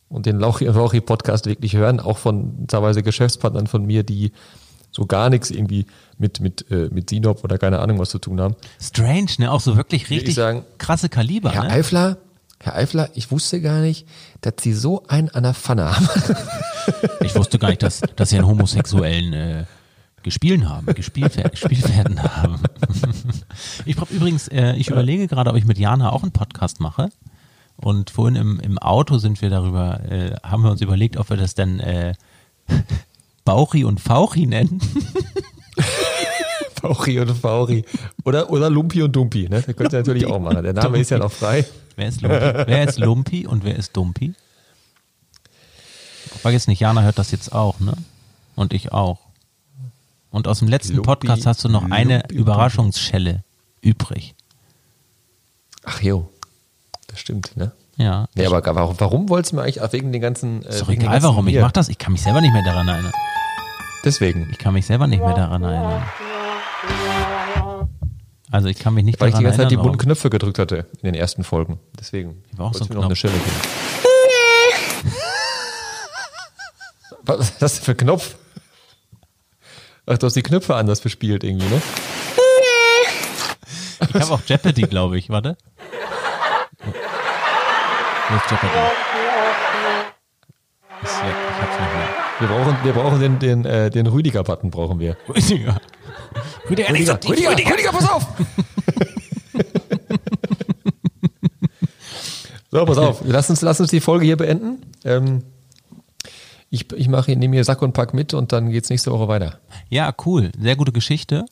und 0.10 0.26
den 0.26 0.38
Lauchi 0.38 0.68
und 0.68 0.76
Lauchi 0.76 1.00
Podcast 1.00 1.46
wirklich 1.46 1.76
hören, 1.78 2.02
auch 2.02 2.18
von 2.18 2.68
teilweise 2.68 3.02
Geschäftspartnern 3.02 3.68
von 3.68 3.86
mir, 3.86 4.04
die 4.04 4.34
so 5.00 5.06
gar 5.06 5.30
nichts 5.30 5.50
irgendwie 5.50 5.86
mit, 6.18 6.42
mit, 6.42 6.70
äh, 6.70 6.90
mit 6.92 7.10
Sinop 7.10 7.46
oder 7.46 7.58
keine 7.58 7.80
Ahnung 7.80 8.00
was 8.00 8.10
zu 8.10 8.20
tun 8.20 8.42
haben. 8.42 8.56
Strange, 8.82 9.30
ne? 9.38 9.50
Auch 9.50 9.62
so 9.62 9.78
wirklich 9.78 10.10
richtig 10.10 10.36
sagen, 10.36 10.66
krasse 10.78 11.08
Kaliber, 11.08 11.52
Herr 11.52 11.64
ne? 11.64 11.70
Eifler, 11.70 12.18
Herr 12.60 12.76
Eifler, 12.76 13.10
ich 13.16 13.32
wusste 13.32 13.62
gar 13.62 13.80
nicht, 13.80 14.06
dass 14.42 14.56
Sie 14.60 14.74
so 14.74 15.04
einen 15.08 15.30
an 15.30 15.44
der 15.44 15.54
Pfanne 15.54 15.96
haben. 15.96 16.10
Ich 17.22 17.36
wusste 17.36 17.60
gar 17.60 17.70
nicht, 17.70 17.84
dass, 17.84 18.02
dass 18.16 18.30
sie 18.30 18.38
einen 18.38 18.48
homosexuellen 18.48 19.34
äh, 19.34 19.66
gespielt 20.24 20.68
haben, 20.68 20.88
gespielt, 20.88 21.38
gespielt 21.52 21.96
werden 21.96 22.24
haben. 22.24 22.64
Ich 23.86 23.96
brauch 23.96 24.10
übrigens, 24.10 24.48
äh, 24.48 24.74
ich 24.74 24.90
überlege 24.90 25.28
gerade, 25.28 25.52
ob 25.52 25.56
ich 25.56 25.66
mit 25.66 25.78
Jana 25.78 26.12
auch 26.12 26.24
einen 26.24 26.32
Podcast 26.32 26.80
mache. 26.80 27.10
Und 27.76 28.10
vorhin 28.10 28.36
im, 28.36 28.60
im 28.60 28.80
Auto 28.80 29.20
sind 29.20 29.42
wir 29.42 29.52
darüber, 29.52 30.00
äh, 30.10 30.36
haben 30.42 30.64
wir 30.64 30.72
uns 30.72 30.82
überlegt, 30.82 31.18
ob 31.18 31.30
wir 31.30 31.38
das 31.38 31.54
dann 31.54 31.80
äh, 31.80 32.16
Bauchi 33.46 33.84
und 33.84 34.00
Fauchi 34.00 34.46
nennen. 34.46 34.80
Fauchi 36.82 37.20
und 37.20 37.36
Fauri. 37.36 37.84
Oder, 38.24 38.50
oder 38.50 38.70
Lumpi 38.70 39.02
und 39.02 39.16
Dumpi, 39.16 39.50
ne? 39.50 39.62
Das 39.62 39.76
könnt 39.76 39.94
ihr 39.94 40.00
natürlich 40.00 40.26
auch 40.26 40.40
machen. 40.40 40.64
Der 40.64 40.74
Name 40.74 41.00
ist 41.00 41.12
ja 41.12 41.18
noch 41.18 41.32
frei. 41.32 41.66
Wer 41.96 42.08
ist 42.08 42.22
Lumpi, 42.22 42.54
wer 42.66 42.84
ist 42.88 43.00
Lumpi 43.00 43.48
und 43.48 43.64
wer 43.64 43.76
ist 43.76 43.96
Dumpi? 43.96 44.34
Vergiss 46.42 46.68
nicht, 46.68 46.80
Jana 46.80 47.02
hört 47.02 47.18
das 47.18 47.32
jetzt 47.32 47.52
auch, 47.52 47.80
ne? 47.80 47.94
Und 48.56 48.74
ich 48.74 48.92
auch. 48.94 49.20
Und 50.32 50.48
aus 50.48 50.60
dem 50.60 50.68
letzten 50.68 50.96
Lumpi, 50.96 51.08
Podcast 51.08 51.46
hast 51.46 51.64
du 51.64 51.70
noch 51.70 51.90
eine 51.90 52.20
Lumpi 52.20 52.36
und 52.36 52.40
Überraschungsschelle 52.40 53.44
übrig. 53.82 54.36
Ach 55.84 56.02
jo, 56.02 56.30
das 57.08 57.20
stimmt, 57.20 57.58
ne? 57.58 57.72
Ja. 58.00 58.28
Nee, 58.34 58.46
aber 58.46 58.64
warum, 58.76 58.96
warum 58.98 59.30
wolltest 59.30 59.52
du 59.52 59.58
mir 59.58 59.64
eigentlich, 59.64 59.82
wegen 59.92 60.14
den 60.14 60.22
ganzen... 60.22 60.64
Äh, 60.64 60.70
ist 60.70 60.82
doch 60.82 60.90
egal, 60.90 61.22
warum. 61.22 61.48
Ich 61.48 61.54
hier. 61.54 61.62
mach 61.62 61.74
das. 61.74 61.90
Ich 61.90 61.98
kann 61.98 62.14
mich 62.14 62.22
selber 62.22 62.40
nicht 62.40 62.54
mehr 62.54 62.64
daran 62.64 62.88
erinnern. 62.88 63.12
Deswegen. 64.06 64.48
Ich 64.52 64.58
kann 64.58 64.74
mich 64.74 64.86
selber 64.86 65.06
nicht 65.06 65.20
mehr 65.20 65.34
daran 65.34 65.64
erinnern. 65.64 66.02
Also 68.52 68.70
ich 68.70 68.80
kann 68.80 68.94
mich 68.94 69.04
nicht 69.04 69.20
Weil 69.20 69.28
ich 69.28 69.34
daran 69.34 69.42
die 69.42 69.44
ganze 69.44 69.58
Zeit 69.58 69.72
die 69.72 69.76
erinnern. 69.76 69.92
bunten 69.92 70.06
Knöpfe 70.06 70.30
gedrückt 70.30 70.60
hatte 70.60 70.86
in 71.02 71.04
den 71.04 71.14
ersten 71.14 71.44
Folgen. 71.44 71.78
Deswegen. 72.00 72.42
Ich 72.54 72.58
war 72.58 72.68
auch 72.68 72.74
so 72.74 72.86
ein 72.86 72.88
mir 72.88 72.96
noch 72.96 73.06
eine 73.06 73.16
Knopf. 73.16 73.34
Geben. 73.34 73.44
Was 77.24 77.40
ist 77.42 77.62
das 77.62 77.76
denn 77.76 77.84
für 77.84 77.92
ein 77.92 77.98
Knopf? 77.98 78.36
Ach, 80.06 80.18
du 80.18 80.26
hast 80.26 80.38
die 80.38 80.42
Knöpfe 80.42 80.76
anders 80.76 81.02
bespielt 81.02 81.44
irgendwie, 81.44 81.68
ne? 81.68 81.82
Ich 84.02 84.22
habe 84.22 84.34
auch 84.34 84.42
Jeopardy, 84.46 84.84
glaube 84.84 85.18
ich. 85.18 85.30
Warte. 85.30 85.58
Jeopardy? 88.30 88.68
Ich 91.02 91.10
hab's 91.10 91.80
nicht 91.80 91.94
mehr. 91.94 92.10
Wir 92.40 92.48
brauchen, 92.48 92.78
wir 92.84 92.94
brauchen 92.94 93.20
den, 93.20 93.40
den, 93.40 93.66
äh, 93.66 93.90
den 93.90 94.06
Rüdiger-Button 94.06 94.70
brauchen 94.70 95.00
wir. 95.00 95.18
Rüdiger. 95.30 95.82
Rüdiger, 96.70 97.06
so 97.06 97.16
tief, 97.16 97.32
Rüdiger, 97.32 97.72
Rüdiger, 97.74 97.92
pass 97.92 98.10
auf! 98.10 98.28
so, 102.72 102.86
pass 102.86 102.98
auf. 102.98 103.22
Lass 103.26 103.50
uns, 103.50 103.62
lass 103.62 103.80
uns 103.82 103.90
die 103.90 104.00
Folge 104.00 104.26
hier 104.26 104.38
beenden. 104.38 104.84
Ähm, 105.04 105.44
ich 106.70 106.92
ich 106.94 107.08
mache, 107.08 107.36
nehme 107.36 107.56
hier 107.56 107.64
Sack 107.64 107.82
und 107.82 107.94
Pack 107.94 108.14
mit 108.14 108.36
und 108.36 108.52
dann 108.52 108.70
geht's 108.70 108.92
nächste 108.92 109.12
Woche 109.12 109.28
weiter. 109.28 109.60
Ja, 109.90 110.14
cool. 110.26 110.52
Sehr 110.60 110.76
gute 110.76 110.92
Geschichte. 110.92 111.46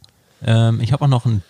Ähm, 0.45 0.79
ich 0.79 0.93
habe 0.93 1.05
auch 1.05 1.09
noch 1.09 1.25
ein 1.25 1.41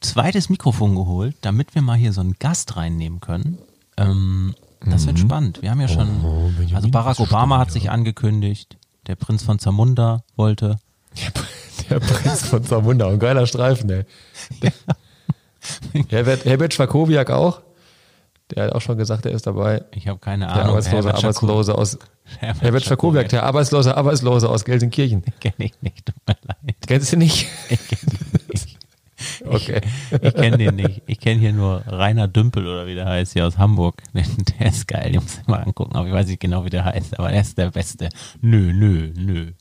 zweites 0.00 0.48
Mikrofon 0.48 0.94
geholt, 0.94 1.34
damit 1.40 1.74
wir 1.74 1.82
mal 1.82 1.96
hier 1.96 2.12
so 2.12 2.20
einen 2.20 2.36
Gast 2.38 2.76
reinnehmen 2.76 3.20
können. 3.20 3.58
Ähm, 3.96 4.54
das 4.84 5.06
wird 5.06 5.18
spannend. 5.18 5.62
Wir 5.62 5.70
haben 5.70 5.80
ja 5.80 5.88
schon, 5.88 6.08
also 6.74 6.88
Barack 6.88 7.20
Obama 7.20 7.58
hat 7.58 7.70
sich 7.70 7.90
angekündigt, 7.90 8.76
der 9.06 9.16
Prinz 9.16 9.42
von 9.42 9.58
Zamunda 9.58 10.22
wollte. 10.36 10.78
Der 11.90 12.00
Prinz 12.00 12.46
von 12.46 12.62
Zamunda, 12.64 13.08
ein 13.08 13.18
geiler 13.18 13.46
Streifen, 13.46 13.90
ey. 13.90 14.04
Herbert, 16.08 16.44
Herbert 16.44 16.74
Schwakowiak 16.74 17.30
auch. 17.30 17.62
Der 18.54 18.64
hat 18.64 18.72
auch 18.72 18.80
schon 18.80 18.96
gesagt, 18.96 19.26
er 19.26 19.32
ist 19.32 19.46
dabei. 19.46 19.84
Ich 19.90 20.08
habe 20.08 20.18
keine 20.18 20.46
Der 20.46 20.54
Ahnung. 20.54 20.68
Arbeitslose, 20.68 21.08
Herbert 21.08 21.24
Arbeitslose 21.24 21.74
aus 21.76 21.98
Herbert 22.38 22.62
Herbert 22.62 22.84
Schwakowiak, 22.84 23.28
der 23.28 23.42
Arbeitslose, 23.42 23.96
Arbeitslose 23.96 24.48
aus 24.48 24.64
Gelsenkirchen. 24.64 25.22
Kenn 25.40 25.52
ich 25.58 25.72
nicht, 25.80 26.06
tut 26.06 26.14
mir 26.26 26.36
leid. 26.46 26.76
Kennst 26.86 27.12
du 27.12 27.16
nicht? 27.16 27.48
Ich 27.68 27.78
kenne. 27.87 27.87
Okay. 29.50 29.80
Ich 30.22 30.34
kenne 30.34 30.58
den 30.58 30.76
nicht. 30.76 31.02
Ich 31.06 31.18
kenne 31.20 31.40
hier 31.40 31.52
nur 31.52 31.82
Rainer 31.86 32.28
Dümpel 32.28 32.66
oder 32.66 32.86
wie 32.86 32.94
der 32.94 33.06
heißt, 33.06 33.32
hier 33.32 33.46
aus 33.46 33.58
Hamburg. 33.58 34.02
Der 34.58 34.66
ist 34.68 34.86
geil, 34.88 35.12
den 35.12 35.22
muss 35.22 35.38
ich 35.40 35.46
mal 35.46 35.62
angucken. 35.62 35.96
Aber 35.96 36.06
ich 36.08 36.12
weiß 36.14 36.26
nicht 36.28 36.40
genau, 36.40 36.64
wie 36.64 36.70
der 36.70 36.84
heißt. 36.84 37.18
Aber 37.18 37.30
er 37.30 37.40
ist 37.40 37.56
der 37.58 37.70
Beste. 37.70 38.08
Nö, 38.40 38.72
nö, 38.72 39.12
nö. 39.16 39.52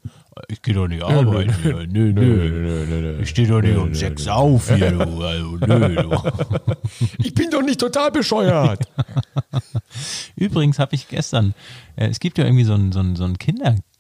Ich 0.50 0.62
gehe 0.62 0.76
doch 0.76 0.88
nicht 0.88 1.04
arbeiten. 1.04 1.52
hier. 1.64 1.88
Nö, 1.88 2.14
nö. 2.14 3.20
Ich 3.22 3.30
stehe 3.30 3.48
doch 3.48 3.60
nicht 3.62 3.76
um 3.76 3.92
sechs 3.94 4.28
auf 4.28 4.68
hier, 4.74 4.92
du. 4.92 5.22
Also, 5.24 5.58
nö, 5.58 5.96
du. 5.96 6.12
Ich 7.18 7.34
bin 7.34 7.50
doch 7.50 7.64
nicht 7.64 7.80
total 7.80 8.12
bescheuert. 8.12 8.88
Übrigens 10.36 10.80
habe 10.80 10.96
ich 10.96 11.08
gestern, 11.08 11.54
äh, 11.96 12.08
es 12.08 12.20
gibt 12.20 12.38
ja 12.38 12.46
irgendwie 12.46 12.64
so 12.66 12.74
einen 12.74 12.92
so 12.92 13.00
einen- 13.00 13.16
so 13.16 13.24
einen 13.24 13.38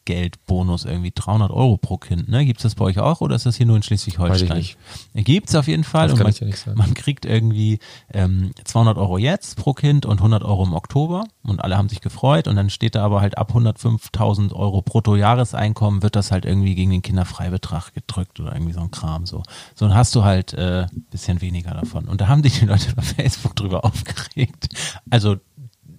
Kindergeldbonus, 0.07 0.85
irgendwie 0.85 1.11
300 1.13 1.51
Euro 1.51 1.77
pro 1.77 1.97
Kind. 1.97 2.29
Ne? 2.29 2.45
Gibt 2.45 2.59
es 2.59 2.63
das 2.63 2.75
bei 2.75 2.85
euch 2.85 2.99
auch 2.99 3.21
oder 3.21 3.35
ist 3.35 3.45
das 3.45 3.57
hier 3.57 3.65
nur 3.65 3.75
in 3.75 3.83
Schleswig-Holstein? 3.83 4.57
Ich 4.57 4.77
Gibt 5.13 5.49
es 5.49 5.55
auf 5.55 5.67
jeden 5.67 5.83
Fall. 5.83 6.07
Das 6.07 6.13
und 6.13 6.17
kann 6.17 6.25
man, 6.25 6.31
ich 6.31 6.39
dir 6.39 6.45
nicht 6.45 6.59
sagen. 6.59 6.77
man 6.77 6.93
kriegt 6.93 7.25
irgendwie 7.25 7.79
ähm, 8.13 8.51
200 8.63 8.97
Euro 8.97 9.17
jetzt 9.17 9.57
pro 9.57 9.73
Kind 9.73 10.05
und 10.05 10.19
100 10.19 10.43
Euro 10.43 10.63
im 10.63 10.73
Oktober 10.73 11.25
und 11.43 11.61
alle 11.61 11.77
haben 11.77 11.89
sich 11.89 12.01
gefreut 12.01 12.47
und 12.47 12.55
dann 12.55 12.69
steht 12.69 12.95
da 12.95 13.03
aber 13.03 13.21
halt 13.21 13.37
ab 13.37 13.53
105.000 13.53 14.53
Euro 14.53 14.81
Bruttojahreseinkommen 14.81 16.01
wird 16.01 16.15
das 16.15 16.31
halt 16.31 16.45
irgendwie 16.45 16.75
gegen 16.75 16.91
den 16.91 17.01
Kinderfreibetrag 17.01 17.93
gedrückt 17.93 18.39
oder 18.39 18.53
irgendwie 18.53 18.73
so 18.73 18.81
ein 18.81 18.91
Kram 18.91 19.25
so. 19.25 19.43
So 19.75 19.87
dann 19.87 19.95
hast 19.95 20.15
du 20.15 20.23
halt 20.23 20.53
äh, 20.53 20.87
bisschen 21.11 21.41
weniger 21.41 21.71
davon. 21.71 22.05
Und 22.05 22.21
da 22.21 22.27
haben 22.27 22.43
sich 22.43 22.59
die 22.59 22.65
Leute 22.65 22.93
bei 22.95 23.01
Facebook 23.01 23.55
drüber 23.55 23.83
aufgeregt. 23.85 24.69
Also 25.09 25.37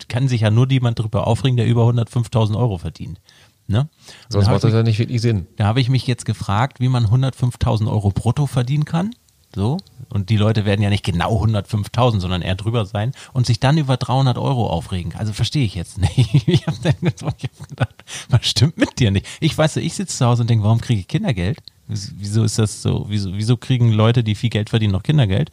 kann 0.07 0.29
sich 0.29 0.43
ja 0.43 0.51
nur 0.51 0.71
jemand 0.71 0.99
drüber 0.99 1.27
aufregen, 1.27 1.57
der 1.57 1.67
über 1.67 1.83
105.000 1.83 2.57
Euro 2.57 2.79
verdient. 2.79 3.21
Ne? 3.69 3.89
Sonst 4.31 4.47
macht 4.47 4.65
das 4.65 4.73
ja 4.73 4.83
nicht 4.83 4.99
wirklich 4.99 5.21
Sinn. 5.21 5.47
da 5.57 5.67
habe 5.67 5.81
ich 5.81 5.91
mich 5.91 6.07
jetzt 6.07 6.25
gefragt, 6.25 6.81
wie 6.81 6.89
man 6.89 7.07
105.000 7.07 7.91
Euro 7.91 8.11
brutto 8.11 8.47
verdienen 8.47 8.87
kann. 8.87 9.11
So. 9.55 9.77
Und 10.09 10.31
die 10.31 10.39
Leute 10.39 10.65
werden 10.65 10.81
ja 10.81 10.89
nicht 10.89 11.05
genau 11.05 11.43
105.000, 11.45 12.21
sondern 12.21 12.41
eher 12.41 12.55
drüber 12.55 12.87
sein 12.87 13.13
und 13.35 13.45
sich 13.47 13.61
dann 13.61 13.77
über 13.77 13.99
300 13.99 14.39
Euro 14.39 14.69
aufregen. 14.69 15.15
Also 15.17 15.35
verstehe 15.35 15.65
ich 15.65 15.75
jetzt 15.75 15.99
nicht. 16.17 16.49
Ich 16.49 16.67
habe 16.67 16.79
dann 16.83 16.95
hab 17.23 17.39
gedacht, 17.69 18.05
was 18.31 18.47
stimmt 18.47 18.79
mit 18.79 18.99
dir 18.99 19.11
nicht? 19.11 19.27
Ich 19.41 19.57
weiß, 19.57 19.77
ich 19.77 19.95
sitze 19.95 20.17
zu 20.17 20.27
Hause 20.27 20.43
und 20.43 20.51
denke, 20.51 20.65
warum 20.65 20.81
kriege 20.81 21.01
ich 21.01 21.09
Kindergeld? 21.09 21.59
Wieso 21.87 22.45
ist 22.45 22.59
das 22.59 22.81
so? 22.81 23.07
Wieso, 23.09 23.35
wieso 23.35 23.57
kriegen 23.57 23.93
Leute, 23.93 24.25
die 24.25 24.35
viel 24.35 24.51
Geld 24.51 24.71
verdienen, 24.71 24.93
noch 24.93 25.03
Kindergeld? 25.03 25.51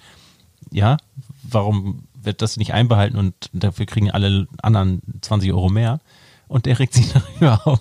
Ja, 0.72 0.97
warum 1.43 2.03
wird 2.13 2.41
das 2.41 2.57
nicht 2.57 2.74
einbehalten 2.74 3.18
und 3.18 3.34
dafür 3.53 3.86
kriegen 3.86 4.11
alle 4.11 4.47
anderen 4.61 5.01
20 5.22 5.51
Euro 5.51 5.70
mehr? 5.70 5.99
Und 6.47 6.65
der 6.65 6.77
regt 6.79 6.93
sich 6.93 7.11
darüber 7.39 7.65
auf, 7.65 7.79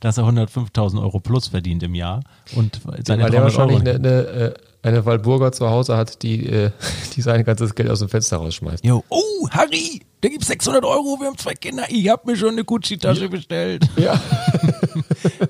dass 0.00 0.18
er 0.18 0.24
105.000 0.24 1.00
Euro 1.00 1.20
plus 1.20 1.48
verdient 1.48 1.82
im 1.82 1.94
Jahr 1.94 2.20
und 2.54 2.80
seine 3.06 3.24
Weil 3.24 3.30
der 3.30 3.40
300 3.40 3.42
wahrscheinlich 3.42 3.78
Euro. 3.78 3.88
eine, 3.88 4.08
eine, 4.08 4.44
äh, 4.48 4.54
eine 4.82 5.06
Waldburger 5.06 5.52
zu 5.52 5.70
Hause 5.70 5.96
hat, 5.96 6.22
die, 6.22 6.46
äh, 6.46 6.70
die 7.16 7.22
sein 7.22 7.44
ganzes 7.44 7.74
Geld 7.74 7.90
aus 7.90 8.00
dem 8.00 8.08
Fenster 8.08 8.36
rausschmeißt. 8.36 8.84
Jo, 8.84 9.02
oh, 9.08 9.48
Harry, 9.50 10.02
da 10.20 10.28
gibt's 10.28 10.48
600 10.48 10.84
Euro, 10.84 11.18
wir 11.20 11.28
haben 11.28 11.38
zwei 11.38 11.54
Kinder, 11.54 11.84
ich 11.88 12.08
habe 12.08 12.30
mir 12.30 12.36
schon 12.36 12.50
eine 12.50 12.64
Gucci-Tasche 12.64 13.28
bestellt. 13.28 13.88
Ja. 13.96 14.20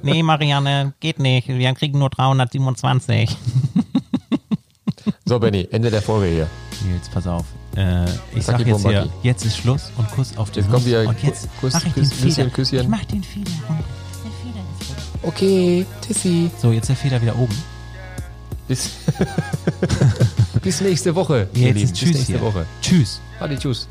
nee, 0.03 0.23
Marianne, 0.23 0.93
geht 1.01 1.19
nicht. 1.19 1.49
Wir 1.49 1.73
kriegen 1.75 1.99
nur 1.99 2.11
327. 2.11 3.37
So, 5.25 5.39
Benny, 5.39 5.67
Ende 5.71 5.91
der 5.91 6.03
Folge 6.03 6.27
hier. 6.27 6.49
Nils, 6.87 7.09
pass 7.09 7.27
auf. 7.27 7.47
Äh, 7.77 8.05
ich 8.35 8.45
sag 8.45 8.61
jetzt 8.65 8.87
hier, 8.87 9.09
jetzt 9.23 9.45
ist 9.45 9.57
Schluss 9.57 9.91
und 9.97 10.09
Kuss 10.13 10.37
auf 10.37 10.51
die 10.51 10.61
Jetzt 10.61 10.71
kommt 10.71 10.87
wieder 10.87 11.09
und 11.09 11.21
jetzt 11.23 11.49
Kuss- 11.61 11.73
mach 11.73 11.85
ich 11.85 11.95
Kuss- 11.95 12.09
den 12.11 12.19
Feder. 12.19 12.51
Küsschen, 12.51 12.53
Küsschen. 12.53 12.81
Ich 12.83 12.89
mach 12.89 13.05
den 13.07 13.23
Feder. 13.25 13.51
Der 13.51 14.31
Feder 14.31 14.65
ist 14.81 14.89
runter. 14.91 15.03
Okay, 15.23 15.87
Tissi. 16.01 16.51
So, 16.61 16.71
jetzt 16.73 16.89
der 16.89 16.97
Feder 16.97 17.21
wieder 17.21 17.37
oben. 17.37 17.55
Bis, 18.69 18.91
bis 20.63 20.81
nächste 20.81 21.15
Woche. 21.15 21.49
Jetzt 21.53 21.83
ist 21.83 21.95
Tschüss 21.95 22.09
Bis 22.09 22.17
nächste 22.19 22.33
hier. 22.35 22.41
Woche. 22.43 22.67
Tschüss. 22.81 23.21
Adi, 23.41 23.57
tschüss. 23.59 23.89